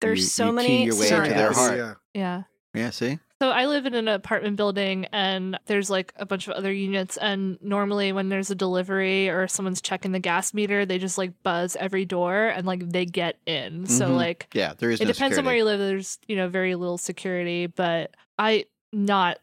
[0.00, 1.76] There's You- so you many key your way into their heart.
[1.78, 1.94] Yeah.
[2.14, 2.42] Yeah.
[2.74, 3.18] Yeah, see?
[3.42, 7.16] So I live in an apartment building and there's like a bunch of other units
[7.16, 11.32] and normally when there's a delivery or someone's checking the gas meter, they just like
[11.42, 13.84] buzz every door and like they get in.
[13.86, 14.14] So Mhm.
[14.14, 15.80] like Yeah, there is it no depends on where you live.
[15.80, 19.38] There's, you know, very little security, but I not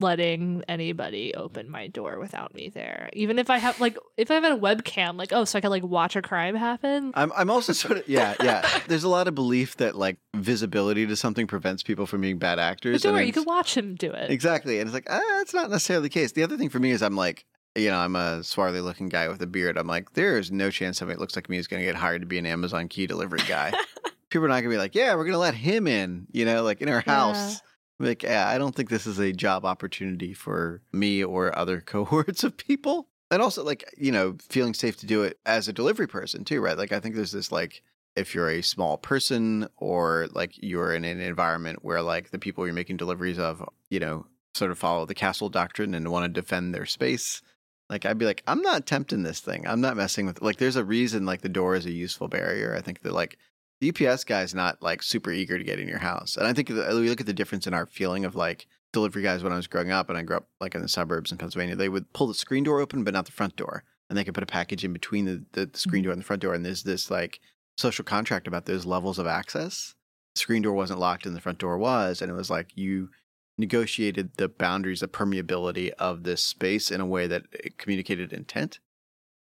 [0.00, 3.10] letting anybody open my door without me there.
[3.12, 5.70] Even if I have like if I have a webcam, like, oh, so I can
[5.70, 7.12] like watch a crime happen.
[7.14, 8.66] I'm I'm also sort of yeah yeah.
[8.88, 12.56] There's a lot of belief that like visibility to something prevents people from being bad
[12.56, 13.02] But actors.
[13.02, 14.30] don't worry, you can watch him do it.
[14.30, 16.32] Exactly, and it's like ah, it's not necessarily the case.
[16.32, 17.44] The other thing for me is I'm like,
[17.76, 19.76] you know, I'm a swarthy looking guy with a beard.
[19.78, 21.94] I'm like, there is no chance somebody that looks like me is going to get
[21.94, 23.72] hired to be an Amazon key delivery guy.
[24.30, 26.44] People are not going to be like, yeah, we're going to let him in, you
[26.44, 27.60] know, like in our house.
[28.00, 32.42] Like, yeah, I don't think this is a job opportunity for me or other cohorts
[32.42, 33.08] of people.
[33.30, 36.60] And also, like, you know, feeling safe to do it as a delivery person too,
[36.60, 36.78] right?
[36.78, 37.82] Like, I think there's this like,
[38.16, 42.66] if you're a small person or like you're in an environment where like the people
[42.66, 46.40] you're making deliveries of, you know, sort of follow the castle doctrine and want to
[46.40, 47.40] defend their space.
[47.88, 49.66] Like I'd be like, I'm not tempting this thing.
[49.66, 52.74] I'm not messing with like there's a reason like the door is a useful barrier.
[52.76, 53.38] I think that like
[53.80, 56.36] the UPS guy's not like super eager to get in your house.
[56.36, 59.22] And I think that we look at the difference in our feeling of like delivery
[59.22, 61.38] guys when I was growing up and I grew up like in the suburbs in
[61.38, 63.84] Pennsylvania, they would pull the screen door open but not the front door.
[64.08, 66.08] And they could put a package in between the, the, the screen mm-hmm.
[66.08, 66.54] door and the front door.
[66.54, 67.40] And there's this like
[67.78, 69.94] social contract about those levels of access.
[70.34, 72.20] The screen door wasn't locked and the front door was.
[72.20, 73.10] And it was like you
[73.56, 78.80] negotiated the boundaries, the permeability of this space in a way that it communicated intent.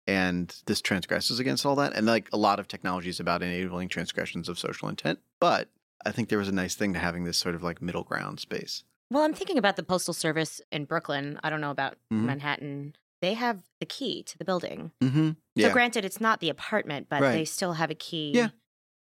[0.06, 1.94] And this transgresses against all that.
[1.94, 5.18] And like a lot of technology is about enabling transgressions of social intent.
[5.40, 5.68] But
[6.04, 8.38] I think there was a nice thing to having this sort of like middle ground
[8.40, 8.84] space.
[9.10, 11.38] Well, I'm thinking about the Postal Service in Brooklyn.
[11.42, 12.22] I don't know about Mhm.
[12.24, 12.96] Manhattan.
[13.22, 14.92] They have the key to the building.
[15.02, 15.30] Mm-hmm.
[15.58, 17.32] So, granted, it's not the apartment, but Right.
[17.32, 18.32] they still have a key.
[18.34, 18.48] Yeah.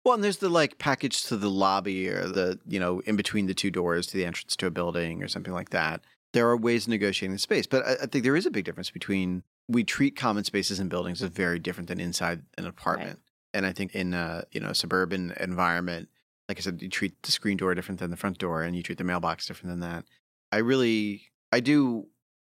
[0.05, 3.47] Well, and there's the like package to the lobby or the, you know, in between
[3.47, 6.03] the two doors to the entrance to a building or something like that.
[6.35, 8.65] There are ways of negotiating the space, but I, I think there is a big
[8.65, 13.21] difference between we treat common spaces and buildings as very different than inside an apartment.
[13.55, 16.09] And I think in a, you know, suburban environment,
[16.49, 18.83] like I said, you treat the screen door different than the front door and you
[18.83, 20.05] treat the mailbox different than that.
[20.53, 22.09] I really, I do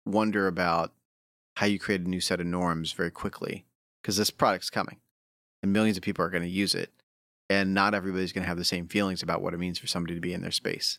[0.04, 0.92] wonder about
[1.56, 3.64] how you create a new set of norms very quickly
[4.02, 4.98] because this product's coming
[5.62, 6.92] and millions of people are going to use it
[7.48, 10.14] and not everybody's going to have the same feelings about what it means for somebody
[10.14, 10.98] to be in their space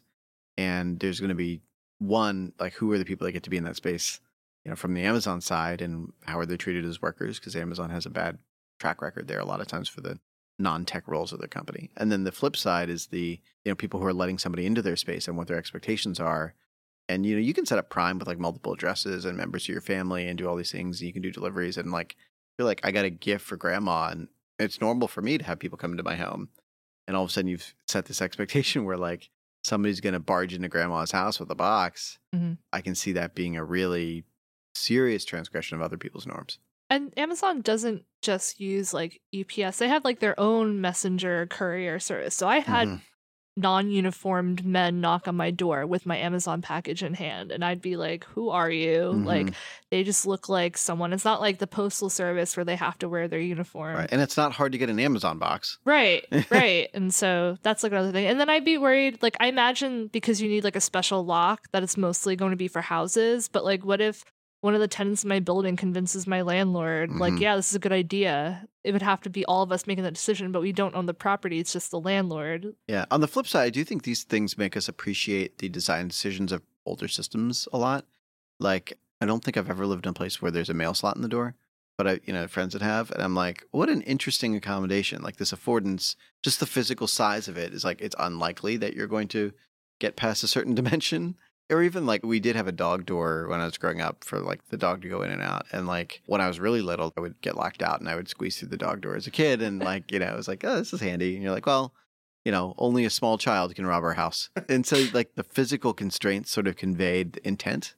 [0.57, 1.61] and there's going to be
[1.99, 4.19] one like who are the people that get to be in that space
[4.63, 7.39] you know from the amazon side and how are they treated as workers?
[7.39, 8.39] Because amazon has a bad
[8.79, 10.19] track record there a lot of times for the
[10.59, 11.89] non-tech roles of the company.
[11.95, 14.81] And then the flip side is the you know people who are letting somebody into
[14.81, 16.53] their space and what their expectations are.
[17.07, 19.69] And you know you can set up prime with like multiple addresses and members of
[19.69, 22.15] your family and do all these things and you can do deliveries and like
[22.57, 24.27] you're like i got a gift for grandma and
[24.59, 26.49] it's normal for me to have people come into my home.
[27.07, 29.29] And all of a sudden you've set this expectation where like
[29.63, 32.57] somebody's going to barge into grandma's house with a box Mhm.
[32.73, 34.23] i can see that being a really
[34.75, 36.59] serious transgression of other people's norms
[36.91, 39.77] And Amazon doesn't just use like UPS.
[39.77, 42.33] They have like their own messenger courier service.
[42.35, 42.87] So I had
[43.59, 43.63] Mhm.
[43.63, 47.95] non-uniformed men knock on my door with my Amazon package in hand and I'd be
[47.95, 49.53] like, "Who are you?" Like Mhm.
[49.91, 51.13] they just look like someone.
[51.13, 53.95] It's not like the postal service where they have to wear their uniform.
[53.97, 56.89] right and it's not hard to get an amazon box Right, right.
[56.93, 58.25] and so that's like another thing.
[58.27, 61.67] And then I'd be worried, like, I imagine because you need like a special lock
[61.71, 63.47] that it's mostly going to be for houses.
[63.47, 64.23] But like, what if
[64.61, 67.39] one of the tenants in my building convinces my landlord, like, Mhm.
[67.39, 68.67] yeah, this is a good idea?
[68.83, 71.05] It would have to be all of us making that decision, but we don't own
[71.05, 71.59] the property.
[71.59, 72.75] It's just the landlord.
[72.87, 73.05] Yeah.
[73.11, 76.51] On the flip side, I do think these things make us appreciate the design decisions
[76.51, 78.05] of older systems a lot.
[78.59, 81.15] Like, I don't think I've ever lived in a place where there's a mail slot
[81.15, 81.55] in the door,
[81.97, 85.21] but I, you know, friends that have, and I'm like, what an interesting accommodation.
[85.21, 89.07] Like this affordance, just the physical size of it is like it's unlikely that you're
[89.07, 89.53] going to
[89.99, 91.35] get past a certain dimension.
[91.71, 94.39] Or even like we did have a dog door when I was growing up for
[94.39, 95.65] like the dog to go in and out.
[95.71, 98.27] And like when I was really little, I would get locked out and I would
[98.27, 99.61] squeeze through the dog door as a kid.
[99.61, 101.35] And like, you know, it was like, oh, this is handy.
[101.35, 101.93] And you're like, well,
[102.45, 104.49] you know, only a small child can rob our house.
[104.69, 107.95] And so, like, the physical constraints sort of conveyed intent.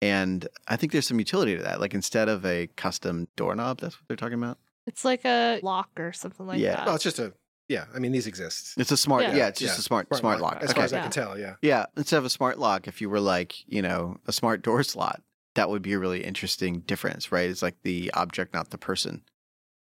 [0.00, 1.80] And I think there's some utility to that.
[1.80, 4.58] Like, instead of a custom doorknob, that's what they're talking about.
[4.86, 6.76] It's like a lock or something like Yeah.
[6.76, 6.86] that.
[6.86, 7.32] Well, it's just a
[7.68, 7.86] yeah.
[7.94, 9.46] I mean, these exist It's a smart, yeah, Yeah.
[9.48, 9.80] it's just Yeah.
[9.80, 10.58] a smart, smart, lock.
[10.62, 10.74] as Okay.
[10.74, 11.02] far as I Yeah.
[11.02, 11.38] can tell.
[11.38, 11.54] Yeah.
[11.62, 14.82] Yeah, instead of a smart lock, if you were like, you know, a smart door
[14.82, 15.22] slot,
[15.54, 17.48] that would be a really interesting difference, right?
[17.48, 19.22] It's like the object, not the person,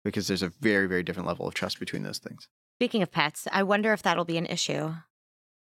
[0.03, 2.47] because there's a very, very different level of trust between those things.
[2.77, 4.93] Speaking of pets, I wonder if that'll be an issue.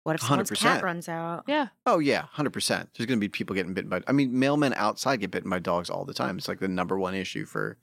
[0.04, 0.84] What if someone's cat 100%.
[0.84, 1.46] runs out?
[1.48, 1.68] Yeah.
[1.86, 2.90] Oh yeah, hundred percent.
[2.96, 4.02] There's going to be people getting bitten by.
[4.08, 6.38] I mean, mailmen outside get bitten by dogs all the time.
[6.38, 7.78] It's like the number one issue for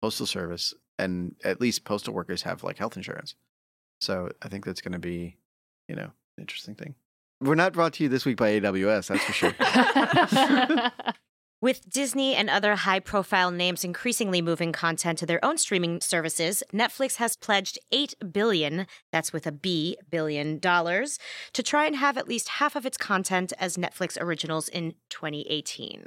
[0.00, 3.34] postal service, and at least postal workers have like health insurance.
[4.00, 5.36] So I think that's going to be,
[5.88, 6.94] you know, an interesting thing.
[7.40, 10.92] We're not brought to you this week by AWS, that's for sure.
[11.60, 16.62] With Disney and other high profile names increasingly moving content to their own streaming services,
[16.72, 21.18] Netflix has pledged 8 billion, that's with a B, billion dollars,
[21.54, 26.04] to try and have at least half of its content as Netflix originals in 2018.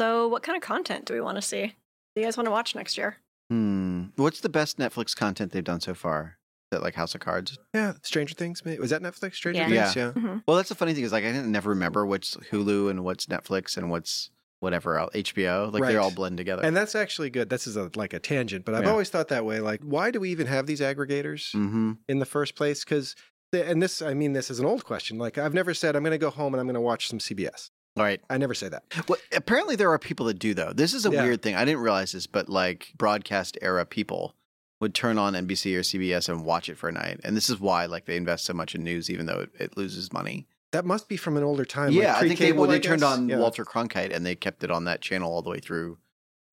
[0.00, 1.74] So, what kind of content do we want to see?
[2.14, 3.16] Do you guys want to watch next year?
[3.50, 4.04] hmm.
[4.14, 6.38] What's the best Netflix content they've done so far?
[6.72, 7.58] Is that like House of Cards?
[7.74, 8.64] Yeah, Stranger Things.
[8.64, 9.34] maybe- Was that Netflix?
[9.34, 9.90] Stranger Yeah.
[9.92, 10.14] Things.
[10.16, 10.38] Yeah.
[10.46, 13.26] Well, that's the funny thing is like I didn't never remember what's Hulu and what's
[13.26, 14.30] Netflix and what's
[14.60, 15.70] whatever else, HBO.
[15.72, 15.92] Like Right.
[15.92, 16.62] they're all blend together.
[16.64, 17.50] And that's actually good.
[17.50, 18.90] This is a, like a tangent, but I've Yeah.
[18.92, 19.58] always thought that way.
[19.60, 21.92] Like, why do we even have these aggregators mm-hmm.
[22.08, 22.84] in the first place?
[22.84, 23.16] Because,
[23.52, 25.18] and this, I mean, this is an old question.
[25.18, 27.18] Like, I've never said I'm going to go home and I'm going to watch some
[27.18, 27.70] CBS.
[27.96, 28.20] All right.
[28.30, 28.84] I never say that.
[29.08, 30.72] Well, apparently there are people that do though.
[30.72, 31.24] This is a Yeah.
[31.24, 31.56] weird thing.
[31.56, 34.34] I didn't realize this, but like broadcast era people
[34.82, 37.58] would turn on NBC or CBS and watch it for a night, and this is
[37.60, 40.46] why like they invest so much in news, even though it, it loses money.
[40.72, 41.92] That must be from an older time.
[41.92, 43.38] yeah, like I think they well, they turned on Yeah.
[43.38, 45.98] Walter Cronkite and they kept it on that channel all the way through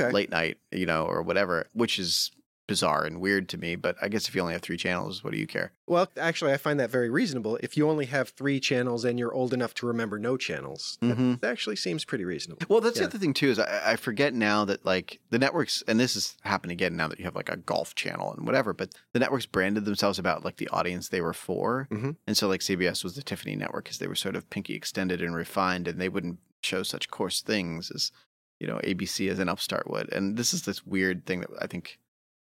[0.01, 0.11] Okay.
[0.13, 2.31] late night, you know, or whatever, which is
[2.69, 3.75] bizarre and weird to me.
[3.75, 5.73] But I guess if you only have three channels, what do you care?
[5.87, 7.57] Well, actually, I find that very reasonable.
[7.61, 11.17] If you only have three channels and you're old enough to remember no channels, that-
[11.17, 11.41] Mhm.
[11.41, 12.61] that actually seems pretty reasonable.
[12.69, 13.03] Well, that's Yeah.
[13.07, 16.13] the other thing too is I, I forget now that like the networks, and this
[16.13, 19.19] has happened again now that you have like a golf channel and whatever, but the
[19.19, 22.15] networks branded themselves about like the audience they were for, Mhm.
[22.27, 25.21] and so like CBS was the Tiffany network because they were sort of pinky extended
[25.21, 28.11] and refined, and they wouldn't show such coarse things as
[28.59, 31.67] you know ABC as an upstart would, and this is this weird thing that I
[31.67, 31.97] think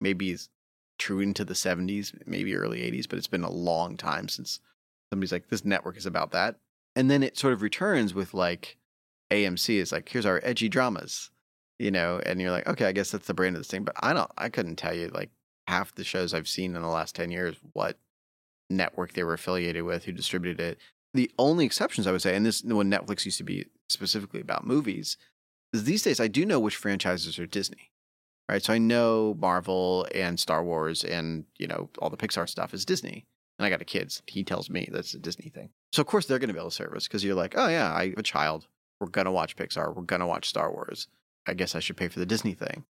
[0.01, 0.49] maybe is
[0.99, 4.61] true into the '70s, maybe early '80s, but it's been a long time since
[5.11, 6.57] somebody's like this network is about that,
[6.97, 8.77] and then it sort of returns with like.
[9.33, 11.31] AMC is like, here's our edgy dramas,
[11.79, 13.85] you know, and you're like, okay, I guess that's the brand of this thing.
[13.85, 15.31] But I don't, I couldn't tell you like
[15.69, 17.97] half the shows I've seen in the last 10 years, what
[18.71, 20.79] network they were affiliated with, who distributed it.
[21.15, 24.67] The only exceptions I would say, and this when Netflix used to be specifically about
[24.67, 25.17] movies,
[25.73, 27.93] is these days I do know which franchises are Disney.
[28.51, 28.63] Right.
[28.63, 32.85] So I know Marvel and Star Wars and, you know, all the Pixar stuff is
[32.85, 33.27] Disney.
[33.59, 34.11] And I got a kid.
[34.11, 35.71] so He tells me that's a Disney thing.
[35.93, 37.95] So of course they're going to be able to service because you're like, oh yeah,
[37.95, 38.67] I have a child
[39.01, 41.09] we're gonna watch Pixar, we're gonna watch Star Wars.
[41.47, 42.85] I guess I should pay for the Disney thing.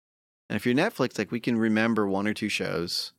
[0.50, 3.12] And if you're Netflix, like we can remember one or two shows,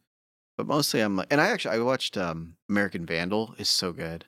[0.56, 3.54] but mostly I'm like, and I actually I watched um, American Vandal.
[3.58, 4.24] is so good.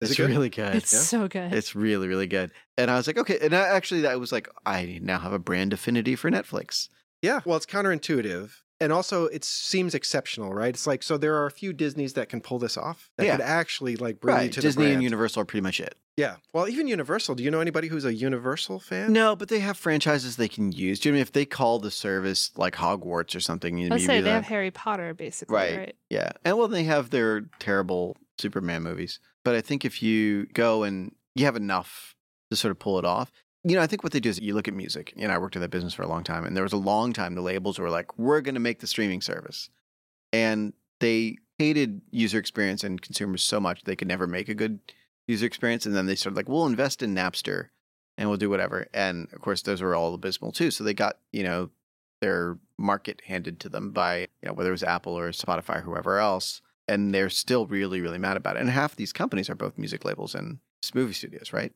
[0.00, 0.30] Is it's it good?
[0.30, 0.74] really good.
[0.74, 1.52] It's so good.
[1.52, 2.50] It's really really good.
[2.76, 3.38] And I was like, okay.
[3.40, 6.88] And I, actually, that was like, I now have a brand affinity for Netflix.
[7.24, 8.50] Yeah, well, it's counterintuitive.
[8.80, 10.70] And also, it seems exceptional, right?
[10.70, 13.36] It's like, so there are a few Disneys that can pull this off that Yeah.
[13.36, 15.02] could actually like bring you to Disney the and.
[15.02, 15.94] Universal are pretty much it.
[16.16, 16.36] Yeah.
[16.52, 17.36] Well, even Universal.
[17.36, 19.12] Do you know anybody who's a Universal fan?
[19.12, 20.98] No, but they have franchises they can use.
[21.00, 23.78] Do you know what I mean if they call the service like Hogwarts or something?
[23.78, 25.78] You Let's say they that- have Harry Potter, basically, Right.
[25.78, 25.96] right?
[26.10, 26.32] Yeah.
[26.44, 29.18] And well, they have their terrible Superman movies.
[29.44, 32.14] But I think if you go and you have enough
[32.50, 34.54] to sort of pull it off, you know, I think what they do is you
[34.54, 35.12] look at music.
[35.16, 36.78] You know, I worked in that business for a long time, and there was a
[36.78, 39.70] long time the labels were like, we're going to make the streaming service.
[40.32, 44.80] And they hated user experience and consumers so much they could never make a good
[45.26, 45.86] user experience.
[45.86, 47.68] And then they started like, we'll invest in Napster
[48.18, 48.86] and we'll do whatever.
[48.92, 50.70] And of course, those were all abysmal too.
[50.70, 51.70] So they got, you know,
[52.20, 55.82] their market handed to them by, you know, whether it was Apple or Spotify or
[55.82, 56.60] whoever else.
[56.86, 58.60] And they're still really, really mad about it.
[58.60, 60.58] And half these companies are both music labels and
[60.94, 61.72] movie studios, right?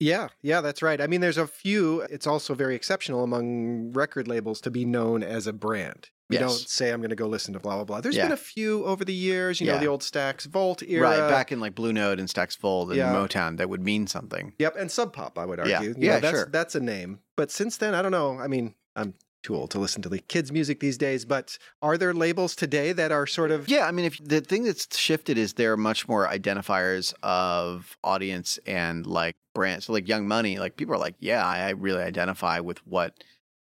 [0.00, 1.00] Yeah, yeah, that's right.
[1.00, 2.00] I mean, there's a few.
[2.02, 6.08] It's also very exceptional among record labels to be known as a brand.
[6.30, 6.48] You Yes.
[6.48, 8.00] don't say I'm going to go listen to blah blah blah.
[8.00, 8.24] There's Yeah.
[8.26, 9.60] been a few over the years.
[9.60, 11.02] You know, the old Stax Volt era.
[11.02, 11.28] Right.
[11.28, 13.12] Back in like Blue Note and Stax Volt and Yeah.
[13.12, 14.54] Motown, that would mean something.
[14.58, 15.72] Yep, and Sub Pop, I would argue.
[15.74, 15.82] Yeah.
[15.82, 16.48] You Yeah, know, that's, sure.
[16.50, 17.18] That's a name.
[17.36, 18.38] But since then, I don't know.
[18.38, 21.24] I mean, I'm too old to listen to the kids' music these days.
[21.24, 24.64] But are there labels today that are sort of Yeah, I mean, if the thing
[24.64, 29.86] that's shifted is there are much more identifiers of audience and like brands.
[29.86, 33.22] So, like Young Money, like people are like, yeah, I really identify with what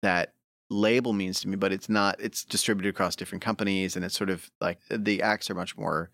[0.02, 0.34] that
[0.70, 2.20] label means to me, but it's not.
[2.20, 6.10] It's distributed across different companies, and it's sort of like the acts are much more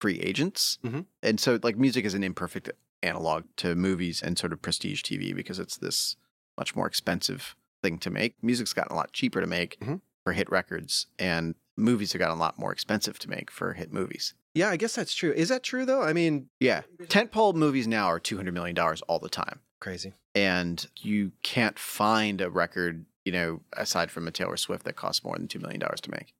[0.00, 1.06] free agents, Mhm.
[1.22, 2.70] and so like music is an imperfect
[3.02, 6.16] analog to movies and sort of prestige TV because it's this
[6.58, 7.56] much more expensive
[7.86, 8.34] thing to make.
[8.42, 10.00] Music's gotten a lot cheaper to make Mhm.
[10.24, 13.92] for hit records, and movies have gotten a lot more expensive to make for hit
[13.92, 14.34] movies.
[14.54, 15.32] Yeah, I guess that's true.
[15.32, 16.02] Is that true though?
[16.02, 20.14] I mean, Yeah, tentpole movies now are two hundred million dollars all the time, crazy.
[20.34, 25.22] and you can't find a record, you know, aside from a Taylor Swift that costs
[25.22, 26.32] more than two million dollars to make.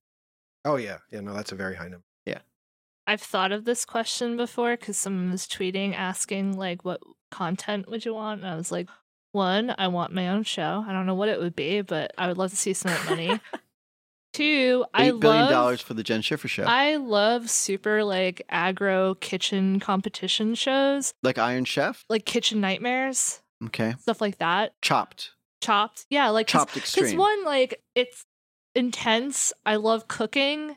[0.64, 1.20] Oh yeah, yeah.
[1.20, 2.06] No, that's a very high number.
[2.24, 2.40] Yeah.
[3.06, 7.00] I've thought of this question before because someone was tweeting asking like, "What
[7.30, 8.88] content would you want?" And I was like,
[9.36, 10.84] "One, I want my own show.
[10.88, 12.98] I don't know what it would be, but I would love to see some of
[12.98, 13.40] that money."
[14.32, 18.42] Two, I Eight billion love dollars for the Jenn Schiffer show, I love super like
[18.52, 22.04] aggro kitchen competition shows, like Iron Chef.
[22.10, 24.74] like Kitchen Nightmares, Okay, stuff like that.
[24.82, 25.30] Chopped,
[25.62, 27.16] Chopped, yeah, like 'cause- Chopped Because Extreme.
[27.18, 28.26] one, like, it's
[28.74, 29.54] intense.
[29.64, 30.76] I love cooking.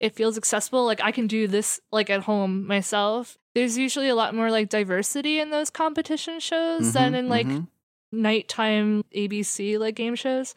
[0.00, 0.84] It feels accessible.
[0.84, 3.38] Like I can do this like at home myself.
[3.54, 7.46] There's usually a lot more like diversity in those competition shows than Mhm, in like
[7.46, 7.68] mhm.
[8.12, 10.54] Nighttime ABC like game shows.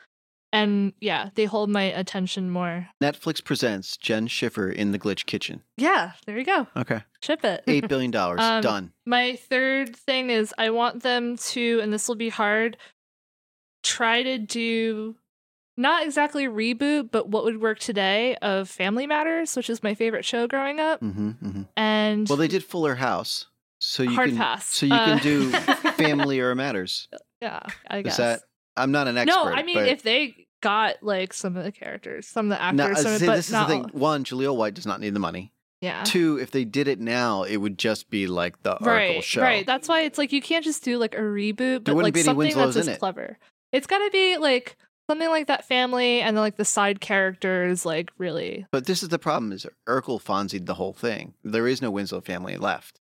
[0.53, 2.87] And yeah, they hold my attention more.
[3.01, 5.61] Netflix presents Jenn Schiffer in the Glitch Kitchen.
[5.77, 6.67] Yeah, there you go.
[6.75, 7.63] Okay, Ship it.
[7.67, 8.91] eight billion dollars Um, done.
[9.05, 12.75] My third thing is I want them to, and this will be hard,
[13.83, 15.15] try to do
[15.77, 20.25] not exactly reboot, but what would work today of Family Matters, which is my favorite
[20.25, 20.99] show growing up.
[20.99, 23.45] hmm hmm And Well, they did Fuller House,
[23.79, 24.67] so you Hard can pass.
[24.67, 25.49] so you Uh, can do
[25.95, 27.07] Family or Matters.
[27.41, 28.17] Yeah, I Is guess.
[28.17, 28.41] that?
[28.77, 29.35] I'm not an expert.
[29.35, 32.61] no, I mean but if they got like some of the characters, some of the
[32.61, 33.83] actors, No, some of, see, but this is the not thing.
[33.93, 35.51] One, Jaleel White does not need the money.
[35.81, 36.03] Yeah.
[36.03, 39.41] Two, if they did it now, it would just be like the Urkel right, show.
[39.41, 39.65] right.
[39.65, 42.75] That's why it's like you can't just do like a reboot, but like something Winslows
[42.75, 42.99] that's in as it.
[42.99, 43.37] clever.
[43.71, 44.77] It's got to be like
[45.09, 48.67] something like that family, and then like the side characters, like really.
[48.71, 51.33] But this is the problem: is Urkel Fonzied the whole thing.
[51.43, 52.99] There is no Winslow family left.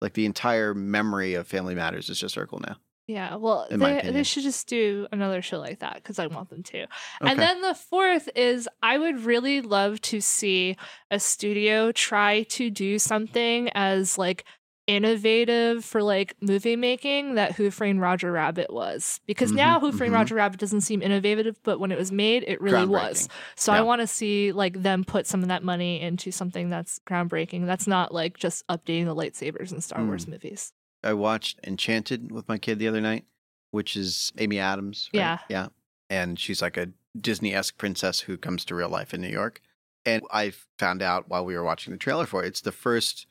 [0.00, 2.76] Like the entire memory of Family Matters is just Urkel now.
[3.12, 6.62] Yeah, well, they, they should just do another show like that because I want them
[6.62, 6.82] to.
[6.82, 6.88] Okay.
[7.20, 10.76] And then the fourth is I would really love to see
[11.10, 14.44] a studio try to do something as like
[14.88, 19.20] innovative for like movie making that Who Framed Roger Rabbit was.
[19.26, 20.16] Because Mhm, now Who Framed mhm.
[20.18, 23.28] Roger Rabbit doesn't seem innovative, but when it was made, it really was.
[23.56, 27.00] So I want to see like them put some of that money into something that's
[27.08, 27.66] groundbreaking.
[27.66, 30.30] That's not like just updating the lightsabers in Star Wars Mm.
[30.30, 30.72] movies.
[31.04, 33.24] I watched Enchanted with my kid the other night,
[33.70, 35.10] which is Amy Adams.
[35.14, 35.20] right?
[35.20, 35.38] Yeah.
[35.48, 35.66] Yeah.
[36.10, 36.88] And she's like a
[37.18, 39.60] Disney esque princess who comes to real life in New York.
[40.04, 43.26] And I found out while we were watching the trailer for it, it's the first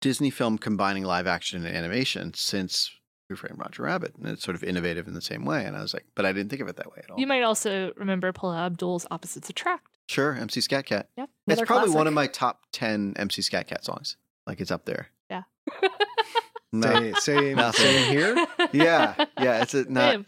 [0.00, 2.90] Disney film combining live action and animation since
[3.28, 4.14] Who Framed Roger Rabbit.
[4.16, 5.64] And it's sort of innovative in the same way.
[5.64, 7.18] And I was like, but I didn't think of it that way at all.
[7.18, 9.86] You might also remember Paula Abdul's Opposites Attract.
[10.08, 11.08] sure, MC Scat Cat.
[11.16, 11.30] Yep.
[11.48, 14.16] It's probably one of my top 10 MC Scat Cat songs.
[14.46, 15.08] Like it's up there.
[15.30, 15.42] Yeah.
[16.72, 16.88] No.
[16.92, 17.84] Same, same, Nothing.
[17.86, 18.46] same here.
[18.72, 19.14] Yeah.
[19.38, 19.62] Yeah.
[19.62, 20.24] It's a, not.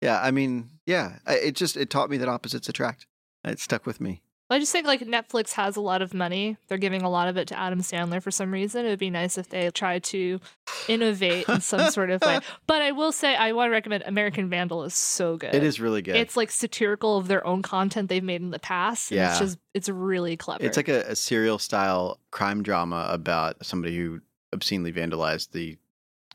[0.00, 3.06] Yeah, I mean, yeah, it just it taught me that opposites attract.
[3.44, 4.22] It stuck with me.
[4.50, 6.56] I just think like Netflix has a lot of money.
[6.68, 8.86] They're giving a lot of it to Adam Sandler for some reason.
[8.86, 10.40] It would be nice if they tried to
[10.88, 12.40] innovate in some sort of way.
[12.66, 15.54] But I will say I want to recommend American Vandal is so good.
[15.54, 16.16] It is really good.
[16.16, 19.10] It's like satirical of their own content they've made in the past.
[19.12, 20.64] And It's just it's really clever.
[20.64, 24.22] It's like a, a serial style crime drama about somebody who
[24.54, 25.76] obscenely vandalized the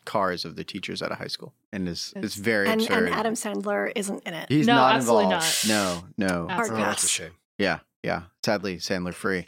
[0.06, 3.06] cars of the teachers at a high school, and is it's very And, absurd.
[3.08, 4.48] and Adam Sandler isn't in it.
[4.50, 5.68] He's No, not absolutely involved.
[5.70, 6.04] not.
[6.18, 6.50] No, no.
[6.50, 6.54] Absolutely.
[6.54, 7.32] Hard Oh, that's a shame.
[7.58, 8.24] Yeah, yeah.
[8.44, 9.48] Sadly, Sandler free.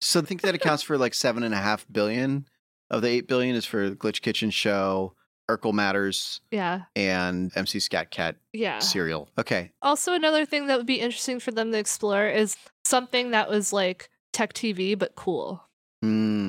[0.00, 2.46] So I think that accounts for like seven and a half billion
[2.90, 5.14] of the eight billion is for the Glitch Kitchen show,
[5.50, 6.82] Urkel Matters, yeah.
[6.96, 8.78] and MC Scat Cat Yeah.
[8.78, 9.28] serial.
[9.38, 13.50] Okay, Also, another thing that would be interesting for them to explore is something that
[13.50, 15.62] was like tech TV but cool.
[16.02, 16.39] Hmm.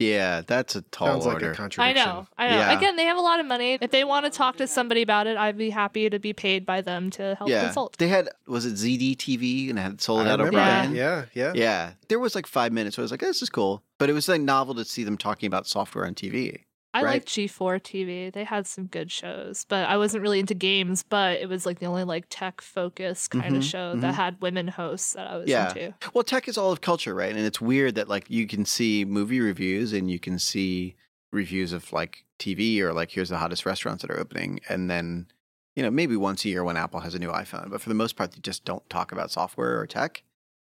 [0.00, 1.50] Yeah, that's a tall Sounds like order.
[1.50, 1.94] a I contradiction.
[2.08, 2.56] know, I know.
[2.56, 2.76] Yeah.
[2.76, 3.78] Again, they have a lot of money.
[3.80, 6.64] If they want to talk to somebody about it, I'd be happy to be paid
[6.64, 7.98] by them to help yeah, consult.
[7.98, 10.92] they had was it ZD TV and had sold I out O'Brien.
[10.92, 10.96] that.
[10.96, 11.52] Yeah, yeah.
[11.54, 12.96] Yeah, there was like five minutes.
[12.96, 15.04] Where I was like, oh, "This is cool," but it was like novel to see
[15.04, 16.64] them talking about software on TV.
[16.92, 17.22] I right.
[17.22, 18.32] like G4 TV.
[18.32, 21.04] They had some good shows, but I wasn't really into games.
[21.04, 24.00] But it was like the only like tech focused kind Mhm, of show mhm.
[24.00, 25.68] that had women hosts that I was Yeah.
[25.68, 25.94] into.
[26.14, 27.30] Well, tech is all of culture, right?
[27.34, 30.96] And it's weird that like you can see movie reviews and you can see
[31.32, 35.28] reviews of like TV or like here's the hottest restaurants that are opening, and then
[35.76, 37.94] you know maybe once a year when Apple has a new iPhone, but for the
[37.94, 40.22] most part they just don't talk about software or tech.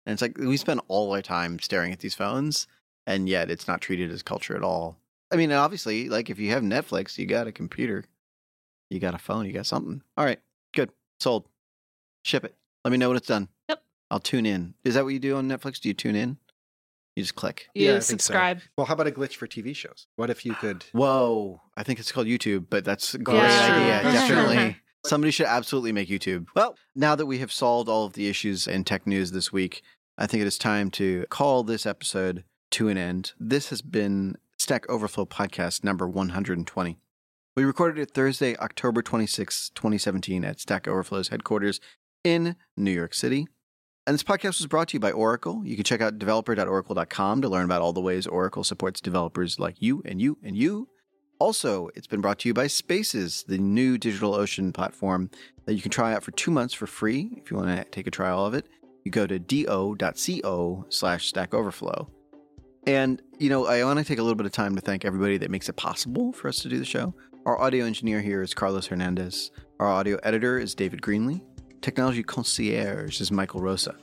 [0.08, 2.66] And it's like we spend all our time staring at these phones,
[3.06, 4.98] and yet it's not treated as culture at all.
[5.32, 8.06] I mean, obviously, like if you have Netflix, you got a computer,
[8.90, 10.02] you got a phone, you got something.
[10.18, 10.40] All right,
[10.74, 11.48] good, sold.
[12.24, 12.56] Ship it.
[12.84, 13.50] Let me know when it's done.
[13.70, 13.82] Yep.
[14.12, 14.74] I'll tune in.
[14.84, 15.80] Is that what you do on Netflix?
[15.80, 16.38] Do you tune in?
[17.16, 17.68] You just click.
[17.74, 18.26] You Yeah, I think so.
[18.28, 18.62] subscribe.
[18.78, 20.08] Well, how about a glitch for TV shows?
[20.16, 20.86] What if you could?
[20.92, 23.76] Whoa, I think it's called YouTube, but that's a great That's true.
[23.76, 24.04] idea.
[24.04, 24.36] That's true.
[24.36, 24.78] Definitely.
[25.06, 26.48] Somebody should absolutely make YouTube.
[26.56, 29.82] Well, now that we have solved all of the issues in tech news this week,
[30.18, 33.34] I think it is time to call this episode to an end.
[33.40, 34.36] This has been
[34.66, 36.98] Stack Overflow Podcast number 120.
[37.56, 41.80] We recorded it Thursday, October 26, 2017, at Stack Overflow's headquarters
[42.24, 43.46] in New York City.
[44.08, 45.62] And this podcast was brought to you by Oracle.
[45.64, 49.84] You can check out developer.oracle.com to learn about all the ways Oracle supports developers like
[49.84, 50.90] you and you and you.
[51.38, 55.30] Also, it's been brought to you by Spaces, the new DigitalOcean platform
[55.66, 58.08] that you can try out for two months for free if you want to take
[58.08, 58.66] a trial of it.
[59.04, 62.10] You go to do.co slash Stack Overflow.
[62.88, 65.38] And, you know, I want to take a little bit of time to thank everybody
[65.38, 67.16] that makes it possible for us to do the show.
[67.46, 69.50] Our audio engineer here is Carlos Hernandez.
[69.80, 71.42] Our audio editor is David Greenlee.
[71.82, 73.96] Technology concierge is Michael Rosa.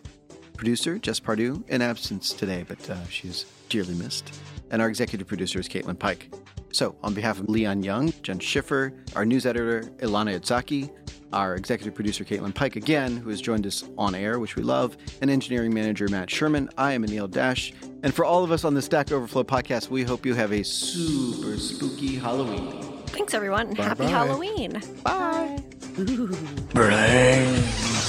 [0.56, 4.32] Producer, Jess Pardue, in absence today, but uh, she's dearly missed.
[4.70, 6.32] And our executive producer is Kaitlin Pike.
[6.72, 10.90] So, on behalf of Leon Young, Jenn Schiffer, our news editor, Ilana Yitzhaki,
[11.32, 14.96] our executive producer, Kaitlin Pike, again, who has joined us on air, which we love,
[15.20, 17.72] and engineering manager, Matt Sherman, I am Anil Dash.
[18.02, 20.62] And for all of us on the Stack Overflow podcast, we hope you have a
[20.64, 22.82] super spooky Halloween.
[23.06, 23.68] Thanks, everyone.
[23.68, 24.10] and Happy Bye-bye.
[24.10, 24.80] Halloween.
[25.04, 25.59] Bye.
[26.74, 27.62] Hey,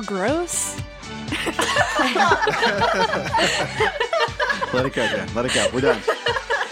[0.00, 0.80] good, but it's still gross.
[4.72, 5.28] Let it go, Jenn.
[5.34, 5.68] Let it go.
[5.74, 6.00] We're done.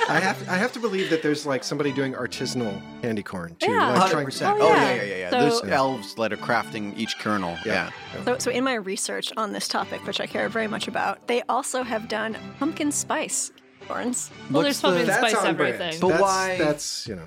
[0.09, 3.71] I have I have to believe that there's like somebody doing artisanal candy corn too.
[3.71, 3.93] Yeah.
[3.93, 4.49] Like oh, trying 100%.
[4.49, 4.75] Oh, Oh, yeah.
[4.75, 5.17] yeah, yeah, yeah.
[5.17, 5.31] yeah.
[5.31, 7.57] So- There's elves that are crafting each kernel.
[7.65, 7.91] Yeah.
[8.15, 8.25] Yeah.
[8.25, 11.43] So, so in my research on this topic, which I care very much about, they
[11.43, 13.53] also have done pumpkin spice
[13.87, 14.31] corns.
[14.51, 16.01] Well, What's there's pumpkin the- spice everything.
[16.01, 17.27] But that's, why- That's you know,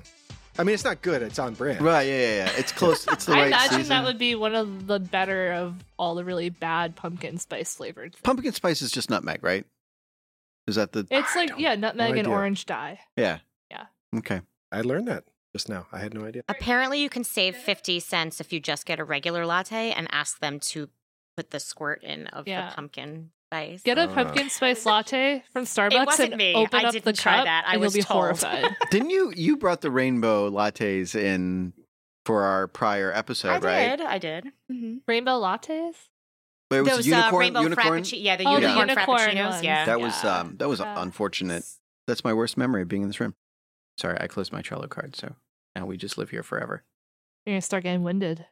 [0.58, 1.20] I mean, it's not good.
[1.22, 1.82] It's on brand.
[1.82, 2.50] Right, yeah, yeah, yeah.
[2.56, 3.06] It's close.
[3.12, 3.88] It's the I right imagine season.
[3.88, 8.12] that would be one of the better of all the really bad pumpkin spice flavored.
[8.12, 8.22] things.
[8.22, 9.64] Pumpkin spice is just nutmeg, right?
[10.66, 11.06] Is that the.
[11.10, 13.00] It's like yeah, nutmeg and orange dye.
[13.16, 13.38] Yeah.
[13.70, 13.86] Yeah.
[14.16, 14.40] Okay.
[14.72, 15.86] I learned that just now.
[15.92, 16.42] I had no idea.
[16.48, 20.38] Apparently, you can save 50 cents if you just get a regular latte and ask
[20.40, 20.88] them to
[21.36, 22.70] put the squirt in of Yeah.
[22.70, 23.82] the pumpkin spice.
[23.82, 24.14] Get a Uh.
[24.14, 26.54] pumpkin spice latte from Starbucks wasn't and me.
[26.54, 27.64] open I up didn't the try cup, that.
[27.66, 28.20] I and was you'll be told.
[28.22, 28.76] horrified.
[28.90, 29.32] Didn't you?
[29.36, 31.72] You brought the rainbow lattes in
[32.26, 33.96] for our prior episode, I right?
[33.98, 34.06] did.
[34.06, 34.46] I did.
[34.70, 35.94] hmm Rainbow lattes?
[36.70, 37.34] But it was Those unicorn.
[37.34, 38.02] uh, rainbow unicorn.
[38.02, 38.22] frappuccino.
[38.24, 39.50] Yeah, the Oh, the unicorn, unicorn frappuccinos.
[39.50, 39.62] ones.
[39.64, 39.84] Yeah.
[39.84, 40.56] That was um.
[40.56, 41.00] That was Yeah.
[41.02, 41.64] unfortunate.
[42.06, 43.34] That's my worst memory of being in this room.
[43.98, 45.36] Sorry, I closed my Trello card, so
[45.76, 46.82] now we just live here forever.
[47.46, 48.46] You're gonna start getting winded.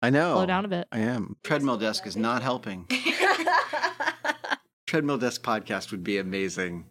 [0.00, 0.34] I know.
[0.34, 0.88] Slow down a bit.
[0.90, 1.36] I am.
[1.44, 2.86] Treadmill desk is not helping.
[4.88, 6.86] Treadmill desk podcast would be amazing.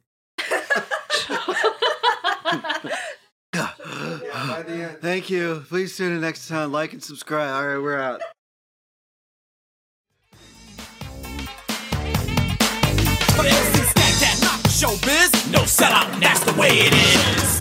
[5.01, 5.63] Thank you.
[5.67, 6.71] Please tune in next time.
[6.71, 7.49] Like and subscribe.
[7.49, 8.21] All right, we're out.
[13.35, 17.56] But MC Stack that knock showbiz, no sellout, that's the way it is.